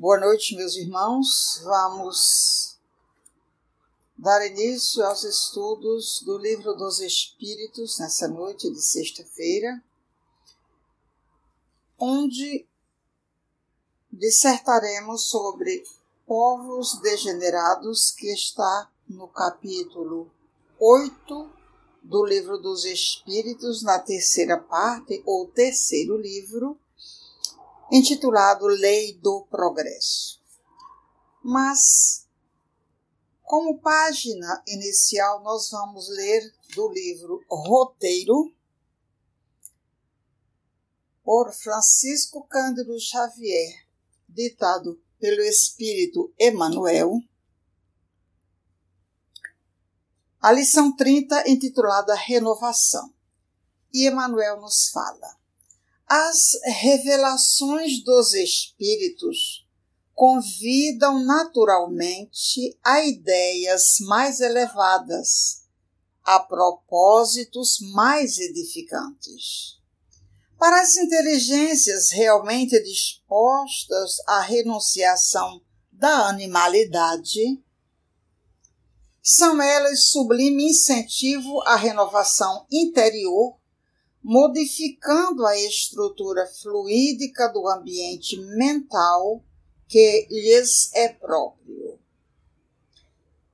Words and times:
Boa 0.00 0.16
noite, 0.16 0.54
meus 0.54 0.76
irmãos. 0.76 1.60
Vamos 1.64 2.78
dar 4.16 4.46
início 4.46 5.04
aos 5.04 5.24
estudos 5.24 6.22
do 6.24 6.38
Livro 6.38 6.72
dos 6.74 7.00
Espíritos 7.00 7.98
nessa 7.98 8.28
noite 8.28 8.70
de 8.70 8.80
sexta-feira, 8.80 9.82
onde 11.98 12.64
dissertaremos 14.12 15.28
sobre 15.28 15.82
povos 16.24 17.00
degenerados, 17.00 18.12
que 18.12 18.32
está 18.32 18.88
no 19.08 19.26
capítulo 19.26 20.30
8 20.78 21.50
do 22.04 22.24
Livro 22.24 22.56
dos 22.56 22.84
Espíritos, 22.84 23.82
na 23.82 23.98
terceira 23.98 24.58
parte, 24.58 25.20
ou 25.26 25.48
terceiro 25.48 26.16
livro 26.16 26.78
intitulado 27.90 28.66
Lei 28.66 29.18
do 29.18 29.46
Progresso. 29.50 30.40
Mas, 31.42 32.26
como 33.42 33.80
página 33.80 34.62
inicial, 34.66 35.42
nós 35.42 35.70
vamos 35.70 36.08
ler 36.08 36.54
do 36.74 36.88
livro 36.88 37.44
Roteiro, 37.48 38.54
por 41.24 41.52
Francisco 41.52 42.46
Cândido 42.48 42.98
Xavier, 42.98 43.86
ditado 44.28 44.98
pelo 45.18 45.42
Espírito 45.42 46.32
Emmanuel, 46.38 47.20
a 50.40 50.52
lição 50.52 50.94
30, 50.94 51.50
intitulada 51.50 52.14
Renovação. 52.14 53.12
E 53.92 54.06
Emmanuel 54.06 54.60
nos 54.60 54.88
fala: 54.90 55.37
as 56.08 56.52
revelações 56.64 58.02
dos 58.02 58.32
espíritos 58.32 59.66
convidam 60.14 61.22
naturalmente 61.22 62.78
a 62.82 63.04
ideias 63.04 63.98
mais 64.00 64.40
elevadas, 64.40 65.64
a 66.24 66.40
propósitos 66.40 67.78
mais 67.92 68.38
edificantes. 68.38 69.78
Para 70.58 70.80
as 70.80 70.96
inteligências 70.96 72.10
realmente 72.10 72.82
dispostas 72.82 74.16
à 74.26 74.40
renunciação 74.40 75.60
da 75.92 76.26
animalidade, 76.28 77.62
são 79.22 79.60
elas 79.60 80.06
sublime 80.06 80.70
incentivo 80.70 81.60
à 81.62 81.76
renovação 81.76 82.66
interior 82.72 83.57
modificando 84.22 85.46
a 85.46 85.56
estrutura 85.58 86.46
fluídica 86.46 87.48
do 87.48 87.68
ambiente 87.68 88.36
mental 88.56 89.42
que 89.86 90.26
lhes 90.30 90.92
é 90.94 91.08
próprio. 91.08 91.98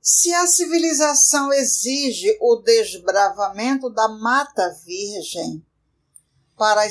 Se 0.01 0.31
a 0.33 0.45
civilização 0.45 1.51
exige 1.51 2.37
o 2.39 2.57
desbravamento 2.57 3.89
da 3.89 4.07
mata 4.07 4.69
virgem 4.85 5.65
para 6.55 6.87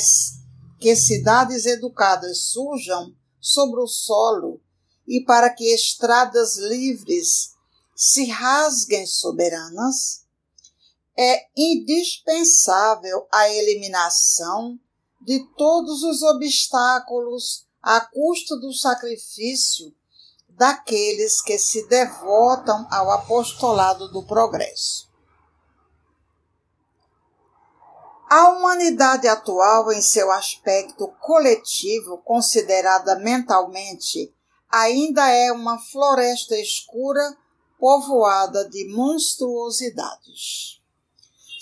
que 0.80 0.96
cidades 0.96 1.64
educadas 1.64 2.38
surjam 2.38 3.14
sobre 3.40 3.80
o 3.80 3.86
solo 3.86 4.60
e 5.06 5.22
para 5.24 5.50
que 5.50 5.72
estradas 5.72 6.56
livres 6.56 7.54
se 7.94 8.26
rasguem 8.26 9.06
soberanas, 9.06 10.23
é 11.16 11.46
indispensável 11.56 13.26
a 13.32 13.48
eliminação 13.48 14.78
de 15.20 15.44
todos 15.56 16.02
os 16.02 16.22
obstáculos 16.22 17.66
à 17.82 18.00
custa 18.00 18.56
do 18.56 18.72
sacrifício 18.72 19.94
daqueles 20.48 21.40
que 21.40 21.58
se 21.58 21.86
devotam 21.88 22.86
ao 22.90 23.10
apostolado 23.10 24.10
do 24.12 24.22
progresso. 24.24 25.12
A 28.28 28.50
humanidade 28.50 29.28
atual, 29.28 29.92
em 29.92 30.02
seu 30.02 30.32
aspecto 30.32 31.08
coletivo, 31.20 32.18
considerada 32.18 33.16
mentalmente, 33.16 34.34
ainda 34.68 35.28
é 35.28 35.52
uma 35.52 35.78
floresta 35.78 36.56
escura 36.56 37.36
povoada 37.78 38.68
de 38.68 38.88
monstruosidades. 38.92 40.82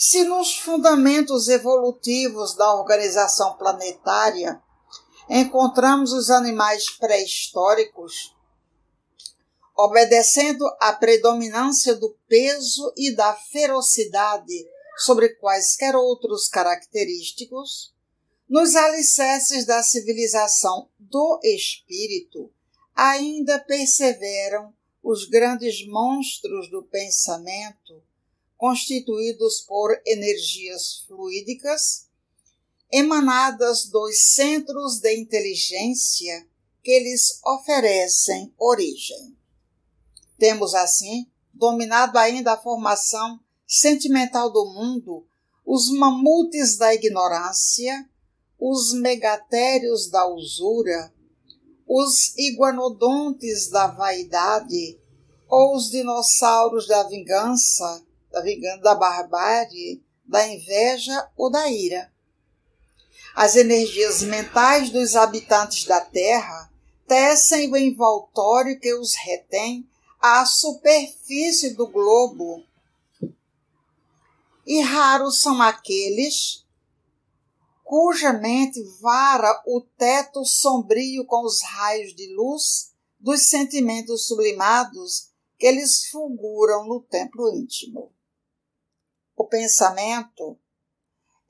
Se 0.05 0.25
nos 0.25 0.59
fundamentos 0.59 1.47
evolutivos 1.47 2.57
da 2.57 2.75
organização 2.75 3.57
planetária 3.57 4.61
encontramos 5.31 6.13
os 6.13 6.29
animais 6.29 6.91
pré-históricos, 6.91 8.35
obedecendo 9.77 10.67
à 10.81 10.93
predominância 10.93 11.95
do 11.95 12.19
peso 12.27 12.93
e 12.97 13.15
da 13.15 13.33
ferocidade 13.33 14.67
sobre 14.97 15.37
quaisquer 15.37 15.95
outros 15.95 16.49
característicos, 16.49 17.95
nos 18.49 18.75
alicerces 18.75 19.65
da 19.65 19.85
civilização 19.85 20.91
do 20.99 21.39
espírito 21.45 22.51
ainda 22.93 23.57
perseveram 23.61 24.75
os 25.01 25.27
grandes 25.27 25.87
monstros 25.87 26.69
do 26.73 26.83
pensamento 26.83 28.03
constituídos 28.63 29.61
por 29.61 29.91
energias 30.07 31.05
fluídicas 31.09 32.07
emanadas 32.93 33.87
dos 33.87 34.17
centros 34.35 35.01
de 35.01 35.17
inteligência 35.17 36.47
que 36.81 36.97
lhes 37.01 37.41
oferecem 37.45 38.55
origem. 38.57 39.37
Temos, 40.39 40.77
assim, 40.77 41.27
dominado 41.53 42.17
ainda 42.17 42.53
a 42.53 42.57
formação 42.57 43.41
sentimental 43.67 44.49
do 44.49 44.65
mundo, 44.67 45.27
os 45.67 45.91
mamutes 45.91 46.77
da 46.77 46.95
ignorância, 46.95 48.09
os 48.61 48.95
megatérios 48.95 50.09
da 50.09 50.25
usura, 50.29 51.13
os 51.85 52.33
iguanodontes 52.39 53.69
da 53.71 53.89
vaidade, 53.89 55.01
ou 55.49 55.75
os 55.75 55.91
dinossauros 55.91 56.87
da 56.87 57.03
vingança, 57.03 58.07
da 58.33 58.41
vingança, 58.41 58.83
da 58.83 58.95
barbárie, 58.95 60.03
da 60.25 60.47
inveja 60.49 61.31
ou 61.37 61.51
da 61.51 61.71
ira. 61.71 62.11
As 63.35 63.55
energias 63.55 64.23
mentais 64.23 64.91
dos 64.91 65.15
habitantes 65.15 65.85
da 65.85 66.01
Terra 66.01 66.71
tecem 67.07 67.71
o 67.71 67.77
envoltório 67.77 68.79
que 68.81 68.93
os 68.95 69.15
retém 69.15 69.89
à 70.21 70.45
superfície 70.47 71.75
do 71.75 71.87
globo. 71.87 72.65
E 74.67 74.81
raros 74.81 75.41
são 75.41 75.61
aqueles 75.61 76.65
cuja 77.85 78.33
mente 78.33 78.83
vara 79.01 79.63
o 79.67 79.81
teto 79.81 80.45
sombrio 80.47 81.27
com 81.27 81.45
os 81.45 81.61
raios 81.63 82.15
de 82.15 82.35
luz 82.35 82.93
dos 83.21 83.49
sentimentos 83.49 84.27
sublimados 84.27 85.31
que 85.59 85.67
eles 85.67 86.07
fulguram 86.07 86.87
no 86.87 87.01
templo 87.03 87.55
íntimo 87.55 88.11
o 89.43 89.47
pensamento 89.47 90.57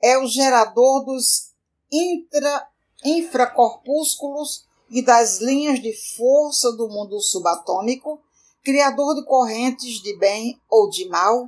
é 0.01 0.17
o 0.17 0.25
gerador 0.25 1.05
dos 1.05 1.51
intra, 1.91 2.67
infracorpúsculos 3.05 4.65
e 4.89 5.01
das 5.01 5.39
linhas 5.39 5.79
de 5.79 5.93
força 6.15 6.71
do 6.71 6.89
mundo 6.89 7.19
subatômico, 7.21 8.19
criador 8.63 9.13
de 9.15 9.25
correntes 9.25 10.01
de 10.01 10.17
bem 10.17 10.59
ou 10.67 10.89
de 10.89 11.07
mal, 11.07 11.47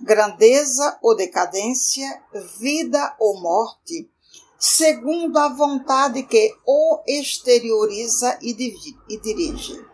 grandeza 0.00 0.98
ou 1.02 1.14
decadência, 1.14 2.22
vida 2.58 3.14
ou 3.20 3.38
morte, 3.38 4.10
segundo 4.58 5.36
a 5.36 5.50
vontade 5.50 6.22
que 6.22 6.54
o 6.66 7.00
exterioriza 7.06 8.38
e 8.40 8.54
dirige. 8.54 9.84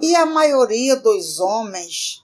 E 0.00 0.16
a 0.16 0.26
maioria 0.26 0.96
dos 0.96 1.38
homens 1.38 2.21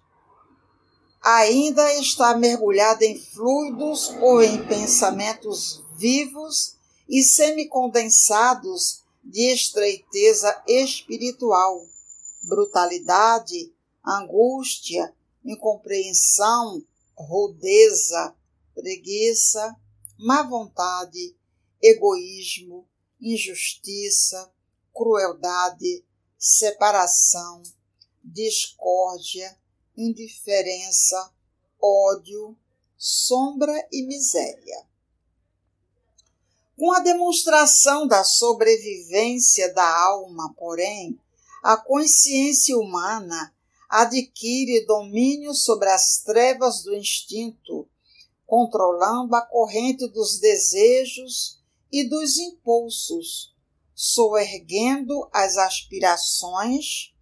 ainda 1.37 1.95
está 1.95 2.35
mergulhada 2.37 3.05
em 3.05 3.19
fluidos 3.19 4.09
ou 4.21 4.43
em 4.43 4.67
pensamentos 4.67 5.85
vivos 5.97 6.77
e 7.09 7.23
semicondensados 7.23 9.03
de 9.23 9.53
estreiteza 9.53 10.63
espiritual, 10.67 11.85
brutalidade, 12.45 13.71
angústia, 14.05 15.15
incompreensão, 15.45 16.83
rudeza, 17.15 18.35
preguiça, 18.75 19.77
má 20.19 20.43
vontade, 20.43 21.37
egoísmo, 21.83 22.89
injustiça, 23.21 24.51
crueldade, 24.95 26.05
separação, 26.39 27.63
discórdia, 28.25 29.59
indiferença, 29.99 31.33
ódio, 31.83 32.57
sombra 32.97 33.75
e 33.93 34.07
miséria. 34.07 34.87
Com 36.79 36.93
a 36.93 37.01
demonstração 37.01 38.07
da 38.07 38.23
sobrevivência 38.23 39.75
da 39.75 40.05
alma, 40.05 40.55
porém, 40.57 41.19
a 41.63 41.77
consciência 41.77 42.79
humana 42.79 43.53
adquire 43.89 44.87
domínio 44.87 45.53
sobre 45.55 45.89
as 45.89 46.23
trevas 46.23 46.85
do 46.85 46.95
instinto, 46.95 47.89
controlando 48.47 49.35
a 49.35 49.43
corrente 49.43 50.07
dos 50.09 50.39
desejos 50.39 51.59
e 51.91 52.05
dos 52.09 52.39
impulsos, 52.39 53.55
soerguendo 53.95 55.29
as 55.33 55.57
aspirações 55.57 57.13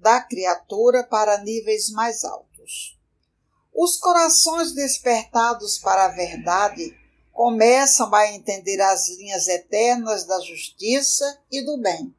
da 0.00 0.20
criatura 0.20 1.04
para 1.04 1.38
níveis 1.38 1.90
mais 1.90 2.24
altos. 2.24 2.98
Os 3.72 3.96
corações 3.96 4.72
despertados 4.72 5.78
para 5.78 6.06
a 6.06 6.08
verdade 6.08 6.96
começam 7.32 8.12
a 8.14 8.32
entender 8.32 8.80
as 8.80 9.08
linhas 9.08 9.46
eternas 9.46 10.24
da 10.24 10.40
justiça 10.40 11.40
e 11.50 11.64
do 11.64 11.78
bem. 11.78 12.14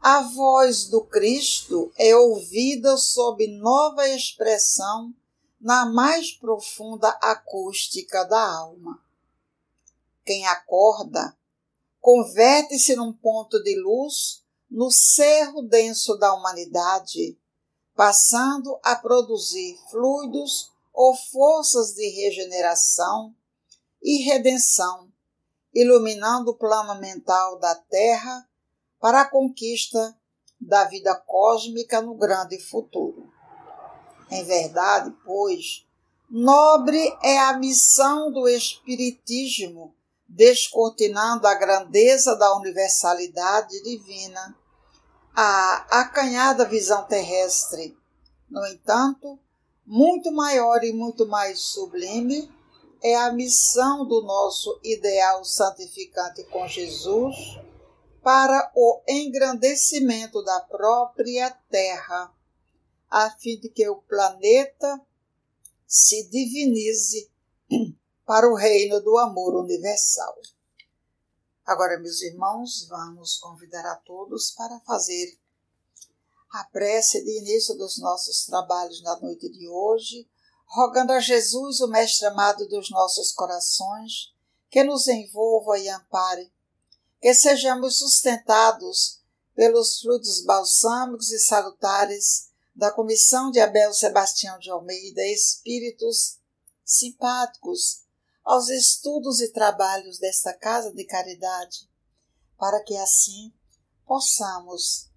A 0.00 0.22
voz 0.22 0.86
do 0.86 1.04
Cristo 1.04 1.92
é 1.96 2.14
ouvida 2.16 2.96
sob 2.96 3.46
nova 3.58 4.08
expressão 4.08 5.12
na 5.60 5.86
mais 5.86 6.32
profunda 6.32 7.08
acústica 7.20 8.24
da 8.24 8.40
alma. 8.40 9.02
Quem 10.24 10.46
acorda 10.46 11.36
converte-se 12.00 12.94
num 12.94 13.12
ponto 13.12 13.60
de 13.62 13.76
luz 13.80 14.44
no 14.70 14.90
cerro 14.90 15.62
denso 15.62 16.16
da 16.16 16.34
humanidade, 16.34 17.38
passando 17.94 18.78
a 18.82 18.94
produzir 18.94 19.78
fluidos 19.90 20.72
ou 20.92 21.14
forças 21.14 21.94
de 21.94 22.08
regeneração 22.08 23.34
e 24.02 24.22
redenção, 24.22 25.10
iluminando 25.74 26.50
o 26.50 26.56
plano 26.56 27.00
mental 27.00 27.58
da 27.58 27.74
Terra 27.74 28.48
para 29.00 29.22
a 29.22 29.28
conquista 29.28 30.16
da 30.60 30.84
vida 30.84 31.14
cósmica 31.14 32.00
no 32.00 32.14
grande 32.14 32.58
futuro. 32.58 33.32
Em 34.30 34.44
verdade, 34.44 35.14
pois, 35.24 35.86
nobre 36.28 37.16
é 37.22 37.38
a 37.38 37.56
missão 37.56 38.30
do 38.30 38.48
Espiritismo, 38.48 39.94
descortinando 40.28 41.46
a 41.46 41.54
grandeza 41.54 42.36
da 42.36 42.54
universalidade 42.56 43.82
divina, 43.82 44.56
a 45.34 46.00
acanhada 46.00 46.64
visão 46.64 47.04
terrestre. 47.04 47.96
No 48.50 48.66
entanto, 48.66 49.38
muito 49.86 50.30
maior 50.30 50.84
e 50.84 50.92
muito 50.92 51.26
mais 51.26 51.60
sublime 51.60 52.52
é 53.02 53.16
a 53.16 53.32
missão 53.32 54.06
do 54.06 54.22
nosso 54.22 54.78
ideal 54.82 55.44
santificante 55.44 56.44
com 56.44 56.66
Jesus 56.66 57.58
para 58.22 58.70
o 58.74 59.00
engrandecimento 59.08 60.42
da 60.42 60.60
própria 60.60 61.50
Terra, 61.70 62.30
a 63.10 63.30
fim 63.30 63.58
de 63.58 63.68
que 63.68 63.88
o 63.88 63.96
planeta 64.02 65.00
se 65.86 66.28
divinize 66.28 67.30
para 68.28 68.46
o 68.46 68.54
reino 68.54 69.00
do 69.00 69.16
amor 69.16 69.54
universal. 69.54 70.38
Agora, 71.64 71.98
meus 71.98 72.20
irmãos, 72.20 72.86
vamos 72.86 73.38
convidar 73.38 73.86
a 73.86 73.96
todos 73.96 74.50
para 74.50 74.78
fazer 74.80 75.38
a 76.50 76.62
prece 76.64 77.24
de 77.24 77.38
início 77.38 77.74
dos 77.78 77.96
nossos 77.98 78.44
trabalhos 78.44 79.02
na 79.02 79.18
noite 79.18 79.48
de 79.48 79.66
hoje, 79.66 80.28
rogando 80.66 81.12
a 81.12 81.20
Jesus, 81.20 81.80
o 81.80 81.88
Mestre 81.88 82.26
amado 82.26 82.68
dos 82.68 82.90
nossos 82.90 83.32
corações, 83.32 84.34
que 84.68 84.84
nos 84.84 85.08
envolva 85.08 85.78
e 85.78 85.88
ampare, 85.88 86.52
que 87.22 87.32
sejamos 87.32 87.96
sustentados 87.96 89.22
pelos 89.54 90.00
frutos 90.00 90.44
balsâmicos 90.44 91.30
e 91.32 91.38
salutares 91.38 92.50
da 92.76 92.90
comissão 92.90 93.50
de 93.50 93.58
Abel 93.58 93.94
Sebastião 93.94 94.58
de 94.58 94.70
Almeida, 94.70 95.26
espíritos 95.26 96.36
simpáticos 96.84 98.06
aos 98.48 98.70
estudos 98.70 99.42
e 99.42 99.52
trabalhos 99.52 100.18
desta 100.18 100.54
casa 100.54 100.90
de 100.90 101.04
caridade, 101.04 101.86
para 102.56 102.82
que 102.82 102.96
assim 102.96 103.52
possamos 104.06 105.10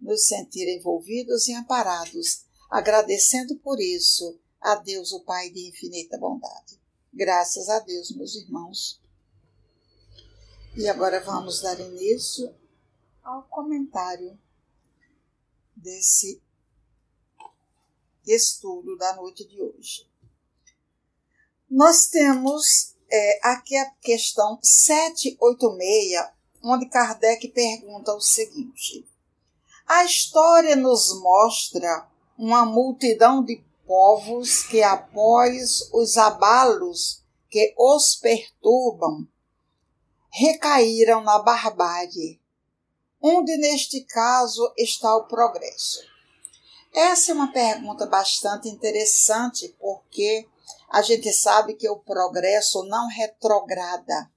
nos 0.00 0.28
sentir 0.28 0.68
envolvidos 0.68 1.48
e 1.48 1.52
amparados, 1.52 2.44
agradecendo 2.70 3.56
por 3.56 3.80
isso 3.80 4.38
a 4.60 4.76
Deus, 4.76 5.10
o 5.10 5.24
Pai 5.24 5.50
de 5.50 5.68
infinita 5.68 6.16
bondade. 6.16 6.80
Graças 7.12 7.68
a 7.68 7.80
Deus, 7.80 8.12
meus 8.12 8.36
irmãos. 8.36 9.02
E 10.76 10.88
agora 10.88 11.20
vamos 11.24 11.62
dar 11.62 11.80
início 11.80 12.54
ao 13.20 13.42
comentário 13.48 14.38
desse 15.74 16.40
estudo 18.24 18.96
da 18.96 19.16
noite 19.16 19.44
de 19.44 19.60
hoje. 19.60 20.08
Nós 21.70 22.06
temos 22.06 22.94
é, 23.10 23.40
aqui 23.42 23.76
a 23.76 23.90
questão 24.00 24.56
786, 24.62 26.30
onde 26.62 26.86
Kardec 26.86 27.48
pergunta 27.48 28.14
o 28.14 28.20
seguinte: 28.20 29.04
A 29.84 30.04
história 30.04 30.76
nos 30.76 31.20
mostra 31.20 32.06
uma 32.38 32.64
multidão 32.64 33.42
de 33.42 33.64
povos 33.84 34.62
que, 34.62 34.80
após 34.80 35.90
os 35.92 36.16
abalos 36.16 37.22
que 37.50 37.74
os 37.76 38.14
perturbam, 38.14 39.26
recaíram 40.30 41.20
na 41.22 41.40
barbárie, 41.40 42.40
onde 43.20 43.56
neste 43.56 44.02
caso 44.02 44.72
está 44.76 45.16
o 45.16 45.26
progresso. 45.26 46.00
Essa 46.92 47.32
é 47.32 47.34
uma 47.34 47.52
pergunta 47.52 48.06
bastante 48.06 48.68
interessante, 48.68 49.74
porque 49.80 50.46
a 50.88 51.02
gente 51.02 51.32
sabe 51.32 51.74
que 51.74 51.88
o 51.88 51.98
progresso 51.98 52.84
não 52.84 53.08
retrograda. 53.08 54.30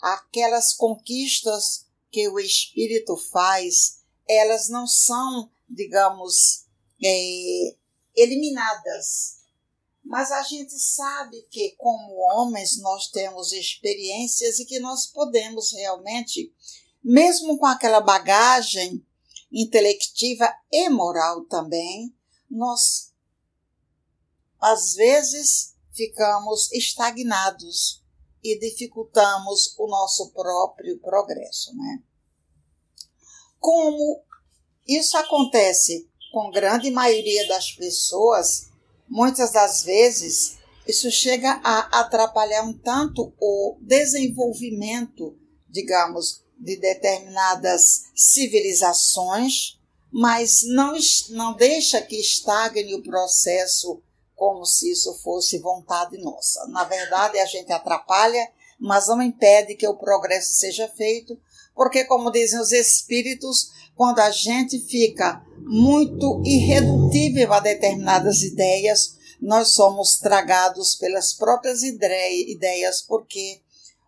Aquelas 0.00 0.72
conquistas 0.72 1.86
que 2.10 2.28
o 2.28 2.40
espírito 2.40 3.16
faz, 3.16 4.00
elas 4.28 4.68
não 4.68 4.86
são, 4.86 5.50
digamos, 5.68 6.66
é, 7.04 7.76
eliminadas. 8.16 9.40
Mas 10.02 10.32
a 10.32 10.42
gente 10.42 10.72
sabe 10.78 11.46
que, 11.50 11.76
como 11.76 12.16
homens, 12.32 12.80
nós 12.80 13.08
temos 13.08 13.52
experiências 13.52 14.58
e 14.58 14.64
que 14.64 14.80
nós 14.80 15.06
podemos 15.06 15.72
realmente, 15.72 16.52
mesmo 17.04 17.58
com 17.58 17.66
aquela 17.66 18.00
bagagem 18.00 19.06
intelectiva 19.52 20.52
e 20.72 20.88
moral 20.88 21.44
também, 21.44 22.14
nós, 22.50 23.12
às 24.60 24.94
vezes, 24.94 25.76
ficamos 25.92 26.70
estagnados 26.72 28.02
e 28.42 28.58
dificultamos 28.58 29.74
o 29.78 29.86
nosso 29.86 30.30
próprio 30.30 30.98
progresso. 30.98 31.74
Né? 31.76 32.02
Como 33.58 34.22
isso 34.86 35.16
acontece 35.16 36.08
com 36.32 36.50
grande 36.50 36.90
maioria 36.90 37.46
das 37.48 37.72
pessoas, 37.72 38.70
muitas 39.08 39.52
das 39.52 39.82
vezes 39.82 40.58
isso 40.86 41.10
chega 41.10 41.60
a 41.62 42.00
atrapalhar 42.00 42.62
um 42.62 42.72
tanto 42.72 43.32
o 43.38 43.76
desenvolvimento, 43.80 45.38
digamos, 45.68 46.42
de 46.58 46.76
determinadas 46.76 48.04
civilizações, 48.14 49.78
mas 50.10 50.62
não, 50.64 50.96
não 51.30 51.54
deixa 51.54 52.02
que 52.02 52.16
estagne 52.16 52.94
o 52.94 53.02
processo 53.02 54.02
como 54.40 54.64
se 54.64 54.90
isso 54.90 55.12
fosse 55.18 55.58
vontade 55.58 56.16
nossa. 56.16 56.66
Na 56.68 56.84
verdade, 56.84 57.38
a 57.38 57.44
gente 57.44 57.70
atrapalha, 57.70 58.50
mas 58.78 59.06
não 59.06 59.20
impede 59.20 59.74
que 59.74 59.86
o 59.86 59.98
progresso 59.98 60.54
seja 60.54 60.88
feito, 60.88 61.38
porque, 61.74 62.06
como 62.06 62.30
dizem 62.30 62.58
os 62.58 62.72
espíritos, 62.72 63.70
quando 63.94 64.18
a 64.18 64.30
gente 64.30 64.78
fica 64.78 65.44
muito 65.58 66.42
irredutível 66.42 67.52
a 67.52 67.60
determinadas 67.60 68.40
ideias, 68.40 69.18
nós 69.38 69.72
somos 69.72 70.16
tragados 70.16 70.94
pelas 70.94 71.34
próprias 71.34 71.82
ideias, 71.82 73.02
porque 73.02 73.60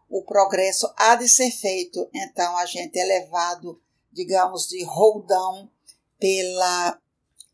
o 0.08 0.22
progresso 0.22 0.90
há 0.96 1.14
de 1.14 1.28
ser 1.28 1.50
feito, 1.50 2.08
então 2.14 2.56
a 2.56 2.64
gente 2.64 2.98
é 2.98 3.04
levado, 3.04 3.78
digamos, 4.10 4.66
de 4.66 4.82
roldão 4.82 5.70
pela, 6.18 6.98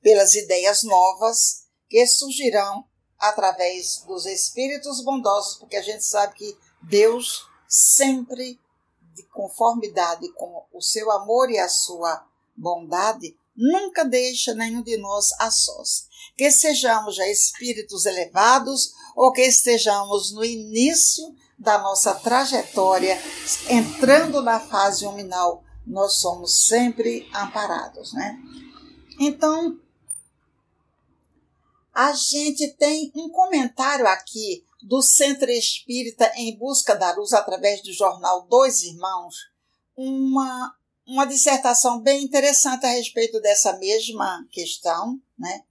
pelas 0.00 0.36
ideias 0.36 0.84
novas 0.84 1.66
que 1.88 2.06
surgirão 2.06 2.84
através 3.18 4.04
dos 4.06 4.26
espíritos 4.26 5.02
bondosos, 5.02 5.58
porque 5.58 5.76
a 5.76 5.82
gente 5.82 6.04
sabe 6.04 6.34
que 6.34 6.56
Deus 6.82 7.46
sempre, 7.66 8.58
de 9.14 9.22
conformidade 9.24 10.30
com 10.32 10.64
o 10.72 10.80
seu 10.80 11.10
amor 11.10 11.50
e 11.50 11.58
a 11.58 11.68
sua 11.68 12.24
bondade, 12.56 13.36
nunca 13.56 14.04
deixa 14.04 14.54
nenhum 14.54 14.82
de 14.82 14.96
nós 14.96 15.32
a 15.40 15.50
sós. 15.50 16.06
Que 16.36 16.50
sejamos 16.50 17.16
já 17.16 17.26
espíritos 17.26 18.06
elevados 18.06 18.92
ou 19.16 19.32
que 19.32 19.42
estejamos 19.42 20.32
no 20.32 20.44
início 20.44 21.34
da 21.58 21.78
nossa 21.78 22.14
trajetória, 22.14 23.20
entrando 23.68 24.40
na 24.40 24.60
fase 24.60 25.04
huminal, 25.04 25.64
nós 25.84 26.20
somos 26.20 26.66
sempre 26.66 27.28
amparados, 27.34 28.12
né? 28.12 28.38
Então, 29.18 29.76
a 31.98 32.12
gente 32.12 32.68
tem 32.74 33.10
um 33.12 33.28
comentário 33.28 34.06
aqui 34.06 34.64
do 34.80 35.02
Centro 35.02 35.50
Espírita 35.50 36.32
em 36.36 36.56
Busca 36.56 36.94
da 36.94 37.12
Luz, 37.12 37.32
através 37.32 37.82
do 37.82 37.92
jornal 37.92 38.42
Dois 38.42 38.82
Irmãos, 38.82 39.34
uma, 39.96 40.76
uma 41.04 41.26
dissertação 41.26 42.00
bem 42.00 42.22
interessante 42.22 42.86
a 42.86 42.90
respeito 42.90 43.40
dessa 43.40 43.76
mesma 43.78 44.46
questão, 44.52 45.20
né? 45.36 45.64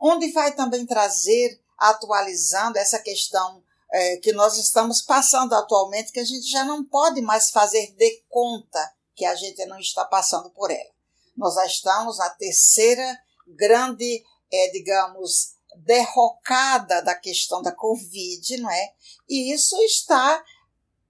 onde 0.00 0.32
vai 0.32 0.54
também 0.54 0.86
trazer, 0.86 1.60
atualizando 1.76 2.78
essa 2.78 2.98
questão 2.98 3.62
é, 3.92 4.16
que 4.16 4.32
nós 4.32 4.56
estamos 4.56 5.02
passando 5.02 5.52
atualmente, 5.52 6.12
que 6.12 6.20
a 6.20 6.24
gente 6.24 6.48
já 6.48 6.64
não 6.64 6.82
pode 6.82 7.20
mais 7.20 7.50
fazer 7.50 7.92
de 7.92 8.22
conta 8.30 8.90
que 9.14 9.26
a 9.26 9.34
gente 9.34 9.62
não 9.66 9.78
está 9.78 10.06
passando 10.06 10.48
por 10.48 10.70
ela. 10.70 10.94
Nós 11.36 11.56
já 11.56 11.66
estamos 11.66 12.16
na 12.16 12.30
terceira 12.30 13.20
grande, 13.46 14.24
é, 14.50 14.70
digamos, 14.70 15.52
derrocada 15.78 17.02
da 17.02 17.14
questão 17.14 17.62
da 17.62 17.72
Covid, 17.72 18.56
não 18.58 18.70
é? 18.70 18.94
E 19.28 19.52
isso 19.52 19.76
está 19.82 20.44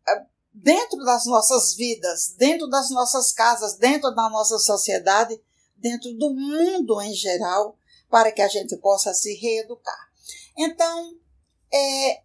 é, 0.09 0.27
dentro 0.53 0.99
das 1.05 1.27
nossas 1.27 1.75
vidas, 1.75 2.35
dentro 2.37 2.69
das 2.69 2.91
nossas 2.91 3.33
casas, 3.33 3.77
dentro 3.77 4.15
da 4.15 4.29
nossa 4.31 4.59
sociedade, 4.59 5.41
dentro 5.77 6.13
do 6.15 6.35
mundo 6.35 7.01
em 7.01 7.15
geral, 7.15 7.79
para 8.09 8.31
que 8.31 8.43
a 8.43 8.49
gente 8.49 8.77
possa 8.77 9.13
se 9.13 9.35
reeducar. 9.35 10.13
Então, 10.57 11.19
é, 11.73 12.23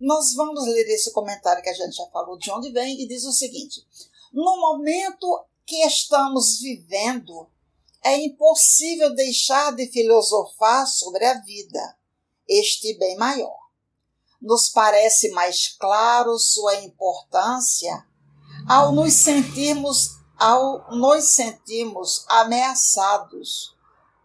nós 0.00 0.34
vamos 0.34 0.66
ler 0.66 0.88
esse 0.88 1.12
comentário 1.12 1.62
que 1.62 1.68
a 1.68 1.74
gente 1.74 1.96
já 1.96 2.06
falou 2.06 2.38
de 2.38 2.50
onde 2.50 2.70
vem 2.70 3.00
e 3.00 3.06
diz 3.06 3.24
o 3.24 3.32
seguinte: 3.32 3.86
no 4.32 4.60
momento 4.60 5.44
que 5.66 5.84
estamos 5.86 6.60
vivendo, 6.60 7.48
é 8.04 8.16
impossível 8.16 9.14
deixar 9.14 9.74
de 9.74 9.86
filosofar 9.86 10.86
sobre 10.86 11.24
a 11.24 11.40
vida, 11.40 11.96
este 12.48 12.96
bem 12.98 13.16
maior. 13.16 13.56
Nos 14.40 14.68
parece 14.68 15.30
mais 15.30 15.68
claro 15.68 16.36
sua 16.38 16.76
importância 16.76 18.04
ao 18.68 18.92
nos 18.92 19.12
sentirmos 19.12 20.20
ao 20.38 20.90
nos 20.90 21.24
sentirmos 21.24 22.24
ameaçados 22.28 23.76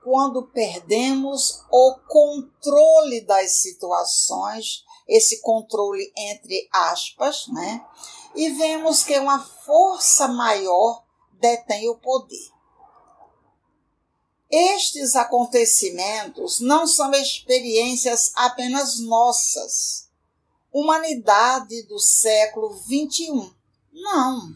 quando 0.04 0.48
perdemos 0.48 1.64
o 1.70 1.96
controle 2.08 3.22
das 3.22 3.60
situações, 3.60 4.84
esse 5.08 5.42
controle 5.42 6.12
entre 6.18 6.68
aspas, 6.72 7.48
né? 7.50 7.86
E 8.34 8.50
vemos 8.52 9.04
que 9.04 9.20
uma 9.20 9.40
força 9.40 10.28
maior 10.30 11.04
detém 11.34 11.90
o 11.90 11.98
poder. 11.98 12.57
Estes 14.50 15.16
acontecimentos 15.16 16.62
não 16.62 16.88
são 16.88 17.12
experiências 17.12 18.32
apenas 18.36 19.00
nossas, 19.00 20.10
humanidade 20.72 21.84
do 21.84 22.00
século 22.00 22.74
XXI. 22.74 23.54
Não. 23.92 24.56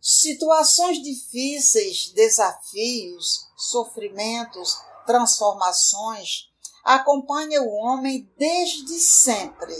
Situações 0.00 1.02
difíceis, 1.02 2.12
desafios, 2.14 3.48
sofrimentos, 3.56 4.76
transformações 5.06 6.50
acompanham 6.84 7.66
o 7.66 7.72
homem 7.72 8.28
desde 8.36 8.98
sempre. 8.98 9.74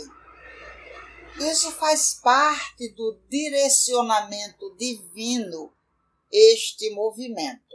Isso 1.39 1.71
faz 1.71 2.13
parte 2.15 2.89
do 2.89 3.19
direcionamento 3.29 4.75
divino, 4.77 5.73
este 6.31 6.89
movimento. 6.91 7.72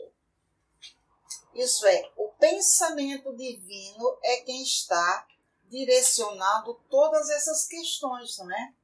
Isso 1.59 1.85
é, 1.89 2.09
o 2.17 2.29
pensamento 2.39 3.35
divino 3.35 4.17
é 4.23 4.37
quem 4.43 4.63
está 4.63 5.27
direcionando 5.69 6.75
todas 6.89 7.29
essas 7.31 7.67
questões, 7.67 8.39
não 8.39 8.49
é? 8.53 8.75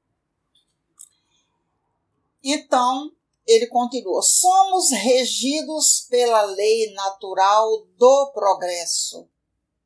Então, 2.42 3.14
ele 3.46 3.68
continua: 3.68 4.20
somos 4.22 4.90
regidos 4.90 6.08
pela 6.10 6.42
lei 6.42 6.92
natural 6.94 7.86
do 7.96 8.32
progresso. 8.32 9.28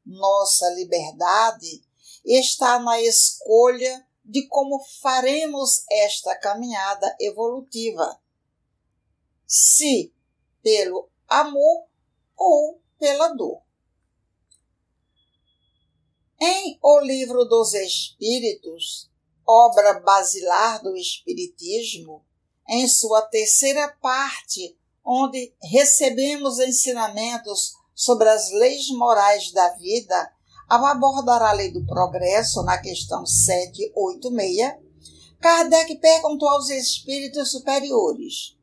Nossa 0.06 0.70
liberdade 0.70 1.84
está 2.24 2.78
na 2.78 2.98
escolha 3.02 4.06
de 4.24 4.46
como 4.48 4.82
faremos 5.02 5.84
esta 5.90 6.34
caminhada 6.34 7.14
evolutiva. 7.20 8.18
Se 9.46 10.10
pelo 10.62 11.10
amor 11.28 11.87
ou 12.38 12.80
pela 12.98 13.28
dor. 13.34 13.60
Em 16.40 16.78
O 16.80 17.00
Livro 17.00 17.44
dos 17.44 17.74
Espíritos, 17.74 19.10
obra 19.46 20.00
basilar 20.00 20.80
do 20.82 20.96
Espiritismo, 20.96 22.24
em 22.68 22.86
sua 22.86 23.22
terceira 23.22 23.88
parte, 24.00 24.78
onde 25.04 25.52
recebemos 25.62 26.60
ensinamentos 26.60 27.72
sobre 27.94 28.28
as 28.28 28.52
leis 28.52 28.88
morais 28.90 29.50
da 29.50 29.70
vida, 29.70 30.32
ao 30.68 30.84
abordar 30.84 31.42
a 31.42 31.52
lei 31.52 31.72
do 31.72 31.84
progresso 31.86 32.62
na 32.62 32.78
questão 32.78 33.24
786, 33.24 34.76
Kardec 35.40 35.96
perguntou 35.96 36.48
aos 36.48 36.68
espíritos 36.68 37.50
superiores: 37.50 38.57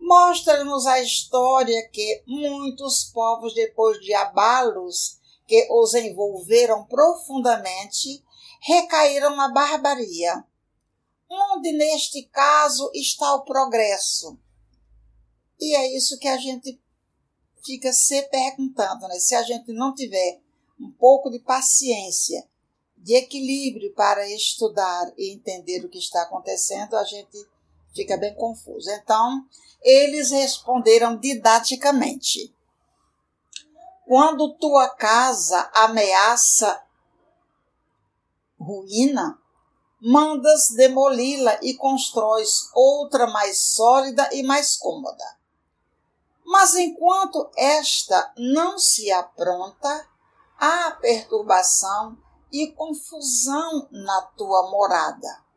mostra-nos 0.00 0.86
a 0.86 1.00
história 1.00 1.88
que 1.88 2.22
muitos 2.26 3.04
povos, 3.12 3.54
depois 3.54 4.00
de 4.00 4.14
abalos 4.14 5.18
que 5.46 5.68
os 5.70 5.94
envolveram 5.94 6.84
profundamente, 6.86 8.24
recaíram 8.60 9.36
na 9.36 9.52
barbaria. 9.52 10.44
Onde 11.28 11.72
neste 11.72 12.24
caso 12.24 12.90
está 12.94 13.34
o 13.34 13.44
progresso? 13.44 14.38
E 15.60 15.76
é 15.76 15.96
isso 15.96 16.18
que 16.18 16.28
a 16.28 16.36
gente 16.36 16.80
fica 17.62 17.92
se 17.92 18.22
perguntando, 18.22 19.06
né? 19.06 19.18
Se 19.18 19.34
a 19.34 19.42
gente 19.42 19.72
não 19.72 19.94
tiver 19.94 20.40
um 20.80 20.90
pouco 20.90 21.30
de 21.30 21.38
paciência, 21.38 22.48
de 22.96 23.14
equilíbrio 23.14 23.92
para 23.94 24.28
estudar 24.30 25.12
e 25.16 25.32
entender 25.32 25.84
o 25.84 25.88
que 25.88 25.98
está 25.98 26.22
acontecendo, 26.22 26.96
a 26.96 27.04
gente 27.04 27.46
fica 27.94 28.16
bem 28.16 28.34
confuso. 28.34 28.90
Então, 28.90 29.46
eles 29.82 30.30
responderam 30.30 31.16
didaticamente: 31.16 32.54
Quando 34.06 34.54
tua 34.54 34.88
casa 34.88 35.70
ameaça 35.74 36.82
ruína, 38.58 39.38
mandas 40.00 40.70
demoli-la 40.70 41.58
e 41.62 41.74
constróis 41.74 42.70
outra 42.74 43.26
mais 43.26 43.58
sólida 43.58 44.28
e 44.32 44.42
mais 44.42 44.76
cômoda. 44.76 45.38
Mas 46.44 46.74
enquanto 46.74 47.50
esta 47.56 48.32
não 48.36 48.78
se 48.78 49.10
apronta, 49.12 50.08
há 50.58 50.90
perturbação 50.92 52.18
e 52.52 52.72
confusão 52.72 53.88
na 53.90 54.22
tua 54.36 54.70
morada. 54.70 55.49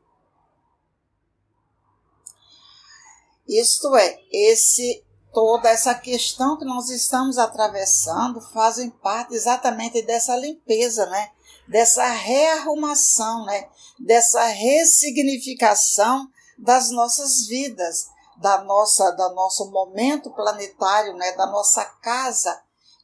Isto 3.60 3.95
é, 3.95 4.19
esse 4.31 5.03
toda 5.31 5.69
essa 5.69 5.93
questão 5.95 6.57
que 6.57 6.65
nós 6.65 6.89
estamos 6.89 7.38
atravessando 7.38 8.39
fazem 8.39 8.89
parte 8.89 9.33
exatamente 9.33 10.01
dessa 10.03 10.36
limpeza, 10.36 11.05
né? 11.07 11.31
Dessa 11.67 12.07
rearrumação, 12.07 13.45
né? 13.45 13.69
Dessa 14.00 14.43
ressignificação 14.45 16.27
das 16.57 16.89
nossas 16.89 17.48
vidas, 17.48 18.07
da 18.38 18.63
nossa, 18.63 19.12
do 19.12 19.33
nosso 19.33 19.69
momento 19.72 20.31
planetário, 20.31 21.13
né? 21.15 21.33
Da 21.33 21.45
nossa 21.45 21.83
casa 22.01 22.60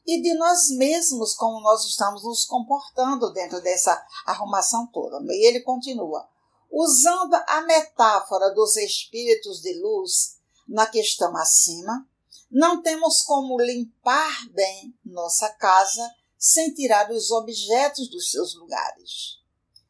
e 0.08 0.22
de 0.22 0.34
nós 0.34 0.70
mesmos, 0.72 1.36
como 1.36 1.62
nós 1.62 1.86
estamos 1.86 2.24
nos 2.24 2.46
comportando 2.46 3.32
dentro 3.32 3.62
dessa 3.62 4.04
arrumação 4.26 4.88
toda. 4.88 5.20
E 5.32 5.48
ele 5.48 5.62
continua. 5.62 6.28
Usando 6.72 7.36
a 7.48 7.62
metáfora 7.62 8.52
dos 8.52 8.76
espíritos 8.78 9.62
de 9.62 9.80
luz 9.80 10.39
na 10.70 10.86
questão 10.86 11.36
acima, 11.36 12.08
não 12.50 12.82
temos 12.82 13.24
como 13.24 13.60
limpar 13.60 14.50
bem 14.52 14.98
nossa 15.04 15.50
casa 15.50 16.10
sem 16.38 16.74
tirar 16.74 17.12
os 17.12 17.32
objetos 17.32 18.10
dos 18.10 18.32
seus 18.32 18.56
lugares. 18.56 19.40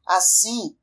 Assim, 0.05 0.75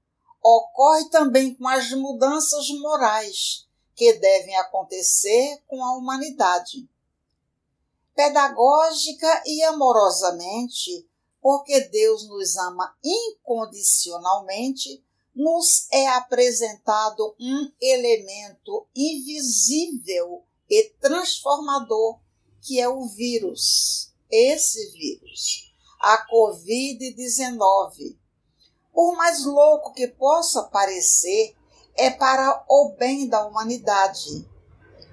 ocorre 0.43 1.09
também 1.09 1.55
com 1.55 1.67
as 1.67 1.91
mudanças 1.91 2.69
morais 2.71 3.67
que 3.95 4.13
devem 4.13 4.55
acontecer 4.57 5.63
com 5.67 5.83
a 5.83 5.97
humanidade. 5.97 6.87
Pedagógica 8.15 9.43
e 9.47 9.63
amorosamente, 9.65 11.09
porque 11.41 11.81
Deus 11.89 12.29
nos 12.29 12.57
ama 12.57 12.95
incondicionalmente, 13.03 15.03
nos 15.37 15.87
é 15.93 16.09
apresentado 16.09 17.37
um 17.39 17.71
elemento 17.81 18.89
invisível 18.97 20.43
e 20.69 20.91
transformador 20.99 22.19
que 22.63 22.81
é 22.81 22.89
o 22.89 23.07
vírus. 23.07 24.13
Esse 24.31 24.91
vírus, 24.93 25.73
a 26.01 26.27
Covid-19. 26.27 28.17
Por 28.93 29.15
mais 29.15 29.45
louco 29.45 29.93
que 29.93 30.09
possa 30.09 30.65
parecer, 30.65 31.55
é 31.95 32.11
para 32.11 32.65
o 32.69 32.97
bem 32.99 33.29
da 33.29 33.47
humanidade. 33.47 34.49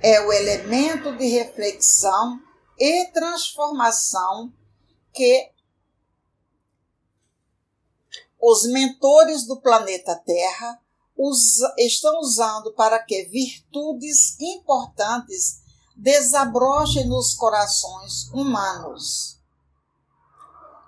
É 0.02 0.22
o 0.22 0.34
elemento 0.34 1.16
de 1.18 1.28
reflexão 1.28 2.42
e 2.80 3.06
transformação 3.12 4.52
que 5.14 5.53
os 8.46 8.66
mentores 8.66 9.46
do 9.46 9.62
planeta 9.62 10.18
Terra 10.18 10.78
estão 11.78 12.20
usando 12.20 12.74
para 12.74 13.00
que 13.00 13.24
virtudes 13.24 14.38
importantes 14.38 15.62
desabrochem 15.96 17.08
nos 17.08 17.34
corações 17.36 18.30
humanos. 18.34 19.40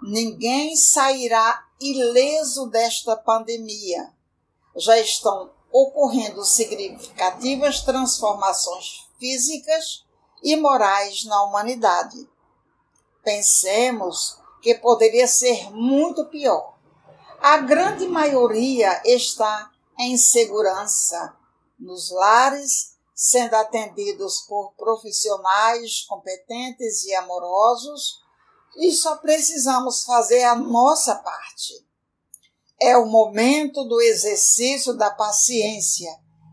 Ninguém 0.04 0.76
sairá 0.76 1.66
ileso 1.80 2.68
desta 2.68 3.16
pandemia. 3.16 4.12
Já 4.76 5.00
estão 5.00 5.50
ocorrendo 5.72 6.44
significativas 6.44 7.80
transformações 7.80 9.08
físicas 9.18 10.04
e 10.44 10.58
morais 10.58 11.24
na 11.24 11.42
humanidade. 11.44 12.28
Pensemos 13.24 14.38
que 14.62 14.76
poderia 14.76 15.26
ser 15.26 15.72
muito 15.72 16.26
pior. 16.26 16.75
A 17.48 17.58
grande 17.58 18.08
maioria 18.08 19.04
está 19.06 19.70
em 20.00 20.18
segurança 20.18 21.38
nos 21.80 22.10
lares, 22.10 22.96
sendo 23.14 23.54
atendidos 23.54 24.42
por 24.48 24.74
profissionais 24.74 26.02
competentes 26.08 27.04
e 27.04 27.14
amorosos, 27.14 28.20
e 28.78 28.92
só 28.92 29.18
precisamos 29.18 30.04
fazer 30.06 30.44
a 30.44 30.56
nossa 30.56 31.14
parte. 31.18 31.86
É 32.82 32.98
o 32.98 33.06
momento 33.06 33.84
do 33.84 34.02
exercício 34.02 34.98
da 34.98 35.12
paciência, 35.12 36.10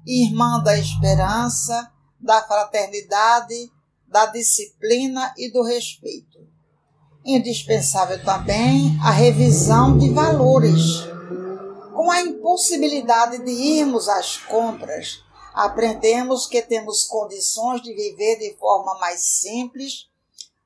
irmã 0.06 0.62
da 0.62 0.76
esperança, 0.76 1.90
da 2.20 2.46
fraternidade, 2.46 3.72
da 4.06 4.26
disciplina 4.26 5.32
e 5.38 5.50
do 5.50 5.62
respeito. 5.62 6.51
Indispensável 7.24 8.22
também 8.24 8.98
a 9.00 9.12
revisão 9.12 9.96
de 9.96 10.10
valores 10.10 11.12
com 11.94 12.10
a 12.10 12.20
impossibilidade 12.20 13.38
de 13.44 13.52
irmos 13.52 14.08
às 14.08 14.38
compras, 14.38 15.22
aprendemos 15.54 16.48
que 16.48 16.60
temos 16.60 17.04
condições 17.04 17.80
de 17.80 17.94
viver 17.94 18.40
de 18.40 18.56
forma 18.56 18.98
mais 18.98 19.22
simples, 19.22 20.08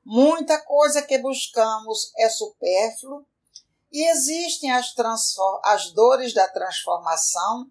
muita 0.03 0.59
coisa 0.59 1.03
que 1.03 1.19
buscamos 1.19 2.11
é 2.17 2.27
supérfluo 2.27 3.23
e 3.91 4.09
existem 4.09 4.71
as, 4.71 4.95
as 5.63 5.91
dores 5.91 6.33
da 6.33 6.47
transformação, 6.47 7.69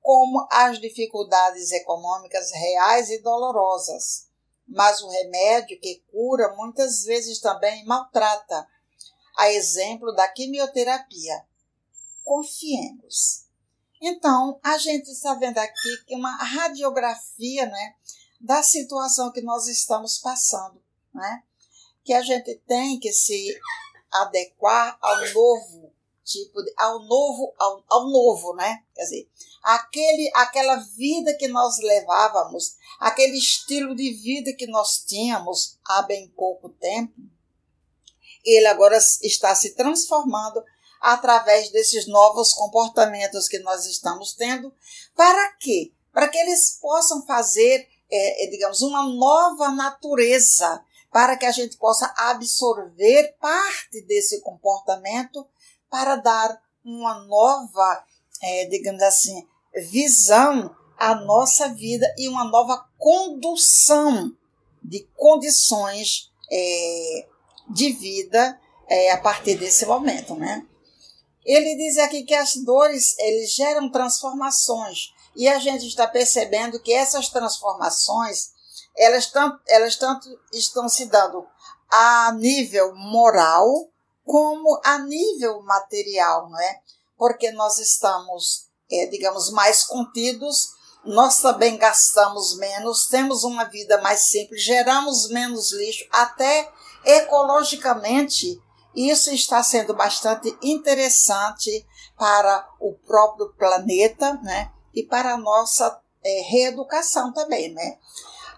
como 0.00 0.46
as 0.48 0.80
dificuldades 0.80 1.72
econômicas 1.72 2.52
reais 2.52 3.10
e 3.10 3.20
dolorosas. 3.20 4.27
Mas 4.68 5.00
o 5.00 5.08
remédio 5.08 5.80
que 5.80 6.02
cura 6.10 6.54
muitas 6.54 7.04
vezes 7.04 7.40
também 7.40 7.84
maltrata, 7.86 8.68
a 9.36 9.50
exemplo 9.52 10.12
da 10.12 10.28
quimioterapia 10.28 11.44
confiemos. 12.24 13.46
Então, 14.00 14.60
a 14.62 14.76
gente 14.78 15.10
está 15.10 15.34
vendo 15.34 15.58
aqui 15.58 16.04
que 16.06 16.14
uma 16.14 16.36
radiografia 16.36 17.66
né, 17.66 17.94
da 18.40 18.62
situação 18.62 19.32
que 19.32 19.40
nós 19.40 19.66
estamos 19.66 20.18
passando, 20.18 20.80
né? 21.12 21.42
que 22.04 22.12
a 22.12 22.22
gente 22.22 22.54
tem 22.66 22.98
que 22.98 23.12
se 23.12 23.58
adequar 24.10 24.96
ao 25.00 25.16
novo 25.32 25.92
tipo 26.28 26.62
de, 26.62 26.72
ao 26.76 27.02
novo 27.04 27.54
ao, 27.58 27.84
ao 27.88 28.10
novo, 28.10 28.54
né? 28.54 28.82
Quer 28.94 29.02
dizer, 29.02 29.28
aquele 29.62 30.30
aquela 30.34 30.76
vida 30.76 31.34
que 31.34 31.48
nós 31.48 31.78
levávamos, 31.78 32.76
aquele 33.00 33.38
estilo 33.38 33.94
de 33.96 34.12
vida 34.12 34.52
que 34.52 34.66
nós 34.66 35.04
tínhamos 35.06 35.78
há 35.84 36.02
bem 36.02 36.28
pouco 36.36 36.68
tempo, 36.68 37.14
ele 38.44 38.66
agora 38.66 38.98
está 39.22 39.54
se 39.54 39.74
transformando 39.74 40.62
através 41.00 41.70
desses 41.70 42.06
novos 42.06 42.52
comportamentos 42.52 43.48
que 43.48 43.58
nós 43.60 43.86
estamos 43.86 44.34
tendo. 44.34 44.72
Para 45.14 45.52
quê? 45.52 45.92
Para 46.12 46.28
que 46.28 46.38
eles 46.38 46.78
possam 46.80 47.24
fazer, 47.24 47.88
é, 48.10 48.44
é, 48.44 48.50
digamos, 48.50 48.82
uma 48.82 49.06
nova 49.06 49.70
natureza, 49.70 50.82
para 51.10 51.36
que 51.36 51.46
a 51.46 51.52
gente 51.52 51.76
possa 51.76 52.12
absorver 52.16 53.36
parte 53.40 54.00
desse 54.02 54.40
comportamento 54.40 55.46
para 55.90 56.16
dar 56.16 56.60
uma 56.84 57.24
nova, 57.24 58.04
é, 58.42 58.66
digamos 58.66 59.02
assim, 59.02 59.46
visão 59.90 60.74
à 60.96 61.14
nossa 61.14 61.68
vida 61.68 62.12
e 62.16 62.28
uma 62.28 62.44
nova 62.44 62.86
condução 62.96 64.32
de 64.82 65.06
condições 65.16 66.32
é, 66.50 67.26
de 67.68 67.92
vida 67.92 68.58
é, 68.88 69.12
a 69.12 69.18
partir 69.18 69.56
desse 69.56 69.84
momento, 69.86 70.34
né? 70.34 70.66
Ele 71.44 71.76
diz 71.76 71.98
aqui 71.98 72.24
que 72.24 72.34
as 72.34 72.56
dores 72.56 73.18
eles 73.18 73.52
geram 73.52 73.90
transformações 73.90 75.12
e 75.34 75.48
a 75.48 75.58
gente 75.58 75.86
está 75.86 76.06
percebendo 76.06 76.80
que 76.80 76.92
essas 76.92 77.28
transformações 77.28 78.50
elas 78.96 79.26
tanto, 79.26 79.60
elas 79.68 79.96
tanto 79.96 80.28
estão 80.52 80.88
se 80.88 81.06
dando 81.06 81.46
a 81.88 82.32
nível 82.32 82.94
moral 82.94 83.88
como 84.28 84.78
a 84.84 84.98
nível 84.98 85.62
material, 85.62 86.50
não 86.50 86.60
é? 86.60 86.80
Porque 87.16 87.50
nós 87.50 87.78
estamos, 87.78 88.68
é, 88.92 89.06
digamos, 89.06 89.50
mais 89.50 89.84
contidos, 89.84 90.68
nós 91.02 91.40
também 91.40 91.78
gastamos 91.78 92.58
menos, 92.58 93.06
temos 93.06 93.42
uma 93.42 93.64
vida 93.64 93.98
mais 94.02 94.28
simples, 94.28 94.62
geramos 94.62 95.30
menos 95.30 95.72
lixo, 95.72 96.06
até 96.12 96.70
ecologicamente 97.06 98.62
isso 98.94 99.32
está 99.32 99.62
sendo 99.62 99.94
bastante 99.94 100.54
interessante 100.62 101.86
para 102.18 102.68
o 102.78 102.92
próprio 103.06 103.48
planeta 103.54 104.34
né? 104.42 104.70
e 104.92 105.04
para 105.04 105.34
a 105.34 105.38
nossa 105.38 105.98
é, 106.22 106.42
reeducação 106.42 107.32
também. 107.32 107.72
Né? 107.72 107.98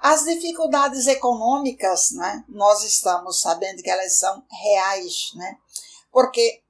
As 0.00 0.24
dificuldades 0.24 1.06
econômicas, 1.06 2.12
né? 2.12 2.42
nós 2.48 2.82
estamos 2.82 3.40
sabendo 3.40 3.82
que 3.82 3.90
elas 3.90 4.18
são 4.18 4.42
reais, 4.50 5.30
né? 5.34 5.58
porque 6.10 6.62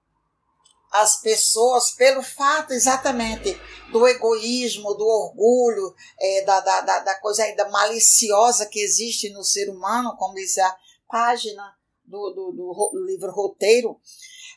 as 0.90 1.20
pessoas, 1.20 1.92
pelo 1.92 2.22
fato 2.22 2.72
exatamente 2.72 3.56
do 3.92 4.06
egoísmo, 4.08 4.94
do 4.94 5.06
orgulho, 5.06 5.94
é, 6.18 6.44
da, 6.44 6.60
da, 6.60 6.98
da 6.98 7.20
coisa 7.20 7.44
ainda 7.44 7.68
maliciosa 7.68 8.66
que 8.66 8.80
existe 8.80 9.30
no 9.30 9.44
ser 9.44 9.70
humano, 9.70 10.16
como 10.16 10.34
diz 10.34 10.58
a 10.58 10.76
página 11.08 11.76
do, 12.04 12.30
do, 12.30 12.52
do 12.52 13.04
livro 13.06 13.30
Roteiro, 13.30 14.00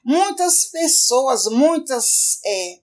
muitas 0.04 0.66
pessoas, 0.66 1.46
muitas, 1.46 2.40
é, 2.44 2.80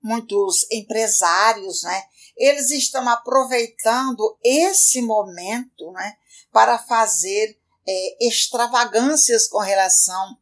muitos 0.00 0.64
empresários, 0.70 1.82
né, 1.82 2.04
eles 2.36 2.70
estão 2.70 3.08
aproveitando 3.08 4.38
esse 4.42 5.00
momento 5.00 5.92
né, 5.92 6.16
para 6.52 6.78
fazer 6.78 7.58
é, 7.86 8.26
extravagâncias 8.26 9.46
com 9.48 9.58
relação 9.58 10.38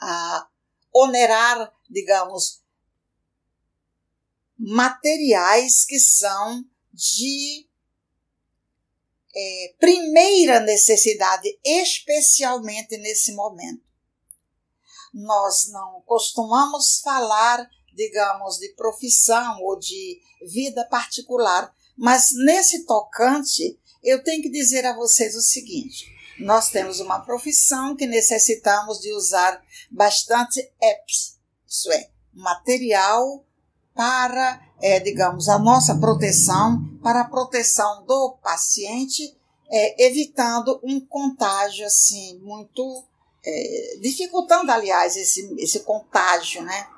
a 0.00 0.48
onerar, 0.92 1.72
digamos, 1.88 2.62
materiais 4.58 5.84
que 5.84 5.98
são 5.98 6.64
de 6.92 7.66
é, 9.34 9.74
primeira 9.78 10.60
necessidade, 10.60 11.58
especialmente 11.64 12.96
nesse 12.98 13.32
momento. 13.32 13.82
Nós 15.14 15.68
não 15.70 16.02
costumamos 16.02 17.00
falar, 17.00 17.68
digamos, 17.94 18.58
de 18.58 18.68
profissão 18.74 19.62
ou 19.62 19.78
de 19.78 20.20
vida 20.46 20.84
particular, 20.86 21.72
mas 21.96 22.30
nesse 22.32 22.86
tocante, 22.86 23.78
eu 24.02 24.22
tenho 24.22 24.42
que 24.42 24.50
dizer 24.50 24.86
a 24.86 24.96
vocês 24.96 25.36
o 25.36 25.40
seguinte: 25.40 26.06
nós 26.38 26.70
temos 26.70 27.00
uma 27.00 27.20
profissão 27.20 27.94
que 27.94 28.06
necessitamos 28.06 29.00
de 29.00 29.12
usar 29.12 29.62
bastante 29.90 30.60
apps, 30.80 31.38
isso 31.66 31.92
é, 31.92 32.10
material 32.32 33.44
para, 33.94 34.60
é, 34.80 34.98
digamos, 35.00 35.48
a 35.48 35.58
nossa 35.58 35.98
proteção, 35.98 36.82
para 37.02 37.20
a 37.20 37.28
proteção 37.28 38.04
do 38.06 38.38
paciente, 38.42 39.36
é, 39.70 40.06
evitando 40.06 40.80
um 40.82 41.00
contágio 41.00 41.86
assim 41.86 42.38
muito 42.40 43.04
é, 43.44 43.98
dificultando, 44.00 44.70
aliás, 44.70 45.16
esse, 45.16 45.54
esse 45.58 45.80
contágio, 45.80 46.62
né? 46.62 46.88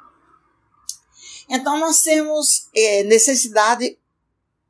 Então, 1.55 1.79
nós 1.79 2.01
temos 2.01 2.71
é, 2.75 3.03
necessidade 3.03 3.99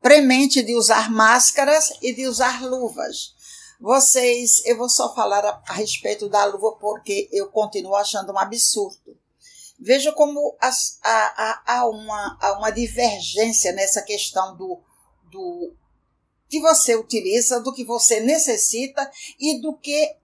premente 0.00 0.64
de 0.64 0.74
usar 0.74 1.12
máscaras 1.12 1.92
e 2.02 2.12
de 2.12 2.26
usar 2.26 2.60
luvas. 2.60 3.36
Vocês, 3.80 4.60
eu 4.64 4.76
vou 4.76 4.88
só 4.88 5.14
falar 5.14 5.44
a, 5.44 5.62
a 5.68 5.74
respeito 5.74 6.28
da 6.28 6.44
luva 6.44 6.72
porque 6.80 7.28
eu 7.30 7.46
continuo 7.50 7.94
achando 7.94 8.32
um 8.32 8.38
absurdo. 8.38 9.16
Veja 9.78 10.10
como 10.12 10.56
as, 10.60 10.98
há, 11.04 11.62
há, 11.66 11.88
uma, 11.88 12.36
há 12.40 12.58
uma 12.58 12.70
divergência 12.70 13.70
nessa 13.70 14.02
questão 14.02 14.56
do, 14.56 14.80
do 15.30 15.72
que 16.48 16.60
você 16.60 16.96
utiliza, 16.96 17.60
do 17.60 17.72
que 17.72 17.84
você 17.84 18.18
necessita 18.18 19.08
e 19.38 19.60
do 19.60 19.72
que 19.74 20.16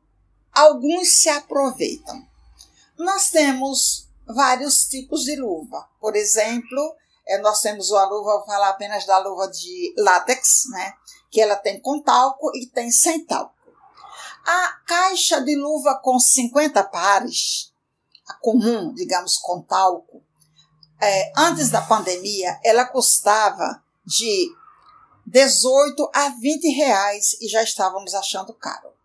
alguns 0.53 1.21
se 1.21 1.29
aproveitam. 1.29 2.27
Nós 2.99 3.31
temos 3.31 4.08
vários 4.29 4.87
tipos 4.87 5.25
de 5.25 5.37
luva. 5.37 5.89
Por 6.01 6.15
exemplo, 6.15 6.97
é, 7.27 7.39
nós 7.39 7.61
temos 7.61 7.91
uma 7.91 8.05
luva, 8.05 8.39
vou 8.39 8.47
falar 8.47 8.71
apenas 8.71 9.05
da 9.07 9.19
luva 9.19 9.49
de 9.49 9.95
látex, 9.99 10.65
né? 10.71 10.95
Que 11.31 11.41
ela 11.41 11.57
tem 11.57 11.81
com 11.81 12.01
talco 12.01 12.51
e 12.55 12.67
tem 12.67 12.91
sem 12.91 13.25
talco. 13.25 13.55
A 14.47 14.81
caixa 14.87 15.41
de 15.41 15.55
luva 15.57 16.01
com 16.03 16.19
50 16.19 16.83
pares, 16.85 17.73
a 18.27 18.35
comum, 18.35 18.95
digamos, 18.95 19.37
com 19.37 19.61
talco, 19.63 20.23
é, 21.01 21.33
antes 21.37 21.71
da 21.71 21.83
pandemia, 21.83 22.59
ela 22.65 22.87
custava 22.87 23.83
de 24.05 24.51
18 25.27 26.11
a 26.15 26.31
20 26.31 26.69
reais 26.71 27.35
e 27.41 27.49
já 27.49 27.63
estávamos 27.63 28.15
achando 28.15 28.55
caro. 28.55 28.98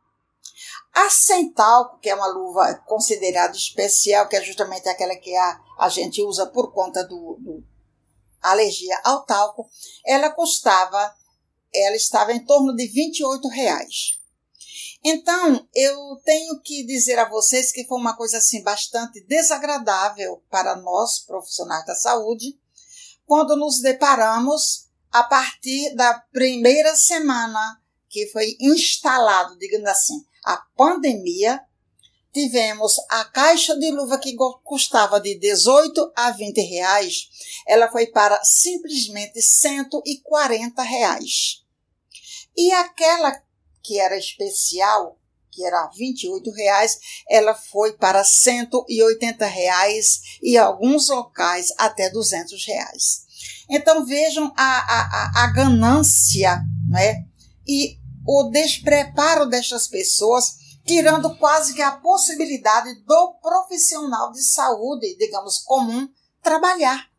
A 0.93 1.10
sem 1.10 1.51
talco, 1.51 1.99
que 1.99 2.10
é 2.10 2.15
uma 2.15 2.27
luva 2.27 2.75
considerada 2.86 3.56
especial, 3.56 4.27
que 4.27 4.36
é 4.36 4.43
justamente 4.43 4.88
aquela 4.88 5.15
que 5.15 5.36
a, 5.36 5.60
a 5.79 5.89
gente 5.89 6.21
usa 6.21 6.45
por 6.45 6.71
conta 6.71 7.03
do, 7.03 7.38
do 7.39 7.63
alergia 8.41 8.99
ao 9.03 9.25
talco, 9.25 9.67
ela 10.06 10.29
custava, 10.29 11.15
ela 11.73 11.95
estava 11.95 12.32
em 12.34 12.45
torno 12.45 12.75
de 12.75 12.86
28 12.88 13.47
reais. 13.47 14.19
Então, 15.03 15.67
eu 15.73 15.97
tenho 16.23 16.62
que 16.62 16.86
dizer 16.86 17.19
a 17.19 17.27
vocês 17.27 17.71
que 17.71 17.86
foi 17.86 17.97
uma 17.97 18.15
coisa 18.15 18.38
assim 18.38 18.63
bastante 18.63 19.19
desagradável 19.25 20.41
para 20.49 20.75
nós, 20.75 21.19
profissionais 21.19 21.86
da 21.86 21.95
saúde, 21.95 22.58
quando 23.25 23.56
nos 23.56 23.82
deparamos 23.82 24.88
a 25.12 25.23
partir 25.23 25.93
da 25.95 26.13
primeira 26.32 26.95
semana 26.95 27.82
que 28.10 28.27
foi 28.27 28.56
instalado, 28.62 29.58
digamos 29.58 29.89
assim, 29.89 30.25
a 30.45 30.58
pandemia, 30.75 31.62
tivemos 32.34 32.95
a 33.10 33.25
caixa 33.25 33.77
de 33.77 33.91
luva 33.91 34.17
que 34.17 34.36
custava 34.63 35.19
de 35.19 35.38
18 35.38 36.12
a 36.15 36.32
20 36.32 36.62
reais, 36.62 37.29
ela 37.67 37.89
foi 37.91 38.08
para 38.08 38.43
simplesmente 38.43 39.41
140 39.41 40.82
reais. 40.82 41.63
E 42.58 42.71
aquela 42.71 43.41
que 43.84 43.99
era 43.99 44.17
especial, 44.17 45.19
que 45.51 45.63
era 45.63 45.88
28 45.95 46.51
reais, 46.51 46.97
ela 47.29 47.53
foi 47.53 47.93
para 47.93 48.23
180 48.23 49.45
reais 49.45 50.39
e 50.41 50.58
alguns 50.58 51.10
locais 51.10 51.67
até 51.77 52.10
200 52.10 52.65
reais. 52.65 53.23
Então 53.69 54.06
vejam 54.06 54.51
a, 54.58 54.63
a, 54.63 55.43
a 55.43 55.47
ganância 55.47 56.62
né? 56.89 57.25
e 57.67 57.99
o 58.25 58.43
despreparo 58.49 59.47
destas 59.47 59.88
pessoas, 59.88 60.55
tirando 60.86 61.36
quase 61.38 61.73
que 61.73 61.81
a 61.81 61.91
possibilidade 61.91 62.95
do 63.05 63.33
profissional 63.41 64.31
de 64.31 64.43
saúde, 64.43 65.15
digamos, 65.17 65.59
comum, 65.59 66.07
trabalhar. 66.41 67.09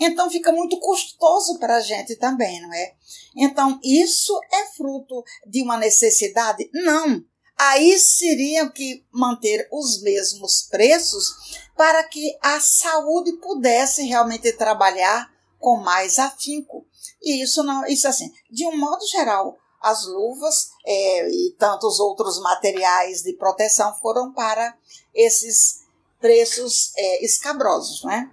Então 0.00 0.30
fica 0.30 0.52
muito 0.52 0.78
custoso 0.78 1.58
para 1.58 1.76
a 1.76 1.80
gente 1.80 2.14
também, 2.16 2.60
não 2.62 2.72
é? 2.72 2.94
Então, 3.36 3.78
isso 3.82 4.38
é 4.52 4.66
fruto 4.76 5.24
de 5.46 5.62
uma 5.62 5.76
necessidade? 5.76 6.68
Não. 6.72 7.22
Aí 7.56 7.98
seriam 7.98 8.70
que 8.70 9.04
manter 9.12 9.68
os 9.72 10.00
mesmos 10.02 10.62
preços 10.70 11.58
para 11.76 12.04
que 12.04 12.38
a 12.40 12.60
saúde 12.60 13.32
pudesse 13.38 14.02
realmente 14.02 14.52
trabalhar 14.52 15.28
com 15.58 15.78
mais 15.78 16.18
afinco. 16.20 16.86
E 17.20 17.42
isso 17.42 17.64
não, 17.64 17.84
isso 17.86 18.06
assim, 18.06 18.32
de 18.48 18.64
um 18.64 18.76
modo 18.76 19.04
geral, 19.08 19.58
as 19.80 20.06
luvas 20.06 20.70
é, 20.84 21.30
e 21.30 21.54
tantos 21.58 22.00
outros 22.00 22.40
materiais 22.40 23.22
de 23.22 23.32
proteção 23.34 23.94
foram 23.96 24.32
para 24.32 24.76
esses 25.14 25.84
preços 26.20 26.92
é, 26.96 27.24
escabrosos, 27.24 28.04
né? 28.04 28.30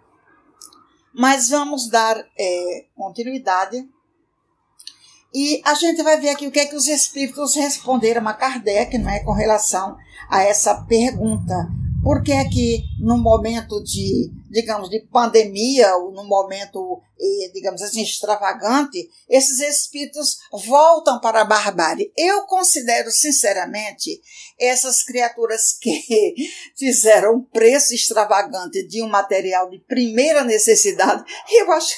Mas 1.14 1.50
vamos 1.50 1.90
dar 1.90 2.18
é, 2.38 2.86
continuidade 2.96 3.88
e 5.34 5.62
a 5.66 5.74
gente 5.74 6.02
vai 6.02 6.20
ver 6.20 6.30
aqui 6.30 6.48
o 6.48 6.52
que 6.52 6.62
é 6.62 6.66
que 6.66 6.78
os 6.78 6.88
espíritos 6.88 7.56
responderam 7.56 8.26
a 8.28 8.34
Kardec, 8.34 8.98
não 8.98 9.10
é, 9.10 9.20
com 9.20 9.34
relação 9.34 9.98
a 10.30 10.42
essa 10.42 10.84
pergunta 10.84 11.68
por 12.06 12.22
que 12.22 12.32
é 12.32 12.46
que 12.46 12.84
no 13.00 13.18
momento 13.18 13.84
de, 13.84 14.32
digamos, 14.56 14.90
de 14.90 15.02
pandemia, 15.02 15.98
ou 15.98 16.14
no 16.14 16.24
momento, 16.24 17.02
digamos 17.54 17.82
assim, 17.82 18.02
extravagante, 18.02 19.10
esses 19.30 19.60
espíritos 19.60 20.38
voltam 20.66 21.20
para 21.20 21.42
a 21.42 21.46
barbárie? 21.46 22.10
Eu 22.18 22.44
considero, 22.44 23.12
sinceramente, 23.12 24.22
essas 24.58 25.04
criaturas 25.04 25.78
que 25.78 26.34
fizeram 26.80 27.36
um 27.36 27.42
preço 27.42 27.94
extravagante 27.94 28.88
de 28.88 29.04
um 29.04 29.10
material 29.10 29.70
de 29.70 29.80
primeira 29.80 30.46
necessidade, 30.46 31.26
eu 31.52 31.70
acho, 31.74 31.94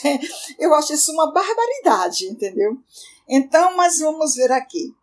eu 0.58 0.74
acho 0.74 0.94
isso 0.94 1.12
uma 1.12 1.32
barbaridade, 1.32 2.26
entendeu? 2.26 2.76
Então, 3.30 3.78
mas 3.78 4.00
vamos 4.00 4.34
ver 4.34 4.52
aqui. 4.52 4.96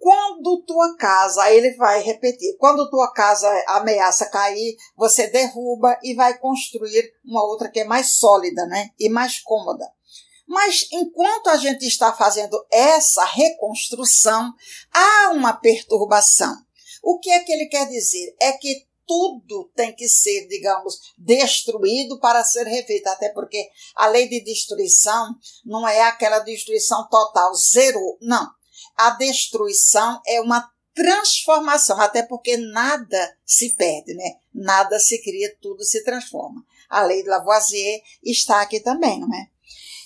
Quando 0.00 0.62
tua 0.62 0.96
casa, 0.96 1.42
aí 1.42 1.58
ele 1.58 1.76
vai 1.76 2.00
repetir, 2.00 2.56
quando 2.56 2.88
tua 2.88 3.12
casa 3.12 3.46
ameaça 3.68 4.30
cair, 4.30 4.74
você 4.96 5.26
derruba 5.26 5.94
e 6.02 6.14
vai 6.14 6.38
construir 6.38 7.12
uma 7.22 7.44
outra 7.44 7.70
que 7.70 7.80
é 7.80 7.84
mais 7.84 8.14
sólida, 8.14 8.64
né? 8.64 8.88
E 8.98 9.10
mais 9.10 9.40
cômoda. 9.40 9.86
Mas 10.48 10.88
enquanto 10.90 11.48
a 11.48 11.58
gente 11.58 11.86
está 11.86 12.14
fazendo 12.14 12.58
essa 12.72 13.26
reconstrução, 13.26 14.54
há 14.90 15.32
uma 15.32 15.52
perturbação. 15.52 16.56
O 17.02 17.18
que 17.18 17.30
é 17.30 17.40
que 17.40 17.52
ele 17.52 17.66
quer 17.66 17.86
dizer? 17.86 18.34
É 18.40 18.52
que 18.52 18.86
tudo 19.06 19.70
tem 19.76 19.94
que 19.94 20.08
ser, 20.08 20.48
digamos, 20.48 20.98
destruído 21.18 22.18
para 22.20 22.42
ser 22.42 22.66
refeito, 22.66 23.06
até 23.10 23.28
porque 23.28 23.68
a 23.94 24.06
lei 24.06 24.26
de 24.30 24.42
destruição 24.42 25.34
não 25.62 25.86
é 25.86 26.00
aquela 26.00 26.38
destruição 26.38 27.06
total, 27.10 27.54
zero, 27.54 28.16
não 28.22 28.58
a 29.06 29.10
destruição 29.10 30.20
é 30.26 30.40
uma 30.40 30.70
transformação, 30.94 32.00
até 32.00 32.22
porque 32.22 32.56
nada 32.56 33.36
se 33.44 33.74
perde, 33.76 34.14
né? 34.14 34.36
Nada 34.52 34.98
se 34.98 35.22
cria, 35.22 35.56
tudo 35.60 35.82
se 35.82 36.04
transforma. 36.04 36.64
A 36.88 37.02
lei 37.02 37.22
de 37.22 37.28
Lavoisier 37.28 38.02
está 38.22 38.60
aqui 38.60 38.80
também, 38.80 39.18
não 39.20 39.32
é? 39.34 39.46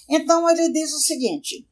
Então 0.09 0.49
ele 0.49 0.71
diz 0.71 0.93
o 0.93 1.01
seguinte: 1.01 1.67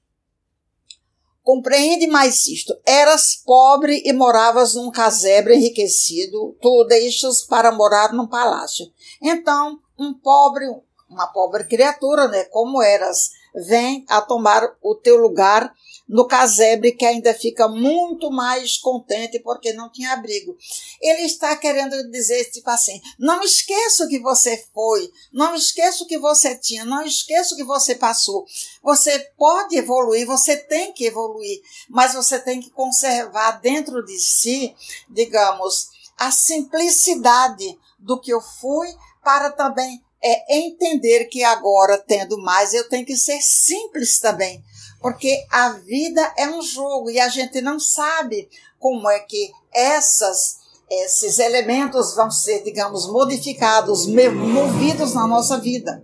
Compreende 1.43 2.07
mais 2.07 2.47
isto. 2.47 2.75
Eras 2.85 3.37
pobre 3.37 4.03
e 4.05 4.13
moravas 4.13 4.75
num 4.75 4.91
casebre 4.91 5.55
enriquecido, 5.55 6.57
tu 6.61 6.85
deixas 6.85 7.43
para 7.43 7.71
morar 7.71 8.13
num 8.13 8.27
palácio. 8.27 8.87
Então, 9.21 9.79
um 9.99 10.15
pobre, 10.15 10.65
uma 11.09 11.27
pobre 11.29 11.65
criatura, 11.65 12.27
né, 12.29 12.45
como 12.45 12.83
eras, 12.83 13.31
vem 13.67 14.05
a 14.09 14.21
tomar 14.23 14.77
o 14.81 14.95
teu 14.95 15.17
lugar 15.17 15.73
no 16.13 16.27
casebre 16.27 16.93
que 16.93 17.07
ainda 17.07 17.33
fica 17.33 17.67
muito 17.67 18.31
mais 18.31 18.77
contente 18.77 19.41
porque 19.41 19.73
não 19.73 19.91
tinha 19.91 20.13
abrigo. 20.13 20.55
Ele 21.01 21.23
está 21.23 21.57
querendo 21.57 22.11
dizer 22.11 22.45
tipo 22.51 22.69
assim: 22.69 23.01
não 23.19 23.43
esqueça 23.43 24.05
o 24.05 24.09
que 24.09 24.21
você 24.21 24.63
foi, 24.75 25.11
não 25.33 25.55
esqueça 25.55 26.05
o 26.05 26.07
que 26.07 26.19
você 26.19 26.55
tinha, 26.55 26.85
não 26.85 27.03
esqueça 27.03 27.55
o 27.55 27.57
que 27.57 27.65
você 27.65 27.95
passou. 27.95 28.45
Você 28.83 29.19
pode 29.39 29.75
evoluir, 29.75 30.27
você 30.27 30.55
tem 30.55 30.93
que 30.93 31.07
evoluir, 31.07 31.63
mas 31.89 32.13
você 32.13 32.39
tem 32.39 32.61
que 32.61 32.69
conservar 32.69 33.53
dentro 33.63 34.05
de 34.05 34.21
si, 34.21 34.77
digamos, 35.09 35.89
a 36.19 36.31
simplicidade 36.31 37.79
do 37.99 38.21
que 38.21 38.31
eu 38.31 38.41
fui 38.43 38.89
para 39.25 39.51
também 39.51 40.05
é 40.23 40.59
entender 40.59 41.25
que 41.25 41.43
agora, 41.43 41.97
tendo 41.97 42.37
mais, 42.39 42.75
eu 42.75 42.87
tenho 42.89 43.07
que 43.07 43.17
ser 43.17 43.41
simples 43.41 44.21
também 44.21 44.63
porque 45.03 45.45
a 45.51 45.71
vida 45.71 46.33
é 46.39 46.49
um 46.49 46.63
jogo 46.63 47.11
e 47.11 47.19
a 47.19 47.29
gente 47.29 47.61
não 47.61 47.79
sabe 47.79 48.49
como 48.79 49.11
é 49.11 49.19
que 49.21 49.53
essas 49.73 50.63
esses 50.95 51.39
elementos 51.39 52.15
vão 52.15 52.31
ser, 52.31 52.63
digamos, 52.63 53.07
modificados, 53.07 54.07
movidos 54.07 55.15
na 55.15 55.27
nossa 55.27 55.59
vida. 55.59 56.03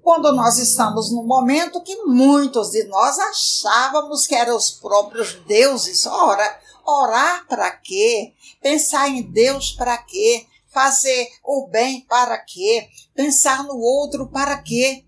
Quando 0.00 0.32
nós 0.32 0.58
estamos 0.58 1.10
no 1.10 1.24
momento 1.24 1.82
que 1.82 1.96
muitos 2.04 2.70
de 2.70 2.84
nós 2.84 3.18
achávamos 3.18 4.28
que 4.28 4.36
eram 4.36 4.56
os 4.56 4.70
próprios 4.70 5.34
deuses. 5.46 6.06
Ora, 6.06 6.60
orar 6.86 7.46
para 7.48 7.70
quê? 7.72 8.32
Pensar 8.62 9.08
em 9.08 9.22
Deus 9.22 9.72
para 9.72 9.98
quê? 9.98 10.46
Fazer 10.68 11.28
o 11.44 11.66
bem 11.66 12.02
para 12.02 12.38
quê? 12.38 12.88
Pensar 13.16 13.64
no 13.64 13.76
outro 13.76 14.28
para 14.28 14.56
quê? 14.58 15.04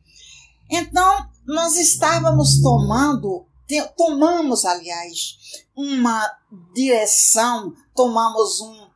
Então, 0.69 1.30
nós 1.47 1.77
estávamos 1.77 2.61
tomando, 2.63 3.47
tomamos, 3.97 4.65
aliás, 4.65 5.39
uma 5.75 6.39
direção, 6.73 7.73
tomamos 7.95 8.61
um 8.61 8.91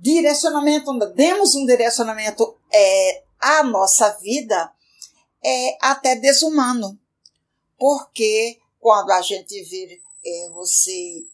direcionamento, 0.00 0.92
demos 1.14 1.54
um 1.54 1.66
direcionamento 1.66 2.56
é, 2.72 3.24
à 3.38 3.62
nossa 3.62 4.10
vida 4.18 4.72
é 5.42 5.78
até 5.80 6.16
desumano. 6.16 6.98
Porque 7.78 8.58
quando 8.78 9.10
a 9.10 9.22
gente 9.22 9.62
vê 9.64 10.00
é, 10.24 10.50
você 10.50 11.24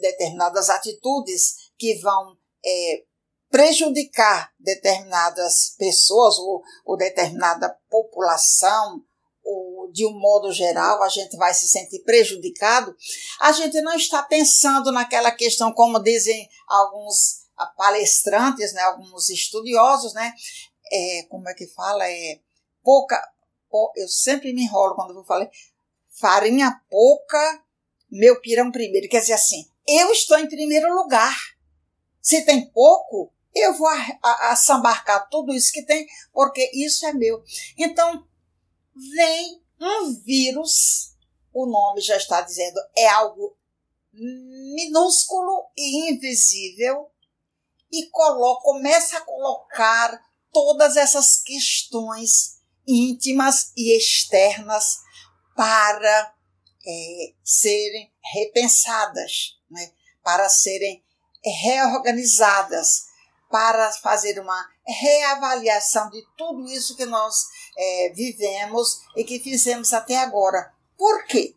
determinadas 0.00 0.68
atitudes 0.68 1.70
que 1.78 1.94
vão 1.96 2.36
é, 2.64 3.04
prejudicar 3.50 4.52
determinadas 4.58 5.74
pessoas 5.78 6.38
ou, 6.38 6.62
ou 6.84 6.96
determinada 6.96 7.78
população, 7.88 9.02
ou 9.46 9.90
de 9.92 10.04
um 10.04 10.18
modo 10.18 10.52
geral, 10.52 11.00
a 11.02 11.08
gente 11.08 11.36
vai 11.36 11.54
se 11.54 11.68
sentir 11.68 12.00
prejudicado, 12.00 12.94
a 13.40 13.52
gente 13.52 13.80
não 13.80 13.94
está 13.94 14.22
pensando 14.22 14.90
naquela 14.90 15.30
questão, 15.30 15.72
como 15.72 16.02
dizem 16.02 16.48
alguns 16.66 17.46
palestrantes, 17.76 18.72
né, 18.72 18.82
alguns 18.82 19.30
estudiosos, 19.30 20.12
né, 20.14 20.34
é, 20.92 21.22
como 21.30 21.48
é 21.48 21.54
que 21.54 21.68
fala, 21.68 22.10
é 22.10 22.40
pouca, 22.82 23.22
pou, 23.70 23.92
eu 23.96 24.08
sempre 24.08 24.52
me 24.52 24.64
enrolo 24.64 24.96
quando 24.96 25.16
eu 25.16 25.24
falar 25.24 25.48
farinha 26.20 26.80
pouca, 26.90 27.62
meu 28.10 28.40
pirão 28.40 28.72
primeiro, 28.72 29.08
quer 29.08 29.20
dizer 29.20 29.34
assim, 29.34 29.64
eu 29.86 30.10
estou 30.10 30.38
em 30.38 30.48
primeiro 30.48 30.92
lugar, 30.92 31.36
se 32.20 32.44
tem 32.44 32.68
pouco, 32.70 33.32
eu 33.54 33.72
vou 33.72 33.88
assambarcar 34.50 35.28
tudo 35.30 35.54
isso 35.54 35.72
que 35.72 35.82
tem, 35.82 36.06
porque 36.32 36.70
isso 36.74 37.06
é 37.06 37.12
meu. 37.12 37.42
Então, 37.78 38.26
vem 39.14 39.62
um 39.80 40.14
vírus, 40.22 41.14
o 41.52 41.66
nome 41.66 42.00
já 42.00 42.16
está 42.16 42.40
dizendo, 42.40 42.80
é 42.96 43.06
algo 43.08 43.56
minúsculo 44.12 45.70
e 45.76 46.10
invisível, 46.10 47.10
e 47.92 48.08
coloca, 48.10 48.62
começa 48.62 49.18
a 49.18 49.20
colocar 49.20 50.20
todas 50.52 50.96
essas 50.96 51.42
questões 51.42 52.60
íntimas 52.86 53.72
e 53.76 53.96
externas 53.96 54.98
para 55.54 56.34
é, 56.86 57.34
serem 57.44 58.12
repensadas, 58.32 59.58
né? 59.70 59.92
para 60.22 60.48
serem 60.48 61.04
reorganizadas, 61.44 63.04
para 63.50 63.92
fazer 63.92 64.38
uma 64.40 64.68
reavaliação 64.86 66.10
de 66.10 66.24
tudo 66.36 66.66
isso 66.66 66.96
que 66.96 67.06
nós 67.06 67.46
é, 67.76 68.12
vivemos 68.14 69.02
e 69.16 69.24
que 69.24 69.38
fizemos 69.38 69.92
até 69.92 70.18
agora. 70.18 70.72
Por 70.96 71.24
quê? 71.24 71.54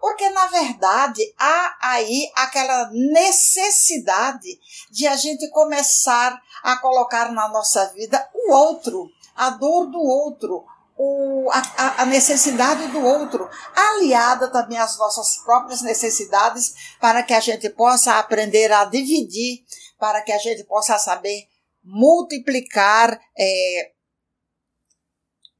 Porque, 0.00 0.28
na 0.30 0.46
verdade, 0.46 1.22
há 1.38 1.76
aí 1.80 2.28
aquela 2.34 2.90
necessidade 2.90 4.58
de 4.90 5.06
a 5.06 5.14
gente 5.14 5.48
começar 5.50 6.42
a 6.62 6.76
colocar 6.78 7.30
na 7.30 7.48
nossa 7.48 7.86
vida 7.94 8.28
o 8.34 8.52
outro, 8.52 9.08
a 9.36 9.50
dor 9.50 9.86
do 9.86 10.00
outro, 10.00 10.64
o, 10.96 11.48
a, 11.50 12.02
a, 12.02 12.06
necessidade 12.06 12.86
do 12.88 13.04
outro, 13.04 13.48
aliada 13.74 14.48
também 14.48 14.78
às 14.78 14.98
nossas 14.98 15.36
próprias 15.36 15.82
necessidades, 15.82 16.74
para 17.00 17.22
que 17.22 17.32
a 17.32 17.40
gente 17.40 17.68
possa 17.70 18.18
aprender 18.18 18.72
a 18.72 18.84
dividir, 18.84 19.64
para 20.02 20.20
que 20.20 20.32
a 20.32 20.38
gente 20.38 20.64
possa 20.64 20.98
saber 20.98 21.46
multiplicar 21.80 23.20
é, 23.38 23.92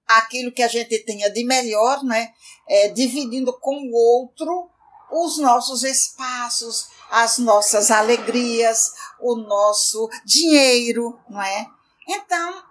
aquilo 0.05 0.51
que 0.51 0.65
a 0.65 0.67
gente 0.67 0.99
tenha 1.05 1.31
de 1.31 1.45
melhor, 1.45 2.03
né? 2.03 2.33
É, 2.69 2.89
dividindo 2.89 3.57
com 3.61 3.77
o 3.77 3.95
outro 3.95 4.69
os 5.13 5.39
nossos 5.39 5.85
espaços, 5.85 6.89
as 7.09 7.39
nossas 7.39 7.93
alegrias, 7.93 8.91
o 9.21 9.37
nosso 9.37 10.11
dinheiro, 10.25 11.21
não 11.31 11.41
é? 11.41 11.65
Então, 12.09 12.65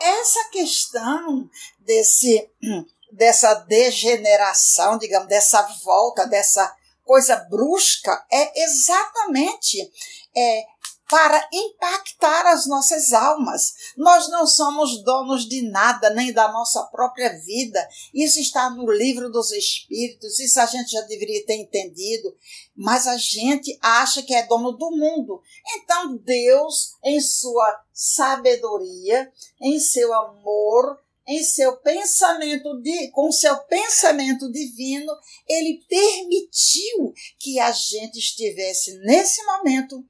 essa 0.00 0.48
questão 0.50 1.50
desse 1.80 2.48
dessa 3.10 3.54
degeneração, 3.54 4.96
digamos, 4.96 5.26
dessa 5.26 5.62
volta, 5.82 6.28
dessa 6.28 6.72
coisa 7.02 7.34
brusca, 7.50 8.24
é 8.30 8.62
exatamente 8.62 9.90
é, 10.36 10.77
para 11.08 11.48
impactar 11.50 12.46
as 12.52 12.66
nossas 12.66 13.12
almas. 13.14 13.72
Nós 13.96 14.28
não 14.28 14.46
somos 14.46 15.02
donos 15.02 15.48
de 15.48 15.62
nada, 15.70 16.10
nem 16.10 16.32
da 16.32 16.52
nossa 16.52 16.84
própria 16.84 17.30
vida. 17.40 17.88
Isso 18.12 18.38
está 18.38 18.68
no 18.68 18.90
livro 18.90 19.30
dos 19.30 19.50
Espíritos, 19.50 20.38
isso 20.38 20.60
a 20.60 20.66
gente 20.66 20.92
já 20.92 21.00
deveria 21.02 21.44
ter 21.46 21.56
entendido, 21.56 22.36
mas 22.76 23.06
a 23.06 23.16
gente 23.16 23.78
acha 23.80 24.22
que 24.22 24.34
é 24.34 24.46
dono 24.46 24.72
do 24.72 24.90
mundo. 24.90 25.42
Então, 25.76 26.14
Deus, 26.18 26.92
em 27.02 27.20
sua 27.20 27.82
sabedoria, 27.92 29.32
em 29.62 29.80
seu 29.80 30.12
amor, 30.12 31.00
em 31.26 31.42
seu 31.42 31.76
pensamento 31.76 32.80
de, 32.80 33.10
com 33.10 33.30
seu 33.30 33.56
pensamento 33.64 34.50
divino, 34.50 35.12
ele 35.46 35.84
permitiu 35.88 37.12
que 37.38 37.60
a 37.60 37.70
gente 37.70 38.18
estivesse 38.18 38.98
nesse 39.00 39.44
momento 39.44 40.02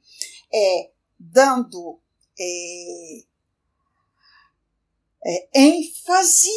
é, 0.53 0.91
dando 1.19 2.01
é, 2.39 3.23
é, 5.25 5.49
ênfase 5.55 6.51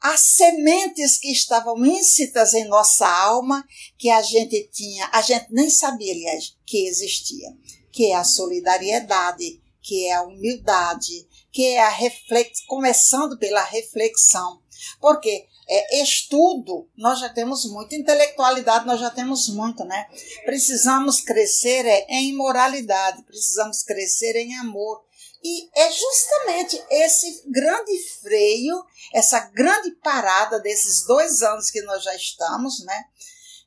às 0.00 0.20
sementes 0.20 1.18
que 1.18 1.32
estavam 1.32 1.84
íncitas 1.84 2.54
em 2.54 2.64
nossa 2.68 3.08
alma, 3.08 3.66
que 3.96 4.08
a 4.10 4.22
gente 4.22 4.68
tinha, 4.72 5.08
a 5.12 5.20
gente 5.20 5.46
nem 5.50 5.68
sabia, 5.68 6.12
aliás, 6.12 6.56
que 6.64 6.86
existia, 6.86 7.48
que 7.90 8.06
é 8.06 8.14
a 8.14 8.24
solidariedade, 8.24 9.60
que 9.82 10.06
é 10.06 10.14
a 10.14 10.22
humildade, 10.22 11.26
que 11.50 11.64
é 11.64 11.80
a 11.80 11.88
reflex, 11.88 12.60
começando 12.66 13.38
pela 13.38 13.64
reflexão. 13.64 14.62
Porque 15.00 15.47
é, 15.68 16.02
estudo, 16.02 16.88
nós 16.96 17.20
já 17.20 17.28
temos 17.28 17.64
muito, 17.70 17.94
intelectualidade 17.94 18.86
nós 18.86 18.98
já 18.98 19.10
temos 19.10 19.48
muito, 19.48 19.84
né? 19.84 20.08
Precisamos 20.44 21.20
crescer 21.20 21.84
é, 21.84 22.06
em 22.08 22.34
moralidade, 22.34 23.22
precisamos 23.24 23.82
crescer 23.82 24.34
em 24.36 24.56
amor. 24.56 25.04
E 25.44 25.68
é 25.78 25.90
justamente 25.92 26.82
esse 26.90 27.44
grande 27.48 27.96
freio, 28.20 28.84
essa 29.14 29.40
grande 29.40 29.92
parada 30.02 30.58
desses 30.58 31.04
dois 31.06 31.42
anos 31.42 31.70
que 31.70 31.82
nós 31.82 32.02
já 32.02 32.14
estamos, 32.14 32.84
né? 32.84 33.04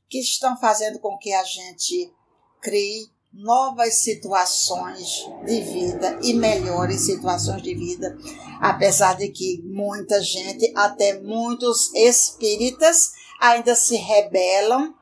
Que 0.09 0.19
estão 0.19 0.59
fazendo 0.59 0.99
com 0.99 1.17
que 1.17 1.31
a 1.31 1.43
gente 1.43 2.11
crie 2.61 3.09
novas 3.33 3.95
situações 3.95 5.25
de 5.45 5.61
vida 5.61 6.19
e 6.21 6.33
melhores 6.33 7.01
situações 7.01 7.61
de 7.61 7.73
vida, 7.73 8.17
apesar 8.59 9.15
de 9.15 9.29
que 9.29 9.61
muita 9.63 10.21
gente, 10.21 10.71
até 10.75 11.19
muitos 11.19 11.93
espíritas, 11.93 13.13
ainda 13.39 13.73
se 13.73 13.95
rebelam 13.95 14.93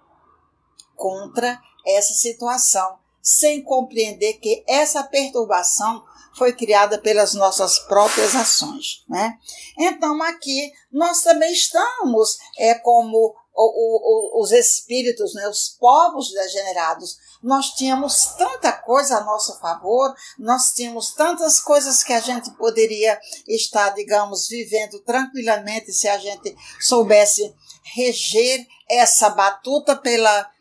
contra 0.95 1.59
essa 1.85 2.13
situação, 2.13 2.99
sem 3.21 3.63
compreender 3.63 4.33
que 4.33 4.63
essa 4.67 5.03
perturbação 5.03 6.03
foi 6.37 6.53
criada 6.53 6.97
pelas 6.97 7.33
nossas 7.33 7.79
próprias 7.79 8.35
ações, 8.35 9.03
né? 9.09 9.37
Então 9.77 10.21
aqui 10.23 10.71
nós 10.91 11.21
também 11.21 11.51
estamos 11.51 12.37
é 12.57 12.75
como 12.75 13.35
o, 13.53 14.39
o, 14.39 14.41
os 14.41 14.51
espíritos, 14.51 15.33
né, 15.33 15.47
os 15.49 15.75
povos 15.77 16.31
degenerados, 16.31 17.17
nós 17.41 17.71
tínhamos 17.71 18.35
tanta 18.37 18.71
coisa 18.71 19.17
a 19.17 19.23
nosso 19.23 19.57
favor, 19.59 20.13
nós 20.37 20.73
tínhamos 20.73 21.13
tantas 21.13 21.59
coisas 21.59 22.03
que 22.03 22.11
a 22.11 22.19
gente 22.19 22.51
poderia 22.51 23.19
estar, 23.47 23.89
digamos, 23.91 24.47
vivendo 24.47 24.99
tranquilamente 25.01 25.93
se 25.93 26.07
a 26.07 26.17
gente 26.17 26.55
soubesse 26.81 27.53
reger 27.83 28.67
essa 28.89 29.29
batuta 29.29 29.95
pela, 29.95 30.51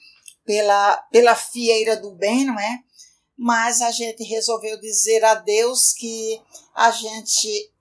pela, 0.44 0.96
pela 1.10 1.34
fieira 1.34 1.96
do 1.96 2.12
bem, 2.12 2.44
não 2.44 2.58
é? 2.58 2.78
Mas 3.36 3.80
a 3.80 3.90
gente 3.90 4.22
resolveu 4.24 4.80
dizer 4.80 5.24
a 5.24 5.34
Deus 5.34 5.92
que 5.92 6.40
a 6.74 6.90
gente 6.90 7.72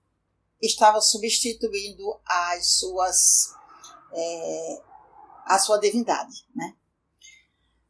estava 0.62 1.00
substituindo 1.02 2.20
as 2.26 2.78
suas 2.78 3.54
é, 4.14 4.82
a 5.46 5.60
sua 5.60 5.78
divindade, 5.78 6.46
né? 6.56 6.76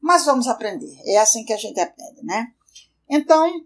Mas 0.02 0.26
vamos 0.26 0.48
aprender. 0.48 0.96
É 1.06 1.18
assim 1.18 1.44
que 1.44 1.54
a 1.54 1.58
gente 1.58 1.80
aprende, 1.80 2.24
né? 2.24 2.48
Então, 3.10 3.66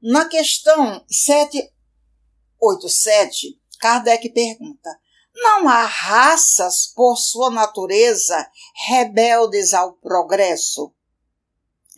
na 0.00 0.28
questão 0.28 1.04
787, 1.08 3.60
Kardec 3.80 4.28
pergunta: 4.30 4.96
não 5.34 5.68
há 5.68 5.84
raças, 5.84 6.86
por 6.94 7.16
sua 7.16 7.50
natureza, 7.50 8.48
rebeldes 8.86 9.74
ao 9.74 9.94
progresso? 9.94 10.94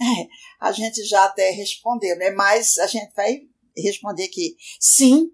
É, 0.01 0.29
a 0.61 0.73
gente 0.73 1.05
já 1.05 1.25
até 1.25 1.51
respondeu, 1.51 2.17
né? 2.17 2.31
Mas 2.31 2.79
a 2.79 2.87
gente 2.87 3.13
vai 3.15 3.43
responder 3.77 4.25
aqui. 4.25 4.57
Sim, 4.79 5.31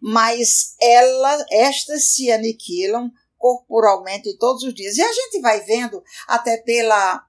mas 0.00 0.74
ela, 0.80 1.44
estas 1.50 2.12
se 2.12 2.30
aniquilam 2.30 3.10
corporalmente 3.46 4.36
todos 4.38 4.62
os 4.62 4.74
dias. 4.74 4.96
E 4.96 5.02
a 5.02 5.12
gente 5.12 5.40
vai 5.40 5.60
vendo 5.60 6.02
até 6.26 6.56
pela, 6.58 7.24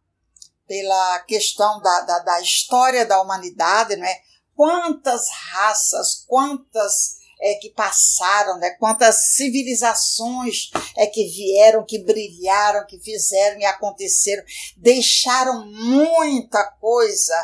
pela 0.68 1.20
questão 1.20 1.82
da, 1.82 2.02
da, 2.02 2.20
da 2.20 2.42
história 2.42 3.06
da 3.06 3.22
humanidade, 3.22 3.96
né? 3.96 4.14
Quantas 4.56 5.30
raças, 5.30 6.26
quantas 6.28 7.18
é, 7.40 7.56
que 7.56 7.70
passaram, 7.70 8.58
né? 8.58 8.72
quantas 8.72 9.36
civilizações 9.36 10.72
é 10.98 11.06
que 11.06 11.26
vieram, 11.26 11.86
que 11.86 12.00
brilharam, 12.00 12.86
que 12.88 13.00
fizeram 13.00 13.60
e 13.60 13.66
aconteceram, 13.66 14.44
deixaram 14.76 15.66
muita 15.66 16.64
coisa 16.80 17.36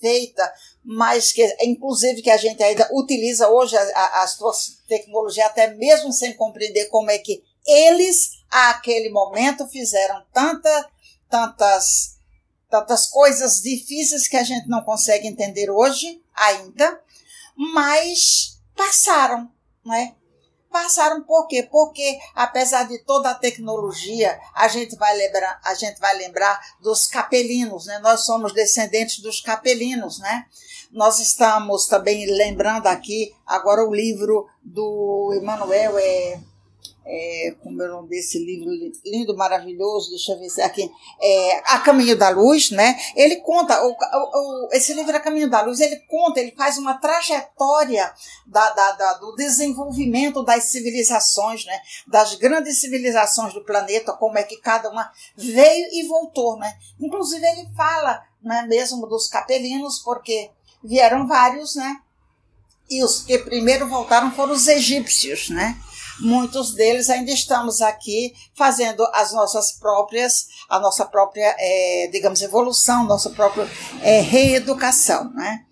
feita, 0.00 0.50
mas 0.82 1.32
que 1.32 1.44
inclusive 1.62 2.22
que 2.22 2.30
a 2.30 2.36
gente 2.36 2.62
ainda 2.62 2.88
utiliza 2.92 3.48
hoje 3.48 3.76
a, 3.76 4.22
a, 4.22 4.26
suas 4.26 4.78
tecnologias 4.88 5.46
até 5.46 5.74
mesmo 5.74 6.12
sem 6.12 6.34
compreender 6.34 6.86
como 6.86 7.10
é 7.10 7.18
que 7.18 7.42
eles 7.66 8.42
àquele 8.50 9.10
momento 9.10 9.66
fizeram 9.68 10.24
tanta, 10.32 10.90
tantas 11.28 12.20
tantas 12.70 13.08
coisas 13.08 13.60
difíceis 13.60 14.28
que 14.28 14.36
a 14.36 14.44
gente 14.44 14.68
não 14.68 14.82
consegue 14.82 15.26
entender 15.26 15.68
hoje 15.68 16.22
ainda, 16.32 17.02
mas 17.56 18.60
passaram, 18.76 19.50
né? 19.84 20.14
Passaram 20.70 21.24
por 21.24 21.48
quê? 21.48 21.66
Porque 21.68 22.16
apesar 22.32 22.84
de 22.84 22.98
toda 23.00 23.30
a 23.30 23.34
tecnologia, 23.34 24.40
a 24.54 24.68
gente 24.68 24.94
vai 24.94 25.16
lembrar, 25.16 25.60
a 25.64 25.74
gente 25.74 25.98
vai 25.98 26.16
lembrar 26.16 26.60
dos 26.80 27.08
capelinos, 27.08 27.86
né? 27.86 27.98
Nós 27.98 28.24
somos 28.24 28.54
descendentes 28.54 29.18
dos 29.18 29.40
capelinos, 29.40 30.20
né? 30.20 30.46
Nós 30.92 31.18
estamos 31.18 31.86
também 31.86 32.24
lembrando 32.26 32.86
aqui 32.86 33.34
agora 33.44 33.84
o 33.84 33.92
livro 33.92 34.48
do 34.62 35.36
Emmanuel 35.40 35.98
é 35.98 36.40
é, 37.04 37.56
como 37.62 37.82
é 37.82 37.88
o 37.88 37.92
nome 37.92 38.08
desse 38.08 38.38
livro 38.38 38.70
lindo, 39.04 39.36
maravilhoso, 39.36 40.10
deixa 40.10 40.32
eu 40.32 40.38
ver 40.38 40.48
se 40.48 40.60
é 40.60 40.64
aqui, 40.64 40.90
é, 41.20 41.62
A 41.72 41.78
Caminho 41.80 42.16
da 42.16 42.28
Luz, 42.28 42.70
né? 42.70 42.98
Ele 43.16 43.36
conta, 43.36 43.82
o, 43.84 43.90
o, 43.90 44.68
esse 44.72 44.92
livro 44.92 45.16
A 45.16 45.20
Caminho 45.20 45.48
da 45.48 45.62
Luz, 45.62 45.80
ele 45.80 45.96
conta, 46.08 46.40
ele 46.40 46.52
faz 46.52 46.78
uma 46.78 46.94
trajetória 46.94 48.12
da, 48.46 48.70
da, 48.70 48.92
da, 48.92 49.12
do 49.14 49.34
desenvolvimento 49.34 50.42
das 50.42 50.64
civilizações, 50.64 51.64
né? 51.64 51.80
Das 52.06 52.34
grandes 52.34 52.80
civilizações 52.80 53.54
do 53.54 53.64
planeta, 53.64 54.12
como 54.12 54.38
é 54.38 54.42
que 54.42 54.58
cada 54.58 54.90
uma 54.90 55.10
veio 55.36 55.88
e 55.92 56.06
voltou, 56.06 56.58
né? 56.58 56.72
Inclusive 57.00 57.44
ele 57.44 57.68
fala, 57.74 58.22
né, 58.42 58.66
mesmo 58.68 59.06
dos 59.06 59.26
capelinos, 59.26 59.98
porque 60.00 60.50
vieram 60.84 61.26
vários, 61.26 61.74
né? 61.74 61.96
E 62.88 63.04
os 63.04 63.22
que 63.22 63.38
primeiro 63.38 63.88
voltaram 63.88 64.32
foram 64.32 64.52
os 64.52 64.66
egípcios, 64.66 65.48
né? 65.48 65.76
Muitos 66.20 66.74
deles 66.74 67.10
ainda 67.10 67.30
estamos 67.30 67.80
aqui 67.80 68.34
fazendo 68.54 69.02
as 69.12 69.32
nossas 69.32 69.72
próprias, 69.72 70.46
a 70.68 70.78
nossa 70.78 71.04
própria, 71.06 71.54
é, 71.58 72.08
digamos, 72.12 72.42
evolução, 72.42 73.04
nossa 73.04 73.30
própria 73.30 73.68
é, 74.02 74.20
reeducação, 74.20 75.32
né? 75.32 75.64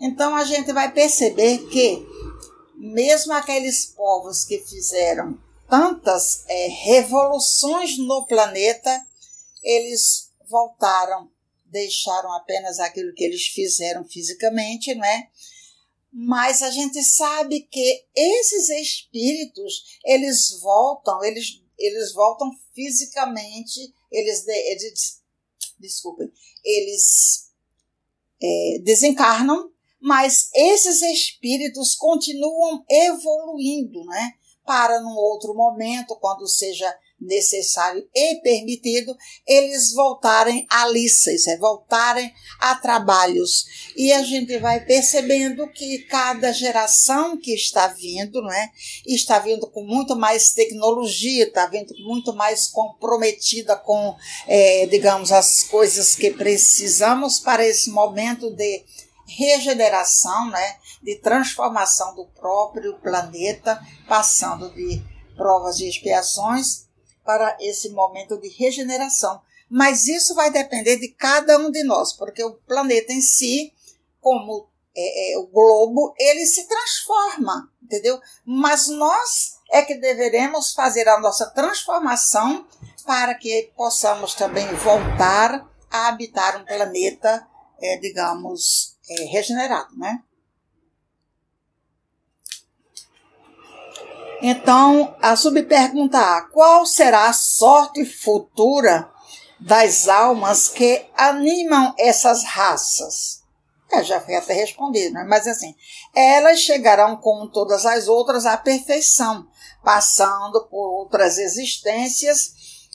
Então 0.00 0.34
a 0.34 0.44
gente 0.44 0.72
vai 0.72 0.92
perceber 0.92 1.58
que 1.68 2.06
mesmo 2.76 3.32
aqueles 3.32 3.86
povos 3.86 4.44
que 4.44 4.58
fizeram 4.58 5.38
tantas 5.68 6.44
é, 6.46 6.68
revoluções 6.68 7.96
no 7.98 8.26
planeta, 8.26 8.90
eles 9.62 10.30
voltaram, 10.48 11.30
deixaram 11.64 12.32
apenas 12.34 12.78
aquilo 12.78 13.14
que 13.14 13.24
eles 13.24 13.46
fizeram 13.46 14.04
fisicamente, 14.04 14.94
né? 14.94 15.28
Mas 16.16 16.62
a 16.62 16.70
gente 16.70 17.02
sabe 17.02 17.62
que 17.62 18.06
esses 18.14 18.68
espíritos 18.68 19.98
eles 20.04 20.60
voltam 20.60 21.24
eles 21.24 21.60
eles 21.76 22.12
voltam 22.12 22.52
fisicamente 22.72 23.92
eles, 24.12 24.46
eles 24.46 25.20
desculpem 25.76 26.32
eles 26.64 27.50
é, 28.40 28.78
desencarnam 28.84 29.72
mas 30.00 30.50
esses 30.54 31.02
espíritos 31.02 31.96
continuam 31.96 32.84
evoluindo 32.88 34.04
né? 34.04 34.34
Para 34.64 35.00
num 35.00 35.16
outro 35.16 35.52
momento 35.52 36.16
quando 36.20 36.46
seja 36.46 36.96
necessário 37.24 38.06
e 38.14 38.36
permitido, 38.36 39.16
eles 39.46 39.92
voltarem 39.92 40.66
a 40.70 40.86
liças, 40.86 41.46
é, 41.46 41.56
voltarem 41.58 42.32
a 42.60 42.74
trabalhos. 42.74 43.64
E 43.96 44.12
a 44.12 44.22
gente 44.22 44.58
vai 44.58 44.84
percebendo 44.84 45.68
que 45.68 45.98
cada 46.06 46.52
geração 46.52 47.36
que 47.36 47.54
está 47.54 47.88
vindo, 47.88 48.42
né, 48.42 48.70
está 49.06 49.38
vindo 49.38 49.66
com 49.68 49.84
muito 49.84 50.16
mais 50.16 50.52
tecnologia, 50.52 51.44
está 51.44 51.66
vindo 51.66 51.94
muito 51.98 52.34
mais 52.34 52.66
comprometida 52.66 53.76
com, 53.76 54.16
é, 54.46 54.86
digamos, 54.86 55.32
as 55.32 55.62
coisas 55.64 56.14
que 56.14 56.30
precisamos 56.30 57.40
para 57.40 57.66
esse 57.66 57.90
momento 57.90 58.50
de 58.50 58.84
regeneração, 59.26 60.50
né, 60.50 60.76
de 61.02 61.16
transformação 61.16 62.14
do 62.14 62.26
próprio 62.26 62.94
planeta, 63.00 63.80
passando 64.06 64.70
de 64.74 65.02
provas 65.36 65.80
e 65.80 65.88
expiações 65.88 66.83
para 67.24 67.56
esse 67.60 67.90
momento 67.90 68.38
de 68.38 68.48
regeneração. 68.48 69.40
Mas 69.68 70.06
isso 70.06 70.34
vai 70.34 70.50
depender 70.50 70.96
de 70.98 71.08
cada 71.08 71.58
um 71.58 71.70
de 71.70 71.82
nós, 71.82 72.12
porque 72.12 72.44
o 72.44 72.54
planeta 72.54 73.12
em 73.12 73.20
si, 73.20 73.72
como 74.20 74.68
é, 74.96 75.32
é, 75.32 75.38
o 75.38 75.46
globo, 75.46 76.14
ele 76.18 76.46
se 76.46 76.68
transforma, 76.68 77.70
entendeu? 77.82 78.20
Mas 78.44 78.88
nós 78.88 79.58
é 79.70 79.82
que 79.82 79.94
deveremos 79.96 80.72
fazer 80.72 81.08
a 81.08 81.18
nossa 81.18 81.46
transformação 81.50 82.66
para 83.04 83.34
que 83.34 83.72
possamos 83.76 84.34
também 84.34 84.66
voltar 84.74 85.68
a 85.90 86.08
habitar 86.08 86.60
um 86.60 86.64
planeta, 86.64 87.46
é, 87.80 87.96
digamos, 87.96 88.96
é, 89.08 89.24
regenerado, 89.24 89.96
né? 89.96 90.22
Então, 94.42 95.14
a 95.20 95.36
subpergunta 95.36 96.18
A: 96.18 96.42
qual 96.42 96.86
será 96.86 97.28
a 97.28 97.32
sorte 97.32 98.04
futura 98.04 99.10
das 99.60 100.08
almas 100.08 100.68
que 100.68 101.04
animam 101.16 101.94
essas 101.98 102.44
raças? 102.44 103.42
É, 103.92 104.02
já 104.02 104.20
foi 104.20 104.34
até 104.34 104.54
respondido, 104.54 105.14
né? 105.14 105.24
mas 105.28 105.46
assim, 105.46 105.74
elas 106.14 106.58
chegarão 106.58 107.16
como 107.16 107.48
todas 107.48 107.86
as 107.86 108.08
outras 108.08 108.44
à 108.44 108.56
perfeição, 108.56 109.46
passando 109.84 110.64
por 110.64 111.00
outras 111.00 111.38
existências, 111.38 112.54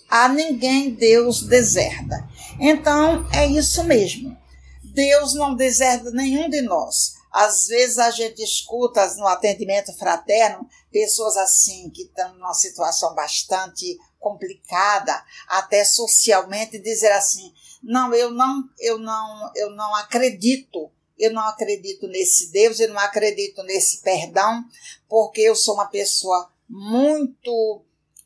a 0.10 0.28
ninguém 0.28 0.92
Deus 0.92 1.44
deserda. 1.44 2.28
Então, 2.60 3.26
é 3.32 3.46
isso 3.46 3.84
mesmo. 3.84 4.36
Deus 4.84 5.34
não 5.36 5.56
deserda 5.56 6.12
nenhum 6.12 6.50
de 6.50 6.62
nós. 6.62 7.19
Às 7.32 7.68
vezes 7.68 7.98
a 7.98 8.12
gente 8.12 8.42
escuta 8.42 9.06
no 9.16 9.28
atendimento 9.28 9.94
fraterno 9.94 10.68
pessoas 10.92 11.38
assim 11.38 11.90
que 11.90 12.04
estão 12.04 12.34
numa 12.34 12.54
situação 12.54 13.14
bastante 13.14 13.98
complicada, 14.20 15.24
até 15.48 15.84
socialmente, 15.86 16.80
dizer 16.80 17.12
assim: 17.12 17.54
não, 17.82 18.14
eu 18.14 18.32
não, 18.32 18.64
eu 18.80 18.98
não, 18.98 19.52
eu 19.56 19.70
não 19.72 19.96
acredito, 19.96 20.92
eu 21.18 21.32
não 21.32 21.44
acredito 21.48 22.08
nesse 22.08 22.52
Deus, 22.52 22.80
eu 22.80 22.90
não 22.90 23.00
acredito 23.00 23.64
nesse 23.64 24.02
perdão, 24.02 24.64
porque 25.08 25.42
eu 25.42 25.56
sou 25.56 25.76
uma 25.76 25.88
pessoa 25.88 26.52
muito, 26.68 27.84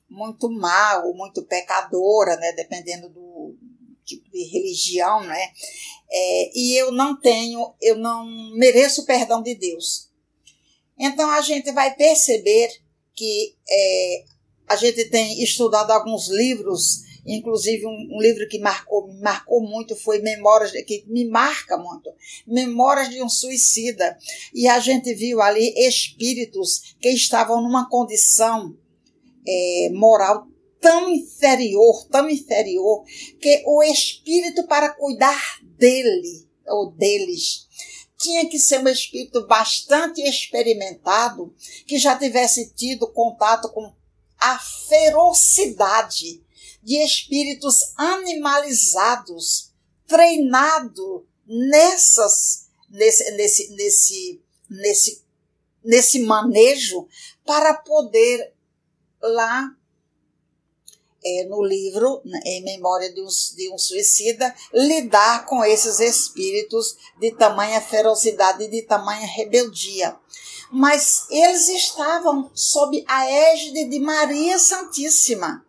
muito 0.09 0.49
mal, 0.49 1.13
muito 1.13 1.43
pecadora, 1.43 2.35
né? 2.37 2.51
Dependendo 2.53 3.09
do 3.09 3.55
tipo 4.03 4.29
de 4.31 4.43
religião, 4.43 5.21
né? 5.23 5.51
É, 6.15 6.51
e 6.53 6.79
eu 6.79 6.91
não 6.91 7.19
tenho, 7.19 7.73
eu 7.81 7.97
não 7.97 8.23
mereço 8.55 9.01
o 9.01 9.05
perdão 9.05 9.41
de 9.41 9.55
Deus. 9.55 10.11
Então 10.99 11.29
a 11.31 11.41
gente 11.41 11.71
vai 11.71 11.95
perceber 11.95 12.69
que 13.15 13.55
é, 13.67 14.23
a 14.67 14.75
gente 14.75 15.09
tem 15.09 15.41
estudado 15.41 15.89
alguns 15.89 16.29
livros, 16.29 17.01
inclusive 17.25 17.87
um, 17.87 18.09
um, 18.11 18.21
livro 18.21 18.47
que 18.47 18.59
marcou, 18.59 19.07
me 19.07 19.19
marcou 19.21 19.61
muito 19.61 19.95
foi 19.95 20.19
Memórias, 20.19 20.71
que 20.85 21.03
me 21.07 21.25
marca 21.25 21.77
muito, 21.77 22.11
Memórias 22.45 23.09
de 23.09 23.21
um 23.23 23.29
Suicida. 23.29 24.15
E 24.53 24.67
a 24.67 24.79
gente 24.79 25.15
viu 25.15 25.41
ali 25.41 25.73
espíritos 25.87 26.95
que 27.01 27.09
estavam 27.09 27.59
numa 27.59 27.89
condição 27.89 28.77
é, 29.47 29.89
moral 29.91 30.47
tão 30.79 31.09
inferior, 31.09 32.05
tão 32.09 32.29
inferior, 32.29 33.03
que 33.39 33.63
o 33.65 33.81
espírito 33.81 34.67
para 34.67 34.89
cuidar 34.89 35.62
dele 35.83 36.47
ou 36.65 36.91
deles. 36.91 37.67
Tinha 38.17 38.47
que 38.47 38.57
ser 38.57 38.79
um 38.79 38.87
espírito 38.87 39.45
bastante 39.47 40.21
experimentado, 40.21 41.53
que 41.85 41.97
já 41.97 42.17
tivesse 42.17 42.73
tido 42.73 43.11
contato 43.11 43.69
com 43.69 43.93
a 44.39 44.57
ferocidade 44.59 46.41
de 46.81 46.95
espíritos 47.03 47.93
animalizados, 47.97 49.73
treinado 50.07 51.27
nessas, 51.45 52.69
nesse, 52.89 53.31
nesse, 53.31 53.69
nesse, 53.75 54.41
nesse, 54.69 55.23
nesse 55.83 56.19
manejo 56.19 57.09
para 57.45 57.73
poder 57.73 58.53
lá 59.21 59.75
é, 61.25 61.45
no 61.45 61.63
livro, 61.63 62.21
né, 62.25 62.39
em 62.45 62.63
memória 62.63 63.11
de 63.13 63.21
um, 63.21 63.27
de 63.55 63.71
um 63.71 63.77
suicida, 63.77 64.53
lidar 64.73 65.45
com 65.45 65.63
esses 65.63 65.99
espíritos 65.99 66.97
de 67.19 67.31
tamanha 67.31 67.81
ferocidade 67.81 68.63
e 68.63 68.69
de 68.69 68.81
tamanha 68.81 69.27
rebeldia. 69.27 70.15
Mas 70.71 71.25
eles 71.29 71.69
estavam 71.69 72.49
sob 72.53 73.03
a 73.07 73.29
égide 73.29 73.85
de 73.85 73.99
Maria 73.99 74.57
Santíssima, 74.57 75.65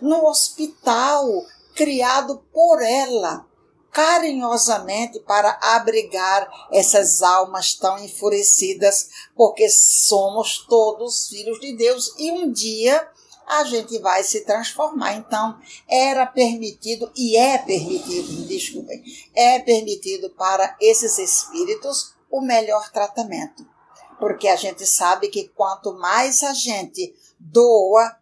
no 0.00 0.26
hospital 0.26 1.26
criado 1.74 2.42
por 2.52 2.82
ela, 2.82 3.46
carinhosamente 3.92 5.20
para 5.20 5.58
abrigar 5.62 6.48
essas 6.72 7.22
almas 7.22 7.74
tão 7.74 7.98
enfurecidas, 7.98 9.08
porque 9.34 9.68
somos 9.68 10.66
todos 10.68 11.28
filhos 11.28 11.58
de 11.60 11.76
Deus 11.76 12.14
e 12.18 12.30
um 12.30 12.50
dia 12.50 13.08
a 13.48 13.64
gente 13.64 13.98
vai 13.98 14.22
se 14.22 14.44
transformar. 14.44 15.14
Então, 15.14 15.58
era 15.88 16.26
permitido 16.26 17.10
e 17.16 17.36
é 17.36 17.56
permitido, 17.58 18.46
desculpem, 18.46 19.02
é 19.34 19.58
permitido 19.60 20.30
para 20.30 20.76
esses 20.80 21.18
espíritos 21.18 22.14
o 22.30 22.40
melhor 22.42 22.90
tratamento. 22.92 23.66
Porque 24.18 24.48
a 24.48 24.56
gente 24.56 24.84
sabe 24.86 25.28
que 25.28 25.48
quanto 25.48 25.94
mais 25.94 26.42
a 26.42 26.52
gente 26.52 27.14
doa 27.38 28.16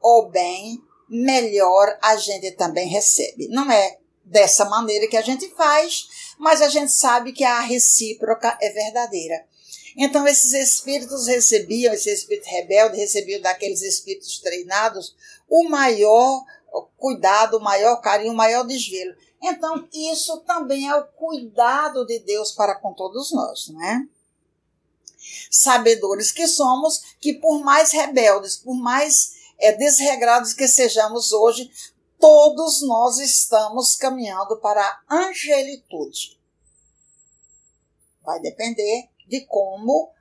o 0.00 0.28
bem, 0.30 0.82
melhor 1.08 1.96
a 2.02 2.16
gente 2.16 2.50
também 2.52 2.88
recebe. 2.88 3.48
Não 3.48 3.70
é 3.70 3.98
dessa 4.24 4.64
maneira 4.64 5.06
que 5.06 5.16
a 5.16 5.22
gente 5.22 5.48
faz, 5.54 6.34
mas 6.38 6.60
a 6.60 6.68
gente 6.68 6.92
sabe 6.92 7.32
que 7.32 7.44
a 7.44 7.60
recíproca 7.60 8.58
é 8.60 8.70
verdadeira. 8.70 9.46
Então, 9.96 10.26
esses 10.28 10.52
espíritos 10.52 11.26
recebiam, 11.26 11.94
esse 11.94 12.10
espírito 12.12 12.46
rebelde 12.46 12.98
recebiam 12.98 13.40
daqueles 13.40 13.80
espíritos 13.80 14.38
treinados 14.40 15.16
o 15.48 15.68
maior 15.68 16.44
cuidado, 16.98 17.56
o 17.56 17.62
maior 17.62 17.96
carinho, 18.02 18.32
o 18.32 18.36
maior 18.36 18.64
desvelo. 18.64 19.16
Então, 19.42 19.88
isso 19.92 20.38
também 20.40 20.88
é 20.88 20.94
o 20.94 21.06
cuidado 21.06 22.04
de 22.04 22.18
Deus 22.18 22.52
para 22.52 22.74
com 22.74 22.92
todos 22.92 23.32
nós, 23.32 23.68
não 23.68 23.82
é? 23.82 24.06
Sabedores 25.50 26.30
que 26.30 26.46
somos, 26.46 27.16
que 27.20 27.34
por 27.34 27.64
mais 27.64 27.92
rebeldes, 27.92 28.56
por 28.56 28.74
mais 28.74 29.34
é, 29.58 29.72
desregrados 29.72 30.52
que 30.52 30.68
sejamos 30.68 31.32
hoje, 31.32 31.70
todos 32.20 32.82
nós 32.82 33.18
estamos 33.18 33.94
caminhando 33.94 34.56
para 34.58 34.82
a 35.08 35.16
angelitude. 35.16 36.38
Vai 38.22 38.40
depender 38.40 39.08
de 39.26 39.44
como 39.46 40.12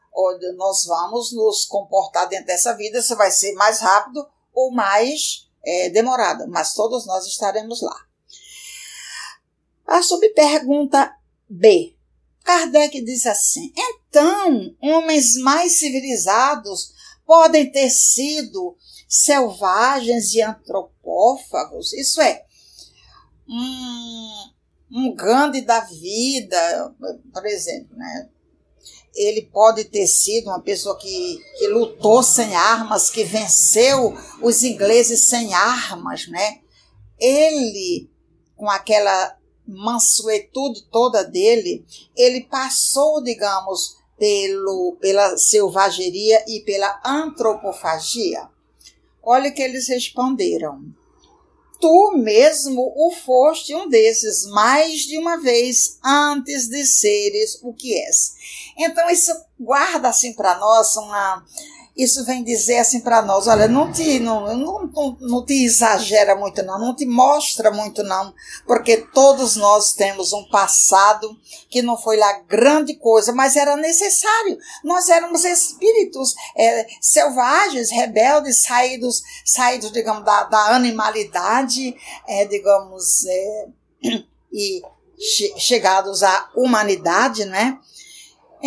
nós 0.54 0.86
vamos 0.86 1.34
nos 1.34 1.66
comportar 1.66 2.28
dentro 2.30 2.48
dessa 2.48 2.74
vida, 2.74 3.02
se 3.02 3.16
vai 3.16 3.32
ser 3.32 3.54
mais 3.54 3.80
rápido 3.80 4.26
ou 4.54 4.72
mais 4.72 5.50
é, 5.64 5.90
demorada, 5.90 6.48
mas 6.48 6.74
todos 6.74 7.06
nós 7.06 7.26
estaremos 7.26 7.82
lá. 7.82 8.06
A 9.86 10.02
subpergunta 10.02 11.16
B. 11.50 11.96
Kardec 12.44 13.02
diz 13.04 13.26
assim: 13.26 13.74
então, 13.76 14.76
homens 14.82 15.36
mais 15.38 15.80
civilizados 15.80 16.94
podem 17.26 17.72
ter 17.72 17.90
sido 17.90 18.78
selvagens 19.08 20.34
e 20.34 20.42
antropófagos? 20.42 21.92
Isso 21.94 22.22
é, 22.22 22.46
um, 23.48 24.52
um 24.92 25.16
da 25.66 25.82
vida, 25.82 26.96
por 27.34 27.46
exemplo, 27.46 27.98
né? 27.98 28.30
Ele 29.16 29.44
pode 29.44 29.86
ter 29.86 30.08
sido 30.08 30.48
uma 30.48 30.60
pessoa 30.60 30.98
que, 30.98 31.40
que 31.58 31.68
lutou 31.68 32.22
sem 32.22 32.56
armas, 32.56 33.10
que 33.10 33.24
venceu 33.24 34.14
os 34.42 34.64
ingleses 34.64 35.26
sem 35.26 35.54
armas, 35.54 36.28
né? 36.28 36.60
Ele, 37.18 38.10
com 38.58 38.70
aquela 38.70 39.38
mansuetude 39.68 40.84
toda 40.92 41.24
dele, 41.24 41.86
ele 42.16 42.42
passou, 42.42 43.24
digamos, 43.24 43.98
pelo, 44.18 44.98
pela 45.00 45.38
selvageria 45.38 46.44
e 46.48 46.60
pela 46.62 47.02
antropofagia. 47.04 48.50
Olha 49.24 49.50
o 49.50 49.54
que 49.54 49.62
eles 49.62 49.88
responderam 49.88 50.94
tu 51.86 52.14
mesmo 52.18 52.92
o 52.96 53.12
foste 53.12 53.76
um 53.76 53.88
desses 53.88 54.48
mais 54.48 55.02
de 55.02 55.20
uma 55.20 55.38
vez 55.38 56.00
antes 56.04 56.68
de 56.68 56.84
seres 56.84 57.60
o 57.62 57.72
que 57.72 57.96
és. 57.96 58.34
Então 58.76 59.08
isso 59.08 59.32
guarda 59.60 60.10
assim 60.10 60.34
para 60.34 60.58
nós 60.58 60.96
uma 60.96 61.46
isso 61.96 62.26
vem 62.26 62.44
dizer 62.44 62.80
assim 62.80 63.00
para 63.00 63.22
nós, 63.22 63.48
olha, 63.48 63.68
não 63.68 63.92
te, 63.92 64.20
não, 64.20 64.56
não, 64.58 64.92
não, 65.20 65.46
te 65.46 65.64
exagera 65.64 66.36
muito 66.36 66.62
não, 66.64 66.78
não 66.78 66.96
te 66.96 67.06
mostra 67.06 67.72
muito 67.72 68.04
não, 68.04 68.34
porque 68.68 68.98
todos 68.98 69.56
nós 69.56 69.94
temos 69.94 70.34
um 70.34 70.44
passado 70.50 71.40
que 71.70 71.82
não 71.82 71.98
foi 71.98 72.18
lá 72.18 72.40
grande 72.48 72.96
coisa, 72.96 73.32
mas 73.32 73.56
era 73.56 73.78
necessário. 73.78 74.58
Nós 74.84 75.08
éramos 75.10 75.46
espíritos 75.46 76.36
é, 76.58 76.86
selvagens, 77.00 77.90
rebeldes, 77.92 78.64
saídos, 78.64 79.22
saídos, 79.46 79.92
digamos, 79.92 80.26
da, 80.26 80.44
da 80.44 80.76
animalidade, 80.76 81.96
é, 82.28 82.46
digamos, 82.46 83.26
é, 83.26 83.68
e 84.52 84.82
che 85.18 85.54
chegados 85.58 86.24
à 86.24 86.50
humanidade, 86.56 87.46
né? 87.46 87.78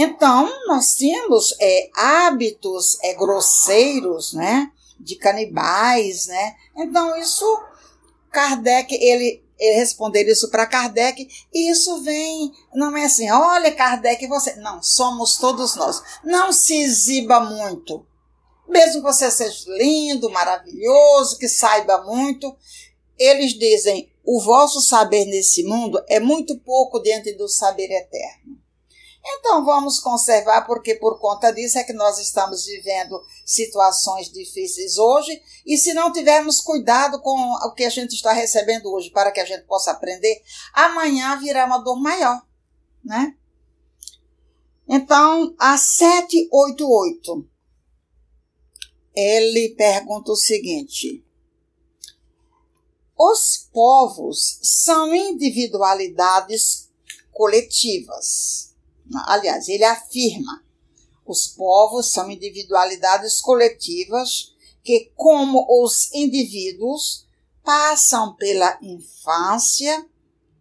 Então, 0.01 0.49
nós 0.69 0.95
tínhamos 0.95 1.57
é, 1.61 1.91
hábitos 1.93 2.97
é, 3.03 3.15
grosseiros, 3.15 4.33
né? 4.33 4.71
De 4.97 5.17
canibais, 5.17 6.29
né? 6.29 6.55
Então, 6.77 7.17
isso, 7.17 7.45
Kardec, 8.31 8.95
ele, 8.95 9.43
ele 9.59 9.77
responder 9.77 10.23
isso 10.31 10.53
para 10.53 10.69
Kardec, 10.69 11.29
e 11.53 11.73
isso 11.73 12.01
vem, 12.03 12.53
não 12.73 12.97
é 12.97 13.07
assim, 13.07 13.29
olha, 13.29 13.75
Kardec, 13.75 14.25
você. 14.29 14.55
Não, 14.55 14.81
somos 14.81 15.37
todos 15.37 15.75
nós. 15.75 16.01
Não 16.23 16.53
se 16.53 16.81
exiba 16.81 17.41
muito. 17.41 18.07
Mesmo 18.69 19.01
que 19.01 19.13
você 19.13 19.29
seja 19.33 19.65
lindo, 19.67 20.31
maravilhoso, 20.31 21.39
que 21.39 21.49
saiba 21.49 22.05
muito, 22.05 22.57
eles 23.19 23.53
dizem: 23.53 24.09
o 24.25 24.41
vosso 24.41 24.81
saber 24.81 25.25
nesse 25.25 25.65
mundo 25.65 26.01
é 26.07 26.21
muito 26.21 26.57
pouco 26.61 27.01
diante 27.01 27.33
do 27.33 27.49
saber 27.49 27.91
eterno. 27.91 28.48
Então 29.31 29.63
vamos 29.63 30.01
conservar, 30.01 30.63
porque 30.63 30.95
por 30.95 31.19
conta 31.19 31.53
disso 31.53 31.79
é 31.79 31.85
que 31.85 31.93
nós 31.93 32.19
estamos 32.19 32.65
vivendo 32.65 33.23
situações 33.45 34.33
difíceis 34.33 34.97
hoje, 34.97 35.43
e 35.67 35.77
se 35.77 35.93
não 35.93 36.11
tivermos 36.11 36.63
cuidado 36.63 37.21
com 37.21 37.37
o 37.37 37.75
que 37.75 37.85
a 37.85 37.91
gente 37.91 38.15
está 38.15 38.33
recebendo 38.33 38.91
hoje 38.91 39.11
para 39.11 39.31
que 39.31 39.41
a 39.41 39.45
gente 39.45 39.65
possa 39.67 39.91
aprender, 39.91 40.43
amanhã 40.73 41.39
virá 41.39 41.67
uma 41.67 41.79
dor 41.79 42.01
maior, 42.01 42.41
né? 43.05 43.35
Então, 44.89 45.55
a 45.59 45.77
788, 45.77 47.47
ele 49.15 49.75
pergunta 49.77 50.33
o 50.33 50.37
seguinte: 50.37 51.23
Os 53.15 53.69
povos 53.71 54.59
são 54.63 55.15
individualidades 55.15 56.89
coletivas 57.31 58.68
aliás, 59.27 59.69
ele 59.69 59.85
afirma: 59.85 60.65
os 61.27 61.47
povos 61.47 62.11
são 62.11 62.31
individualidades 62.31 63.41
coletivas 63.41 64.55
que, 64.83 65.13
como 65.15 65.67
os 65.83 66.13
indivíduos, 66.15 67.27
passam 67.63 68.35
pela 68.37 68.79
infância, 68.81 70.07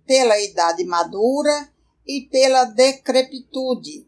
pela 0.05 0.39
idade 0.39 0.83
madura 0.83 1.71
e 2.05 2.21
pela 2.21 2.65
decrepitude. 2.65 4.05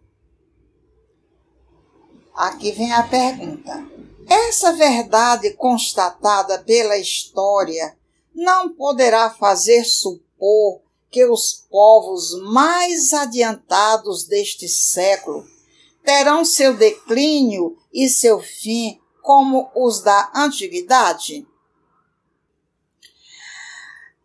Aqui 2.35 2.71
vem 2.71 2.91
a 2.91 3.03
pergunta: 3.03 3.87
essa 4.27 4.73
verdade 4.73 5.51
constatada 5.53 6.59
pela 6.59 6.97
história 6.97 7.97
não 8.35 8.73
poderá 8.75 9.29
fazer 9.29 9.83
supor 9.83 10.81
que 11.09 11.25
os 11.25 11.65
povos 11.69 12.39
mais 12.51 13.13
adiantados 13.13 14.25
deste 14.25 14.67
século 14.67 15.45
terão 16.03 16.45
seu 16.45 16.75
declínio 16.75 17.77
e 17.93 18.09
seu 18.09 18.39
fim 18.39 18.99
como 19.21 19.69
os 19.75 20.01
da 20.01 20.31
antiguidade? 20.35 21.47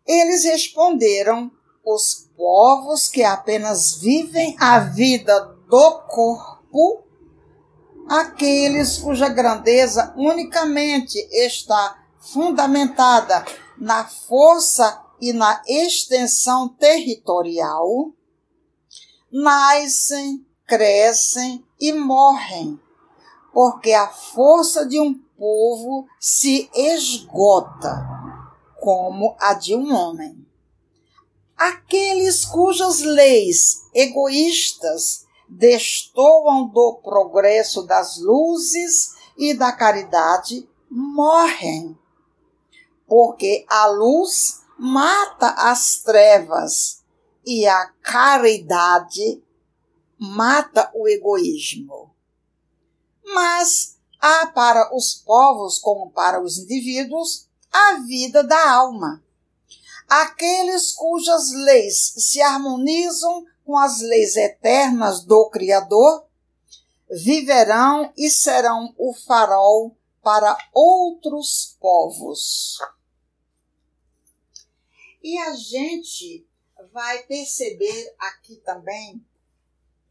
Eles 0.05 0.43
responderam: 0.43 1.51
os 1.83 2.29
povos 2.37 3.07
que 3.07 3.23
apenas 3.23 3.95
vivem 3.95 4.55
a 4.59 4.79
vida 4.79 5.39
do 5.67 5.99
corpo, 6.01 7.03
aqueles 8.07 8.97
cuja 8.97 9.29
grandeza 9.29 10.13
unicamente 10.15 11.17
está 11.31 12.03
fundamentada 12.19 13.45
na 13.77 14.05
força 14.05 15.04
e 15.21 15.33
na 15.33 15.61
extensão 15.67 16.69
territorial, 16.69 18.11
nascem, 19.31 20.45
crescem 20.65 21.63
e 21.79 21.93
morrem, 21.93 22.79
porque 23.53 23.93
a 23.93 24.07
força 24.07 24.85
de 24.85 24.99
um 24.99 25.13
povo 25.37 26.07
se 26.19 26.69
esgota, 26.73 28.03
como 28.79 29.35
a 29.39 29.53
de 29.53 29.75
um 29.75 29.93
homem. 29.93 30.45
Aqueles 31.57 32.45
cujas 32.45 32.99
leis 32.99 33.89
egoístas 33.93 35.25
destoam 35.47 36.67
do 36.67 36.99
progresso 37.03 37.83
das 37.83 38.17
luzes 38.19 39.15
e 39.37 39.53
da 39.53 39.71
caridade 39.71 40.67
morrem, 40.89 41.97
porque 43.07 43.65
a 43.69 43.87
luz 43.87 44.64
mata 44.77 45.49
as 45.57 45.97
trevas 45.97 47.03
e 47.45 47.65
a 47.65 47.85
caridade 48.01 49.43
mata 50.17 50.91
o 50.93 51.07
egoísmo. 51.07 52.13
Mas 53.23 53.97
há 54.19 54.47
para 54.47 54.95
os 54.95 55.13
povos, 55.13 55.79
como 55.79 56.11
para 56.11 56.41
os 56.41 56.57
indivíduos, 56.57 57.47
a 57.71 57.99
vida 58.05 58.43
da 58.43 58.71
alma. 58.71 59.23
Aqueles 60.07 60.91
cujas 60.91 61.51
leis 61.51 62.13
se 62.17 62.41
harmonizam 62.41 63.45
com 63.65 63.77
as 63.77 63.99
leis 64.01 64.35
eternas 64.35 65.23
do 65.23 65.49
Criador 65.49 66.25
viverão 67.09 68.11
e 68.17 68.29
serão 68.29 68.93
o 68.97 69.13
farol 69.13 69.95
para 70.21 70.57
outros 70.73 71.75
povos. 71.79 72.77
E 75.25 75.39
a 75.39 75.55
gente 75.55 76.47
vai 76.93 77.23
perceber 77.23 78.15
aqui 78.19 78.57
também 78.57 79.25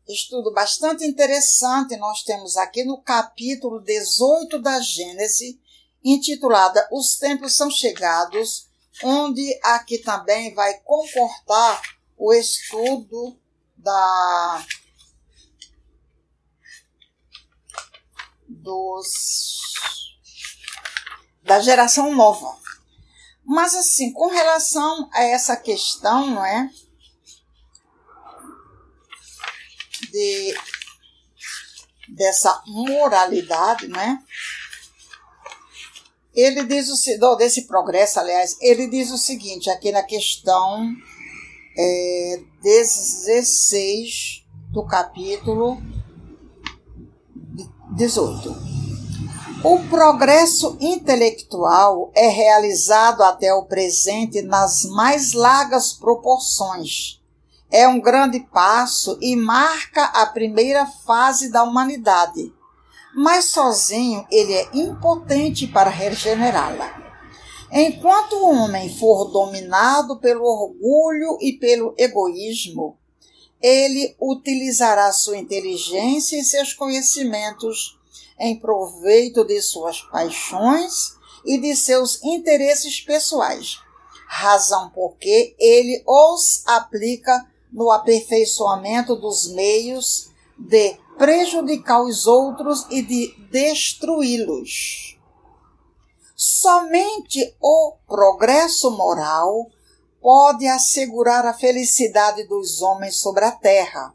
estudo 0.09 0.53
bastante 0.53 1.05
interessante 1.05 1.97
nós 1.97 2.25
temos 2.25 2.57
aqui 2.57 2.83
no 2.83 3.01
capítulo 3.01 3.81
18 3.81 4.59
da 4.61 4.81
Gênesis, 4.81 5.57
intitulada 6.03 6.89
Os 6.91 7.17
Tempos 7.17 7.55
São 7.55 7.71
Chegados, 7.71 8.69
onde 9.05 9.57
aqui 9.63 9.99
também 9.99 10.53
vai 10.53 10.81
comportar 10.81 11.81
o 12.19 12.35
estudo 12.35 13.39
da 13.77 14.67
dos 18.49 20.13
da 21.45 21.61
geração 21.61 22.13
nova. 22.13 22.64
Mas 23.45 23.75
assim, 23.75 24.13
com 24.13 24.29
relação 24.29 25.09
a 25.13 25.23
essa 25.23 25.57
questão, 25.57 26.31
não 26.31 26.45
é? 26.45 26.71
De, 30.11 30.55
dessa 32.09 32.63
moralidade, 32.67 33.89
né? 33.89 34.23
Ele 36.35 36.65
diz 36.65 36.89
o 36.89 37.37
desse 37.37 37.67
progresso, 37.67 38.19
aliás, 38.19 38.57
ele 38.61 38.89
diz 38.89 39.11
o 39.13 39.19
seguinte 39.19 39.71
aqui 39.71 39.93
na 39.93 40.03
questão 40.03 40.93
é, 41.77 42.43
16 42.63 44.45
do 44.73 44.85
capítulo 44.85 45.81
18. 47.95 48.84
O 49.67 49.79
progresso 49.89 50.77
intelectual 50.79 52.13
é 52.15 52.29
realizado 52.29 53.23
até 53.23 53.55
o 53.55 53.65
presente 53.65 54.43
nas 54.43 54.85
mais 54.85 55.33
largas 55.33 55.95
proporções. 55.95 57.19
É 57.71 57.89
um 57.89 57.99
grande 57.99 58.41
passo 58.41 59.17
e 59.23 59.35
marca 59.35 60.05
a 60.05 60.27
primeira 60.27 60.85
fase 60.85 61.51
da 61.51 61.63
humanidade, 61.63 62.53
mas 63.17 63.47
sozinho 63.47 64.27
ele 64.31 64.53
é 64.53 64.69
impotente 64.75 65.67
para 65.67 65.89
regenerá-la. 65.89 67.03
Enquanto 67.73 68.35
o 68.35 68.51
homem 68.51 68.95
for 68.95 69.31
dominado 69.31 70.19
pelo 70.19 70.45
orgulho 70.45 71.39
e 71.41 71.55
pelo 71.55 71.95
egoísmo, 71.97 72.99
ele 73.63 74.15
utilizará 74.21 75.11
sua 75.11 75.39
inteligência 75.39 76.39
e 76.39 76.45
seus 76.45 76.75
conhecimentos 76.75 77.99
em 78.39 78.59
proveito 78.59 79.45
de 79.45 79.61
suas 79.63 80.01
paixões 80.03 81.17
e 81.45 81.59
de 81.59 81.77
seus 81.77 82.23
interesses 82.25 83.01
pessoais, 83.01 83.79
razão 84.27 84.91
porque 84.91 85.55
ele 85.59 86.03
os 86.07 86.63
aplica 86.67 87.47
no 87.73 87.91
aperfeiçoamento 87.91 89.17
dos 89.17 89.53
meios 89.53 90.31
de 90.59 90.97
prejudicar 91.19 92.03
os 92.03 92.27
outros 92.27 92.87
e 92.91 93.03
de 93.03 93.35
destruí-los. 93.51 95.19
Somente 96.37 97.55
o 97.61 97.95
progresso 98.07 98.91
moral 98.91 99.71
pode 100.21 100.67
assegurar 100.67 101.47
a 101.47 101.55
felicidade 101.55 102.45
dos 102.45 102.81
homens 102.81 103.21
sobre 103.21 103.45
a 103.45 103.53
terra, 103.53 104.13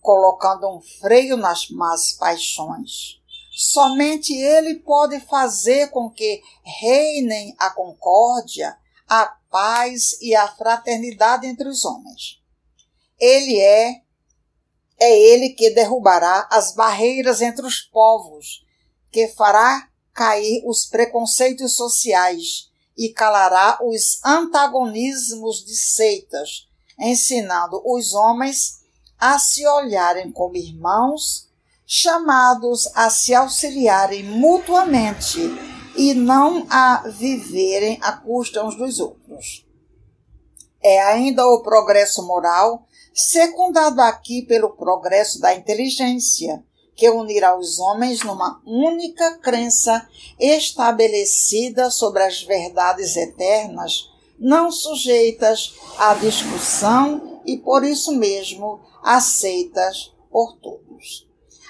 colocando 0.00 0.68
um 0.68 0.80
freio 0.80 1.36
nas 1.36 1.70
más 1.70 2.12
paixões 2.12 3.17
Somente 3.60 4.32
Ele 4.32 4.76
pode 4.76 5.18
fazer 5.18 5.90
com 5.90 6.08
que 6.08 6.40
reinem 6.62 7.56
a 7.58 7.68
concórdia, 7.70 8.78
a 9.08 9.26
paz 9.50 10.16
e 10.22 10.32
a 10.32 10.46
fraternidade 10.46 11.44
entre 11.44 11.68
os 11.68 11.84
homens. 11.84 12.40
Ele 13.18 13.58
é, 13.58 14.00
é 15.00 15.18
Ele 15.18 15.48
que 15.54 15.70
derrubará 15.70 16.48
as 16.52 16.72
barreiras 16.72 17.42
entre 17.42 17.66
os 17.66 17.80
povos, 17.80 18.64
que 19.10 19.26
fará 19.26 19.88
cair 20.14 20.62
os 20.64 20.86
preconceitos 20.86 21.74
sociais 21.74 22.70
e 22.96 23.08
calará 23.08 23.80
os 23.82 24.24
antagonismos 24.24 25.64
de 25.64 25.74
seitas, 25.74 26.68
ensinando 26.96 27.82
os 27.84 28.14
homens 28.14 28.82
a 29.18 29.36
se 29.36 29.66
olharem 29.66 30.30
como 30.30 30.56
irmãos 30.56 31.47
chamados 31.90 32.86
a 32.94 33.08
se 33.08 33.34
auxiliarem 33.34 34.22
mutuamente 34.22 35.40
e 35.96 36.12
não 36.12 36.66
a 36.68 37.08
viverem 37.08 37.98
à 38.02 38.12
custa 38.12 38.62
uns 38.62 38.76
dos 38.76 39.00
outros. 39.00 39.66
É 40.82 41.00
ainda 41.00 41.46
o 41.46 41.62
progresso 41.62 42.22
moral, 42.26 42.84
secundado 43.14 44.02
aqui 44.02 44.42
pelo 44.42 44.76
progresso 44.76 45.40
da 45.40 45.54
inteligência, 45.54 46.62
que 46.94 47.08
unirá 47.08 47.58
os 47.58 47.78
homens 47.78 48.22
numa 48.22 48.60
única 48.66 49.38
crença 49.38 50.06
estabelecida 50.38 51.90
sobre 51.90 52.22
as 52.22 52.42
verdades 52.42 53.16
eternas, 53.16 54.10
não 54.38 54.70
sujeitas 54.70 55.74
à 55.96 56.12
discussão 56.12 57.40
e 57.46 57.56
por 57.56 57.82
isso 57.82 58.12
mesmo 58.12 58.78
aceitas 59.02 60.12
por 60.30 60.54
todos. 60.58 61.27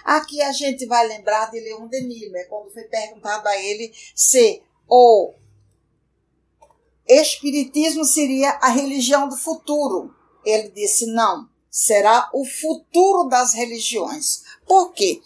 Aqui 0.09 0.41
a 0.41 0.53
gente 0.53 0.87
vai 0.87 1.07
lembrar 1.07 1.51
de 1.51 1.61
Leon 1.61 1.87
Denis, 1.87 2.33
né, 2.33 2.45
quando 2.45 2.73
foi 2.73 2.85
perguntado 2.85 3.47
a 3.47 3.55
ele 3.59 3.93
se 4.15 4.63
o 4.89 5.35
Espiritismo 7.07 8.07
seria 8.07 8.53
a 8.53 8.71
religião 8.71 9.29
do 9.29 9.37
futuro. 9.37 10.15
Ele 10.47 10.71
disse: 10.71 11.05
não, 11.13 11.47
será 11.71 12.31
o 12.33 12.43
futuro 12.47 13.29
das 13.29 13.53
religiões. 13.53 14.45
Por 14.67 14.95
quê? 14.95 15.21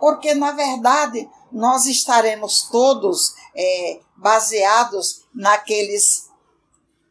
Porque, 0.00 0.34
na 0.34 0.50
verdade, 0.50 1.30
nós 1.52 1.86
estaremos 1.86 2.68
todos 2.68 3.36
é, 3.54 4.00
baseados 4.16 5.28
naqueles 5.32 6.28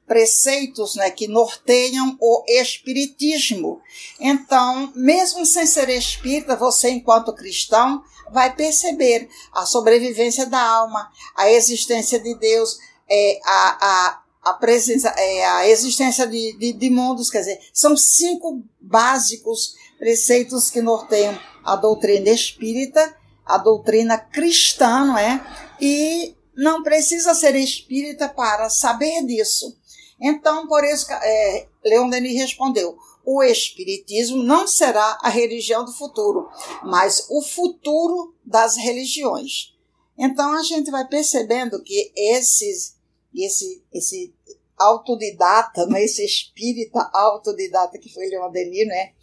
preceitos 0.07 0.95
né, 0.95 1.09
que 1.09 1.27
norteiam 1.27 2.17
o 2.19 2.43
espiritismo. 2.47 3.81
Então, 4.19 4.91
mesmo 4.95 5.45
sem 5.45 5.65
ser 5.65 5.89
espírita, 5.89 6.55
você, 6.55 6.89
enquanto 6.89 7.33
cristão, 7.33 8.03
vai 8.31 8.55
perceber 8.55 9.29
a 9.53 9.65
sobrevivência 9.65 10.45
da 10.45 10.61
alma, 10.61 11.11
a 11.35 11.49
existência 11.49 12.19
de 12.19 12.35
Deus, 12.35 12.77
é, 13.09 13.39
a, 13.45 13.77
a, 13.81 14.51
a, 14.51 14.53
presença, 14.53 15.09
é, 15.09 15.45
a 15.45 15.67
existência 15.67 16.25
de, 16.27 16.57
de, 16.57 16.73
de 16.73 16.89
mundos, 16.89 17.29
quer 17.29 17.39
dizer, 17.39 17.59
são 17.73 17.95
cinco 17.95 18.63
básicos 18.81 19.75
preceitos 19.97 20.69
que 20.69 20.81
norteiam 20.81 21.37
a 21.63 21.75
doutrina 21.75 22.29
espírita, 22.29 23.15
a 23.45 23.57
doutrina 23.57 24.17
cristã, 24.17 25.05
não 25.05 25.17
é? 25.17 25.41
E 25.79 26.35
não 26.55 26.83
precisa 26.83 27.33
ser 27.33 27.55
espírita 27.55 28.29
para 28.29 28.69
saber 28.69 29.25
disso. 29.25 29.77
Então, 30.19 30.67
por 30.67 30.83
isso, 30.83 31.11
é, 31.11 31.67
Leon 31.83 32.09
Denis 32.09 32.39
respondeu: 32.39 32.97
o 33.25 33.43
Espiritismo 33.43 34.43
não 34.43 34.67
será 34.67 35.17
a 35.21 35.29
religião 35.29 35.85
do 35.85 35.93
futuro, 35.93 36.49
mas 36.83 37.27
o 37.29 37.41
futuro 37.41 38.35
das 38.45 38.75
religiões. 38.77 39.73
Então, 40.17 40.53
a 40.53 40.63
gente 40.63 40.91
vai 40.91 41.07
percebendo 41.07 41.81
que 41.81 42.11
esses, 42.15 42.95
esse, 43.33 43.83
esse 43.91 44.33
autodidata, 44.77 45.85
né, 45.87 46.03
esse 46.03 46.23
espírita 46.23 47.09
autodidata 47.13 47.97
que 47.97 48.13
foi 48.13 48.27
Leon 48.27 48.51
Denis, 48.51 48.87
né, 48.87 49.13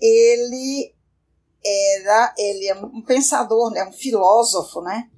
ele 0.00 0.94
era 1.64 2.34
ele 2.36 2.66
é 2.66 2.74
um 2.74 3.02
pensador, 3.02 3.70
né, 3.70 3.84
um 3.84 3.92
filósofo, 3.92 4.80
né? 4.80 5.08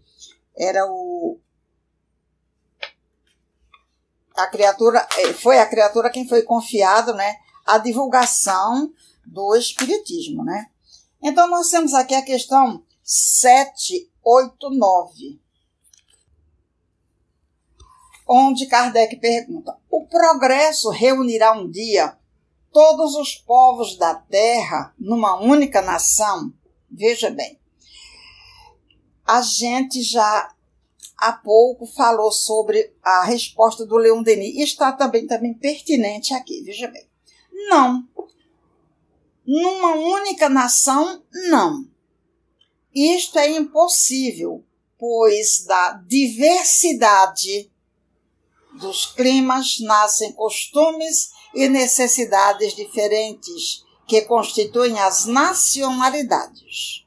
Era 0.56 0.86
o 0.86 1.38
a 4.34 4.46
criatura 4.46 5.08
eh, 5.18 5.32
foi 5.32 5.58
a 5.58 5.66
criatura 5.66 6.10
quem 6.10 6.28
foi 6.28 6.42
confiado, 6.42 7.14
né, 7.14 7.38
a 7.64 7.78
divulgação 7.78 8.92
do 9.24 9.56
espiritismo, 9.56 10.44
né? 10.44 10.66
Então 11.22 11.48
nós 11.48 11.70
temos 11.70 11.94
aqui 11.94 12.14
a 12.14 12.22
questão 12.22 12.82
789 13.02 15.42
onde 18.26 18.66
Kardec 18.66 19.16
pergunta: 19.16 19.76
o 19.90 20.06
progresso 20.06 20.90
reunirá 20.90 21.52
um 21.52 21.70
dia 21.70 22.16
todos 22.72 23.14
os 23.14 23.34
povos 23.34 23.96
da 23.96 24.14
Terra 24.14 24.92
numa 24.98 25.40
única 25.40 25.80
nação? 25.80 26.52
Veja 26.90 27.30
bem, 27.30 27.58
a 29.24 29.40
gente 29.42 30.02
já 30.02 30.53
há 31.18 31.32
pouco 31.32 31.86
falou 31.86 32.30
sobre 32.32 32.92
a 33.02 33.24
resposta 33.24 33.86
do 33.86 33.96
Leon 33.96 34.22
Denis 34.22 34.54
e 34.54 34.62
está 34.62 34.92
também, 34.92 35.26
também 35.26 35.54
pertinente 35.54 36.34
aqui, 36.34 36.62
veja 36.62 36.88
bem. 36.88 37.06
Não. 37.68 38.06
Numa 39.46 39.94
única 39.94 40.48
nação, 40.48 41.22
não. 41.48 41.86
Isto 42.94 43.38
é 43.38 43.48
impossível, 43.50 44.64
pois 44.98 45.64
da 45.64 45.92
diversidade 46.06 47.70
dos 48.78 49.06
climas 49.06 49.78
nascem 49.80 50.32
costumes 50.32 51.30
e 51.54 51.68
necessidades 51.68 52.74
diferentes 52.74 53.84
que 54.06 54.22
constituem 54.22 54.98
as 54.98 55.26
nacionalidades. 55.26 57.04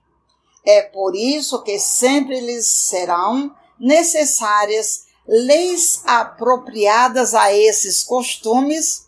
É 0.66 0.82
por 0.82 1.16
isso 1.16 1.62
que 1.64 1.80
sempre 1.80 2.40
lhes 2.40 2.68
serão 2.68 3.56
necessárias 3.80 5.06
leis 5.28 6.02
apropriadas 6.06 7.34
a 7.34 7.54
esses 7.54 8.04
costumes 8.04 9.08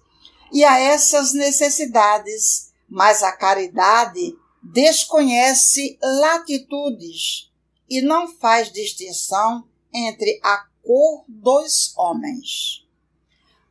e 0.52 0.64
a 0.64 0.80
essas 0.80 1.34
necessidades, 1.34 2.72
mas 2.88 3.24
a 3.24 3.32
caridade 3.32 4.36
desconhece 4.62 5.98
latitudes 6.02 7.50
e 7.90 8.02
não 8.02 8.28
faz 8.28 8.72
distinção 8.72 9.68
entre 9.94 10.40
a 10.44 10.66
cor 10.84 11.24
dos 11.28 11.94
homens. 11.98 12.86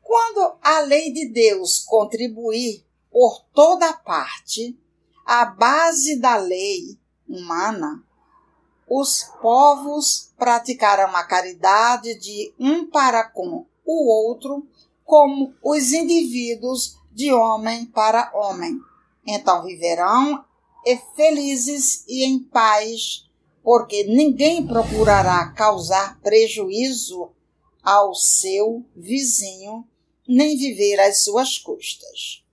Quando 0.02 0.56
a 0.62 0.80
lei 0.80 1.12
de 1.12 1.28
Deus 1.28 1.80
contribuir 1.80 2.84
por 3.10 3.44
toda 3.52 3.92
parte, 3.92 4.78
a 5.26 5.44
base 5.44 6.18
da 6.18 6.36
lei 6.36 6.98
humana, 7.28 8.02
os 8.90 9.24
povos 9.40 10.32
praticarão 10.36 11.14
a 11.14 11.24
caridade 11.24 12.18
de 12.18 12.52
um 12.58 12.86
para 12.86 13.24
com 13.24 13.66
o 13.84 14.10
outro, 14.10 14.66
como 15.04 15.54
os 15.62 15.92
indivíduos 15.92 16.96
de 17.12 17.32
homem 17.32 17.86
para 17.86 18.30
homem. 18.34 18.78
Então 19.26 19.64
viverão 19.64 20.44
felizes 21.14 22.04
e 22.08 22.24
em 22.24 22.38
paz 22.38 23.28
porque 23.62 24.04
ninguém 24.04 24.66
procurará 24.66 25.52
causar 25.52 26.18
prejuízo 26.20 27.30
ao 27.82 28.14
seu 28.14 28.84
vizinho, 28.96 29.86
nem 30.26 30.56
viver 30.56 30.98
às 31.00 31.22
suas 31.22 31.58
custas. 31.58 32.44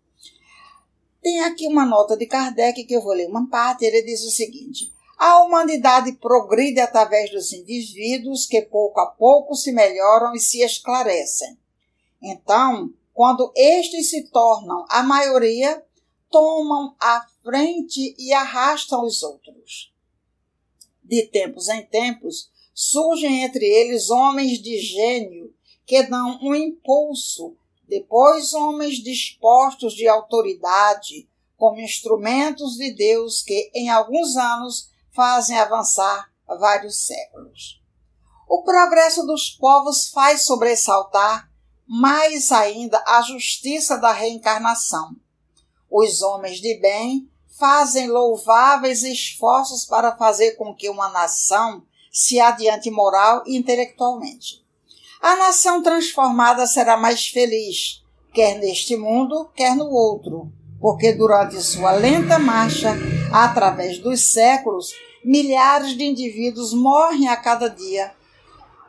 Tem 1.22 1.42
aqui 1.42 1.68
uma 1.68 1.86
nota 1.86 2.18
de 2.18 2.26
Kardec 2.26 2.84
que 2.84 2.94
eu 2.94 3.02
vou 3.02 3.14
ler 3.14 3.30
uma 3.30 3.50
parte. 3.50 3.86
Ele 3.86 4.02
diz 4.04 4.24
o 4.24 4.30
seguinte: 4.30 4.92
a 5.18 5.42
humanidade 5.44 6.14
progride 6.14 6.80
através 6.80 7.32
dos 7.32 7.54
indivíduos 7.54 8.46
que 8.46 8.62
pouco 8.62 9.00
a 9.00 9.08
pouco 9.08 9.56
se 9.56 9.72
melhoram 9.72 10.34
e 10.34 10.40
se 10.40 10.62
esclarecem. 10.62 11.58
Então, 12.22 12.94
quando 13.14 13.52
estes 13.56 14.10
se 14.10 14.30
tornam 14.30 14.86
a 14.90 15.02
maioria, 15.04 15.84
tomam 16.30 16.96
a 17.00 17.26
frente 17.44 18.16
e 18.18 18.34
arrastam 18.34 19.06
os 19.06 19.24
outros 19.24 19.94
de 21.08 21.24
tempos 21.24 21.70
em 21.70 21.84
tempos, 21.84 22.50
surgem 22.74 23.44
entre 23.44 23.66
eles 23.66 24.10
homens 24.10 24.60
de 24.60 24.78
gênio 24.80 25.54
que 25.86 26.02
dão 26.04 26.40
um 26.42 26.56
impulso, 26.56 27.56
depois 27.88 28.54
homens 28.54 28.96
dispostos 28.96 29.94
de 29.94 30.08
autoridade, 30.08 31.28
como 31.56 31.80
instrumentos 31.80 32.76
de 32.76 32.92
Deus 32.92 33.44
que, 33.44 33.72
em 33.74 33.90
alguns 33.90 34.36
anos, 34.36 34.90
fazem 35.16 35.58
avançar 35.58 36.30
vários 36.60 37.06
séculos. 37.06 37.82
O 38.48 38.62
progresso 38.64 39.26
dos 39.26 39.50
povos 39.50 40.10
faz 40.10 40.44
sobressaltar 40.44 41.50
mais 41.88 42.52
ainda 42.52 43.04
a 43.08 43.22
justiça 43.22 43.98
da 43.98 44.12
reencarnação. 44.12 45.16
Os 45.90 46.22
homens 46.22 46.60
de 46.60 46.80
bem 46.80 47.30
fazem 47.58 48.10
louváveis 48.10 49.04
esforços 49.04 49.86
para 49.86 50.16
fazer 50.18 50.52
com 50.54 50.76
que 50.76 50.90
uma 50.90 51.10
nação 51.10 51.84
se 52.12 52.40
adiante 52.40 52.92
moral 52.92 53.44
e 53.46 53.56
intelectualmente. 53.56 54.64
A 55.22 55.36
nação 55.38 55.82
transformada 55.82 56.68
será 56.68 56.98
mais 56.98 57.28
feliz, 57.28 58.04
quer 58.34 58.60
neste 58.60 58.96
mundo, 58.96 59.50
quer 59.56 59.76
no 59.76 59.90
outro, 59.90 60.52
porque 60.80 61.14
durante 61.14 61.62
sua 61.62 61.92
lenta 61.94 62.38
marcha, 62.38 62.94
através 63.32 63.98
dos 64.00 64.22
séculos, 64.32 64.94
milhares 65.26 65.98
de 65.98 66.04
indivíduos 66.04 66.74
morrem 66.74 67.28
a 67.28 67.36
cada 67.36 67.68
dia. 67.68 68.14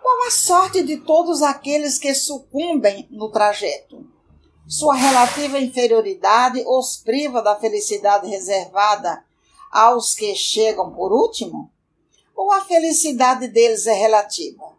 Qual 0.03 0.29
a 0.29 0.31
sorte 0.31 0.83
de 0.83 0.99
todos 0.99 1.43
aqueles 1.43 1.99
que 1.99 2.15
sucumbem 2.15 3.09
no 3.11 3.31
trajeto? 3.31 4.07
Sua 4.69 4.95
relativa 4.95 5.59
inferioridade 5.59 6.63
os 6.67 6.97
priva 6.99 7.43
da 7.43 7.57
felicidade 7.57 8.29
reservada 8.29 9.25
aos 9.71 10.15
que 10.15 10.35
chegam 10.35 10.93
por 10.93 11.13
último? 11.13 11.71
Ou 12.35 12.53
a 12.53 12.61
felicidade 12.61 13.49
deles 13.49 13.87
é 13.87 13.95
relativa? 13.95 14.77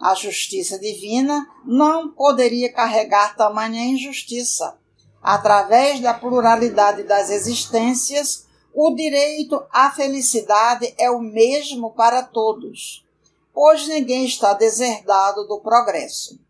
A 0.00 0.14
justiça 0.14 0.78
divina 0.78 1.46
não 1.64 2.10
poderia 2.10 2.72
carregar 2.72 3.36
tamanha 3.36 3.84
injustiça. 3.84 4.76
Através 5.22 6.00
da 6.00 6.12
pluralidade 6.12 7.04
das 7.04 7.30
existências, 7.30 8.43
o 8.74 8.92
direito 8.94 9.64
à 9.70 9.90
felicidade 9.90 10.92
é 10.98 11.08
o 11.08 11.20
mesmo 11.20 11.92
para 11.92 12.24
todos, 12.24 13.06
pois 13.52 13.86
ninguém 13.86 14.24
está 14.24 14.52
deserdado 14.52 15.46
do 15.46 15.60
progresso. 15.60 16.40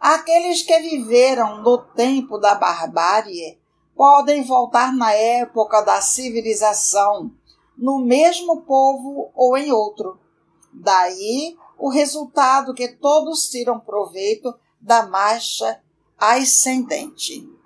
Aqueles 0.00 0.62
que 0.62 0.78
viveram 0.78 1.62
no 1.62 1.76
tempo 1.76 2.38
da 2.38 2.54
barbárie 2.54 3.58
podem 3.94 4.42
voltar 4.44 4.94
na 4.94 5.12
época 5.12 5.82
da 5.82 6.00
civilização, 6.00 7.30
no 7.76 7.98
mesmo 7.98 8.62
povo 8.62 9.30
ou 9.34 9.56
em 9.58 9.70
outro. 9.70 10.18
Daí 10.72 11.54
o 11.76 11.90
resultado 11.90 12.72
que 12.72 12.88
todos 12.88 13.48
tiram 13.48 13.78
proveito 13.78 14.54
da 14.80 15.06
marcha 15.06 15.82
ascendente. 16.16 17.57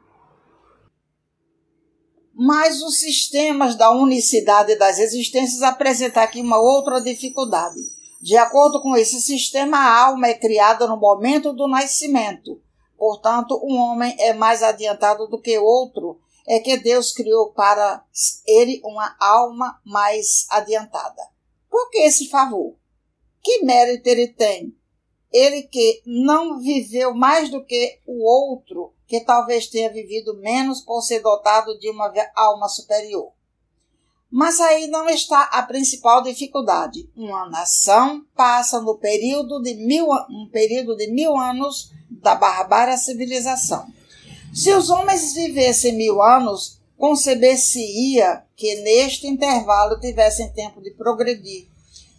Mas 2.45 2.83
os 2.83 2.99
sistemas 2.99 3.77
da 3.77 3.91
unicidade 3.91 4.77
das 4.77 4.99
existências 4.99 5.63
apresentam 5.63 6.23
aqui 6.23 6.41
uma 6.41 6.59
outra 6.59 7.01
dificuldade 7.01 7.81
de 8.23 8.37
acordo 8.37 8.81
com 8.81 8.97
esse 8.97 9.21
sistema, 9.21 9.77
a 9.77 10.05
alma 10.05 10.29
é 10.29 10.35
criada 10.35 10.87
no 10.87 10.97
momento 10.97 11.53
do 11.53 11.67
nascimento. 11.67 12.63
Portanto, 12.97 13.61
um 13.65 13.77
homem 13.77 14.15
é 14.17 14.33
mais 14.33 14.63
adiantado 14.63 15.27
do 15.27 15.41
que 15.41 15.59
outro, 15.59 16.21
é 16.47 16.61
que 16.61 16.77
Deus 16.77 17.11
criou 17.11 17.53
para 17.53 18.05
ele 18.47 18.81
uma 18.85 19.17
alma 19.19 19.81
mais 19.85 20.47
adiantada. 20.51 21.21
Por 21.69 21.91
que 21.91 21.99
esse 21.99 22.29
favor? 22.29 22.77
Que 23.43 23.65
mérito 23.65 24.09
ele 24.09 24.29
tem? 24.29 24.73
Ele 25.33 25.63
que 25.63 26.03
não 26.05 26.61
viveu 26.61 27.15
mais 27.15 27.51
do 27.51 27.65
que 27.65 27.99
o 28.07 28.25
outro, 28.25 28.93
que 29.07 29.21
talvez 29.21 29.67
tenha 29.67 29.91
vivido 29.91 30.37
menos 30.37 30.81
por 30.81 31.01
ser 31.03 31.21
dotado 31.21 31.79
de 31.79 31.89
uma 31.89 32.13
alma 32.35 32.69
superior. 32.69 33.33
Mas 34.31 34.61
aí 34.61 34.87
não 34.87 35.09
está 35.11 35.43
a 35.45 35.63
principal 35.63 36.23
dificuldade. 36.23 37.09
Uma 37.15 37.49
nação 37.51 38.25
passa 38.35 38.81
no 38.81 38.97
período 38.97 39.61
de 39.61 39.75
mil, 39.75 40.07
um 40.31 40.49
período 40.51 40.97
de 40.97 41.09
mil 41.11 41.37
anos 41.37 41.91
da 42.11 42.35
barbária 42.35 42.97
civilização. 42.97 43.87
Se 44.55 44.73
os 44.73 44.89
homens 44.89 45.35
vivessem 45.35 45.95
mil 45.95 46.23
anos, 46.23 46.79
conceber-se-ia 46.97 48.45
que 48.57 48.77
neste 48.77 49.27
intervalo 49.27 49.99
tivessem 49.99 50.53
tempo 50.53 50.81
de 50.81 50.93
progredir. 50.93 51.72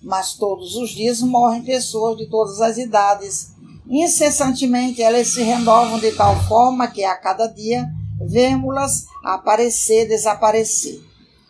Mas 0.04 0.34
todos 0.34 0.76
os 0.76 0.89
dias 0.89 1.22
morrem 1.22 1.64
pessoas 1.64 2.18
de 2.18 2.30
todas 2.30 2.60
as 2.60 2.78
idades. 2.78 3.54
Incessantemente 3.88 5.01
elas 5.01 5.28
se 5.30 5.41
renovam 5.41 5.99
de 5.99 6.12
tal 6.12 6.36
forma 6.43 6.88
que 6.88 7.04
a 7.04 7.16
cada 7.16 7.47
dia 7.47 7.89
vemos-las 8.20 9.06
aparecer, 9.24 10.08
desaparecer. 10.08 11.01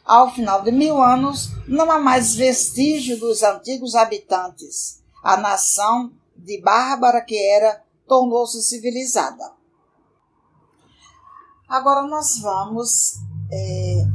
Ao 0.06 0.32
final 0.34 0.62
de 0.62 0.72
mil 0.72 1.02
anos, 1.02 1.52
não 1.68 1.90
há 1.92 1.98
mais 1.98 2.36
vestígio 2.36 3.18
dos 3.20 3.42
antigos 3.42 3.96
habitantes. 3.96 5.02
A 5.24 5.38
nação 5.38 6.12
de 6.36 6.62
Bárbara 6.62 7.22
que 7.22 7.38
era 7.38 7.82
tornou-se 8.08 8.62
civilizada. 8.62 9.52
Agora 11.68 12.06
nós 12.06 12.40
vamos 12.40 13.16
é, 13.52 14.06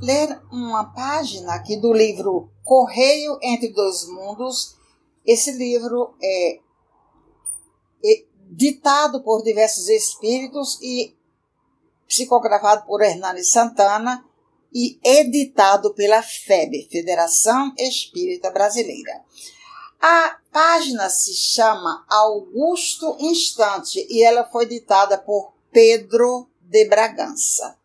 ler 0.00 0.40
uma 0.52 0.84
página 0.84 1.54
aqui 1.54 1.76
do 1.76 1.92
livro 1.92 2.50
Correio 2.64 3.38
entre 3.42 3.68
Dois 3.68 4.08
Mundos. 4.08 4.76
Esse 5.24 5.52
livro 5.52 6.14
é, 6.22 6.58
é 8.04 8.24
ditado 8.50 9.22
por 9.22 9.42
diversos 9.42 9.88
espíritos 9.88 10.78
e 10.82 11.14
psicografado 12.08 12.86
por 12.86 13.02
Hernani 13.02 13.44
Santana 13.44 14.24
e 14.72 14.98
editado 15.04 15.94
pela 15.94 16.22
FEB, 16.22 16.88
Federação 16.90 17.72
Espírita 17.78 18.50
Brasileira. 18.50 19.22
A 20.00 20.38
página 20.52 21.08
se 21.08 21.32
chama 21.32 22.04
Augusto 22.08 23.16
Instante 23.20 24.06
e 24.10 24.22
ela 24.22 24.44
foi 24.44 24.66
ditada 24.66 25.16
por 25.16 25.54
Pedro 25.70 26.48
de 26.60 26.84
Bragança. 26.86 27.78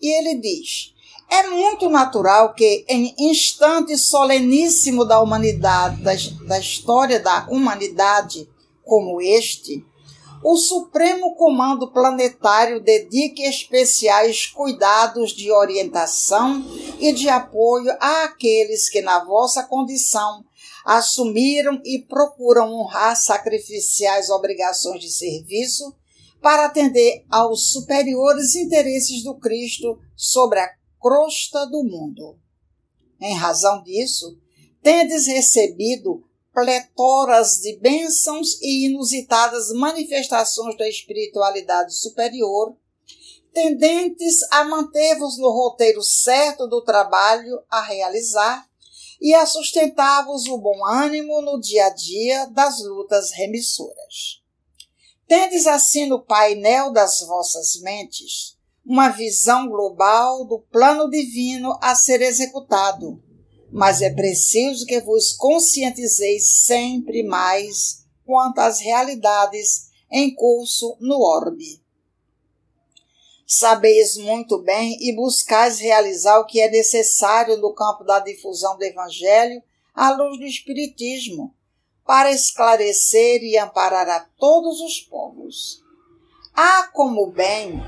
E 0.00 0.18
ele 0.18 0.40
diz: 0.40 0.94
é 1.30 1.48
muito 1.48 1.88
natural 1.88 2.52
que, 2.54 2.84
em 2.88 3.14
instante 3.18 3.96
soleníssimo 3.96 5.04
da 5.04 5.20
humanidade, 5.20 6.02
da, 6.02 6.12
da 6.46 6.58
história 6.58 7.20
da 7.20 7.46
humanidade, 7.48 8.48
como 8.84 9.20
este, 9.22 9.84
o 10.42 10.56
Supremo 10.56 11.36
Comando 11.36 11.92
Planetário 11.92 12.80
dedique 12.80 13.42
especiais 13.42 14.46
cuidados 14.46 15.30
de 15.32 15.52
orientação 15.52 16.64
e 16.98 17.12
de 17.12 17.28
apoio 17.28 17.94
àqueles 18.00 18.88
que, 18.88 19.00
na 19.00 19.22
vossa 19.24 19.62
condição, 19.62 20.44
assumiram 20.84 21.80
e 21.84 21.98
procuram 22.00 22.72
honrar 22.72 23.14
sacrificiais 23.14 24.30
obrigações 24.30 25.00
de 25.00 25.10
serviço 25.10 25.94
para 26.40 26.64
atender 26.64 27.22
aos 27.30 27.70
superiores 27.70 28.56
interesses 28.56 29.22
do 29.22 29.34
Cristo 29.34 29.98
sobre 30.16 30.58
a 30.58 30.79
crosta 31.00 31.66
do 31.66 31.82
mundo. 31.82 32.38
Em 33.20 33.34
razão 33.34 33.82
disso, 33.82 34.38
tendes 34.82 35.26
recebido 35.26 36.22
pletoras 36.52 37.60
de 37.60 37.76
bênçãos 37.78 38.60
e 38.60 38.86
inusitadas 38.86 39.72
manifestações 39.72 40.76
da 40.76 40.88
espiritualidade 40.88 41.94
superior, 41.94 42.76
tendentes 43.52 44.42
a 44.52 44.64
manter-vos 44.64 45.38
no 45.38 45.50
roteiro 45.50 46.02
certo 46.02 46.66
do 46.66 46.82
trabalho 46.82 47.62
a 47.70 47.80
realizar 47.80 48.68
e 49.20 49.34
a 49.34 49.46
sustentar-vos 49.46 50.46
o 50.46 50.58
bom 50.58 50.84
ânimo 50.84 51.40
no 51.42 51.60
dia 51.60 51.86
a 51.86 51.90
dia 51.90 52.46
das 52.46 52.82
lutas 52.82 53.30
remissoras. 53.32 54.42
Tendes 55.26 55.66
assim 55.66 56.06
no 56.06 56.20
painel 56.20 56.92
das 56.92 57.20
vossas 57.20 57.80
mentes 57.80 58.59
uma 58.90 59.08
visão 59.08 59.68
global 59.68 60.44
do 60.44 60.58
plano 60.58 61.08
divino 61.08 61.78
a 61.80 61.94
ser 61.94 62.20
executado, 62.22 63.22
mas 63.70 64.02
é 64.02 64.10
preciso 64.12 64.84
que 64.84 64.98
vos 65.00 65.32
conscientizeis 65.32 66.64
sempre 66.64 67.22
mais 67.22 68.04
quanto 68.26 68.58
às 68.58 68.80
realidades 68.80 69.90
em 70.10 70.34
curso 70.34 70.96
no 70.98 71.20
orbe. 71.20 71.80
Sabeis 73.46 74.16
muito 74.16 74.58
bem 74.58 74.98
e 75.00 75.14
buscais 75.14 75.78
realizar 75.78 76.40
o 76.40 76.46
que 76.46 76.60
é 76.60 76.68
necessário 76.68 77.58
no 77.58 77.72
campo 77.72 78.02
da 78.02 78.18
difusão 78.18 78.76
do 78.76 78.82
Evangelho 78.82 79.62
à 79.94 80.10
luz 80.10 80.36
do 80.36 80.44
Espiritismo, 80.44 81.54
para 82.04 82.32
esclarecer 82.32 83.40
e 83.44 83.56
amparar 83.56 84.08
a 84.08 84.18
todos 84.36 84.80
os 84.80 84.98
povos. 84.98 85.80
Há 86.52 86.88
como 86.88 87.30
bem 87.30 87.80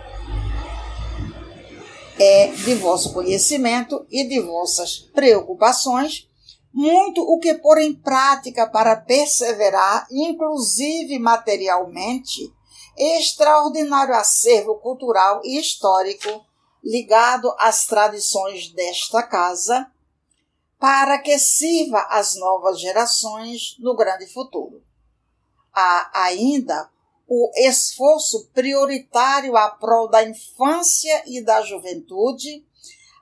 é 2.22 2.46
de 2.52 2.74
vosso 2.76 3.12
conhecimento 3.12 4.06
e 4.08 4.22
de 4.22 4.38
vossas 4.40 4.98
preocupações 5.12 6.28
muito 6.72 7.20
o 7.20 7.38
que 7.38 7.54
pôr 7.54 7.78
em 7.78 7.92
prática 7.92 8.66
para 8.66 8.96
perseverar, 8.96 10.06
inclusive 10.10 11.18
materialmente, 11.18 12.50
extraordinário 12.96 14.14
acervo 14.14 14.76
cultural 14.76 15.40
e 15.44 15.58
histórico 15.58 16.46
ligado 16.82 17.54
às 17.58 17.86
tradições 17.86 18.72
desta 18.72 19.22
casa, 19.22 19.86
para 20.78 21.18
que 21.18 21.38
sirva 21.38 22.06
às 22.10 22.34
novas 22.36 22.80
gerações 22.80 23.76
no 23.78 23.94
grande 23.94 24.26
futuro. 24.26 24.82
Há 25.74 26.10
ainda 26.24 26.90
o 27.34 27.50
esforço 27.56 28.46
prioritário 28.52 29.56
à 29.56 29.70
prol 29.70 30.06
da 30.06 30.22
infância 30.22 31.22
e 31.26 31.40
da 31.40 31.62
juventude, 31.62 32.62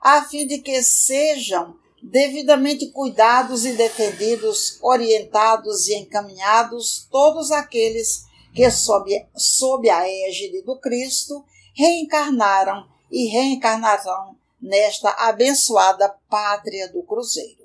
a 0.01 0.21
fim 0.25 0.45
de 0.45 0.57
que 0.57 0.83
sejam 0.83 1.79
devidamente 2.03 2.87
cuidados 2.87 3.63
e 3.63 3.71
defendidos, 3.71 4.77
orientados 4.81 5.87
e 5.87 5.95
encaminhados 5.95 7.07
todos 7.09 7.51
aqueles 7.51 8.25
que, 8.53 8.69
sob, 8.69 9.09
sob 9.33 9.89
a 9.89 10.05
égide 10.27 10.61
do 10.61 10.77
Cristo, 10.77 11.45
reencarnaram 11.73 12.85
e 13.09 13.27
reencarnarão 13.27 14.35
nesta 14.61 15.09
abençoada 15.11 16.09
pátria 16.29 16.91
do 16.91 17.01
Cruzeiro. 17.03 17.60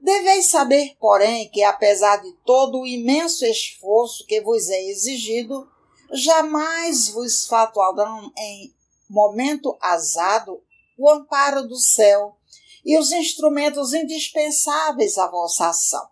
Deveis 0.00 0.46
saber, 0.50 0.96
porém, 1.00 1.50
que 1.50 1.62
apesar 1.62 2.16
de 2.18 2.32
todo 2.44 2.80
o 2.80 2.86
imenso 2.86 3.44
esforço 3.44 4.24
que 4.26 4.40
vos 4.40 4.68
é 4.68 4.84
exigido, 4.84 5.68
jamais 6.12 7.08
vos 7.08 7.46
faltarão 7.46 8.32
em 8.36 8.74
momento 9.08 9.76
azado 9.80 10.62
o 10.96 11.10
amparo 11.10 11.66
do 11.66 11.76
céu 11.76 12.36
e 12.84 12.96
os 12.96 13.10
instrumentos 13.12 13.92
indispensáveis 13.92 15.18
à 15.18 15.28
vossa 15.28 15.68
ação. 15.68 16.08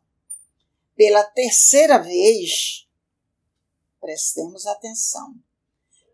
Pela 0.97 1.23
terceira 1.23 1.99
vez, 1.99 2.87
prestemos 4.01 4.67
atenção, 4.67 5.35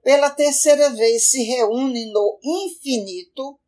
pela 0.03 0.31
terceira 0.31 0.91
vez 0.91 1.31
se 1.31 1.43
reúne 1.43 2.13
no 2.13 2.39
infinito 2.43 3.59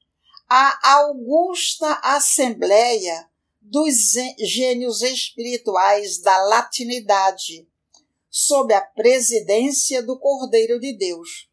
a 0.48 0.96
augusta 0.96 2.00
Assembleia 2.02 3.28
dos 3.66 4.12
gênios 4.38 5.00
espirituais 5.00 6.18
da 6.18 6.36
latinidade, 6.44 7.66
sob 8.28 8.74
a 8.74 8.82
presidência 8.82 10.02
do 10.02 10.18
Cordeiro 10.18 10.78
de 10.78 10.94
Deus. 10.96 11.48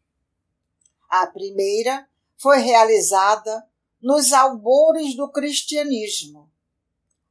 A 1.08 1.26
primeira 1.26 2.06
foi 2.36 2.58
realizada 2.58 3.66
nos 4.00 4.32
albores 4.32 5.16
do 5.16 5.30
cristianismo. 5.30 6.50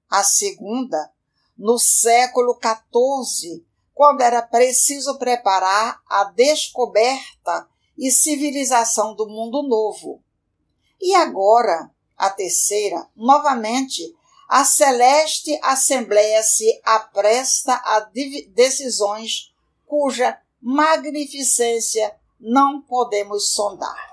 A 0.10 0.24
segunda, 0.24 1.12
no 1.56 1.78
século 1.78 2.60
XIV, 2.60 3.64
quando 3.94 4.22
era 4.22 4.42
preciso 4.42 5.20
preparar 5.20 6.02
a 6.08 6.24
descoberta 6.24 7.70
e 7.96 8.10
civilização 8.10 9.14
do 9.14 9.28
mundo 9.30 9.62
novo. 9.62 10.24
E 11.00 11.14
agora, 11.14 11.92
a 12.18 12.32
terceira, 12.32 13.08
novamente, 13.16 14.16
a 14.52 14.66
celeste 14.66 15.58
Assembleia 15.64 16.44
se 16.44 16.82
apresta 16.84 17.74
a 17.74 18.02
decisões 18.50 19.50
cuja 19.86 20.38
magnificência 20.62 22.14
não 22.38 22.82
podemos 22.82 23.54
sondar. 23.54 24.12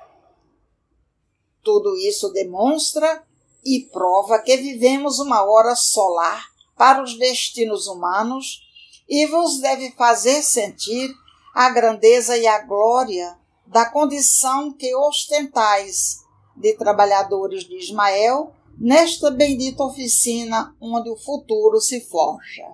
Tudo 1.60 1.96
isso 1.96 2.28
demonstra 2.28 3.26
e 3.64 3.80
prova 3.92 4.38
que 4.38 4.56
vivemos 4.56 5.18
uma 5.18 5.42
hora 5.42 5.74
solar 5.74 6.46
para 6.76 7.02
os 7.02 7.18
destinos 7.18 7.88
humanos 7.88 8.62
e 9.08 9.26
vos 9.26 9.58
deve 9.58 9.90
fazer 9.96 10.40
sentir 10.42 11.12
a 11.52 11.68
grandeza 11.68 12.38
e 12.38 12.46
a 12.46 12.60
glória 12.60 13.36
da 13.66 13.86
condição 13.86 14.72
que 14.72 14.94
ostentais 14.94 16.20
de 16.54 16.74
trabalhadores 16.74 17.64
de 17.64 17.76
Ismael 17.76 18.54
nesta 18.80 19.30
bendita 19.30 19.82
oficina 19.82 20.74
onde 20.80 21.10
o 21.10 21.16
futuro 21.16 21.80
se 21.80 22.00
forja. 22.00 22.66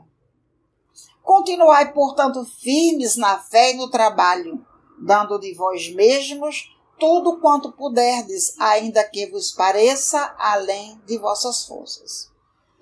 Continuai, 1.23 1.93
portanto, 1.93 2.45
firmes 2.45 3.17
na 3.17 3.39
fé 3.39 3.73
e 3.73 3.77
no 3.77 3.91
trabalho, 3.91 4.65
dando 4.99 5.39
de 5.39 5.55
vós 5.55 5.89
mesmos 5.93 6.71
tudo 6.99 7.41
quanto 7.41 7.73
puderdes, 7.73 8.55
ainda 8.61 9.03
que 9.03 9.27
vos 9.27 9.51
pareça 9.51 10.35
além 10.39 11.01
de 11.07 11.19
vossas 11.19 11.65
forças. 11.65 12.31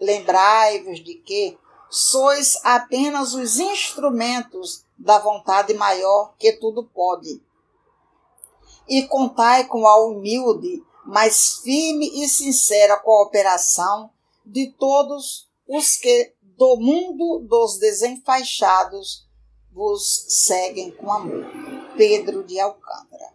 Lembrai-vos 0.01 1.03
de 1.03 1.14
que 1.14 1.57
sois 1.89 2.59
apenas 2.64 3.35
os 3.35 3.59
instrumentos 3.59 4.85
da 4.99 5.18
vontade 5.18 5.75
maior 5.75 6.35
que 6.39 6.53
tudo 6.53 6.85
pode. 6.85 7.41
e 8.89 9.03
contai 9.07 9.64
com 9.64 9.87
a 9.87 10.05
humilde, 10.05 10.83
mas 11.05 11.59
firme 11.59 12.22
e 12.22 12.28
sincera 12.28 12.98
cooperação 12.98 14.11
de 14.44 14.72
todos 14.72 15.48
os 15.66 15.96
que 15.96 16.34
do 16.57 16.76
mundo 16.76 17.46
dos 17.48 17.78
desenfaixados 17.78 19.26
vos 19.72 20.26
seguem 20.28 20.90
com 20.92 21.12
amor. 21.12 21.44
Pedro 21.96 22.44
de 22.44 22.59
Alcântara. 22.61 23.32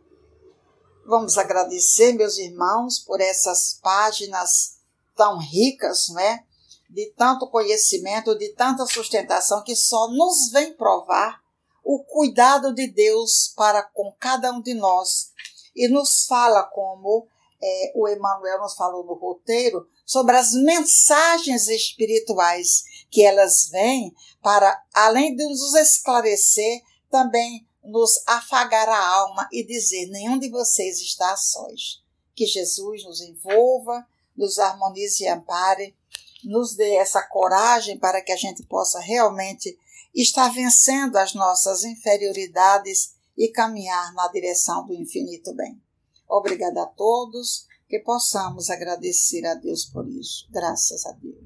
Vamos 1.05 1.37
agradecer, 1.37 2.13
meus 2.13 2.37
irmãos, 2.37 2.99
por 2.99 3.21
essas 3.21 3.79
páginas 3.81 4.77
tão 5.15 5.37
ricas, 5.37 6.09
né? 6.09 6.43
De 6.89 7.11
tanto 7.17 7.47
conhecimento, 7.47 8.37
de 8.37 8.49
tanta 8.49 8.85
sustentação 8.85 9.63
que 9.63 9.75
só 9.75 10.09
nos 10.09 10.51
vem 10.51 10.73
provar 10.73 11.41
o 11.83 12.03
cuidado 12.03 12.73
de 12.73 12.87
Deus 12.87 13.53
para 13.55 13.81
com 13.81 14.13
cada 14.19 14.51
um 14.51 14.61
de 14.61 14.73
nós 14.73 15.31
e 15.75 15.87
nos 15.87 16.25
fala 16.25 16.63
como 16.63 17.27
é, 17.61 17.91
o 17.95 18.07
Emmanuel 18.07 18.59
nos 18.59 18.75
falou 18.75 19.03
no 19.03 19.15
roteiro 19.15 19.87
sobre 20.05 20.35
as 20.35 20.53
mensagens 20.53 21.67
espirituais 21.67 22.83
que 23.09 23.23
elas 23.23 23.69
vêm 23.69 24.13
para, 24.41 24.81
além 24.93 25.35
de 25.35 25.43
nos 25.45 25.73
esclarecer, 25.75 26.81
também 27.09 27.67
nos 27.83 28.21
afagar 28.27 28.87
a 28.89 29.07
alma 29.07 29.47
e 29.51 29.65
dizer: 29.65 30.07
nenhum 30.07 30.37
de 30.37 30.49
vocês 30.49 30.99
está 30.99 31.31
a 31.31 31.37
sós. 31.37 32.03
Que 32.35 32.45
Jesus 32.45 33.03
nos 33.03 33.21
envolva, 33.21 34.05
nos 34.35 34.59
harmonize 34.59 35.23
e 35.23 35.27
ampare, 35.27 35.95
nos 36.43 36.75
dê 36.75 36.95
essa 36.95 37.23
coragem 37.23 37.97
para 37.97 38.21
que 38.21 38.31
a 38.31 38.35
gente 38.35 38.63
possa 38.63 38.99
realmente 38.99 39.77
estar 40.13 40.49
vencendo 40.49 41.15
as 41.17 41.33
nossas 41.33 41.83
inferioridades 41.83 43.15
e 43.35 43.49
caminhar 43.49 44.13
na 44.13 44.27
direção 44.27 44.85
do 44.85 44.93
infinito 44.93 45.53
bem. 45.55 45.81
Obrigada 46.27 46.83
a 46.83 46.87
todos, 46.87 47.67
que 47.87 47.99
possamos 47.99 48.69
agradecer 48.69 49.45
a 49.45 49.55
Deus 49.55 49.85
por 49.85 50.07
isso. 50.07 50.47
Graças 50.51 51.05
a 51.05 51.11
Deus. 51.13 51.37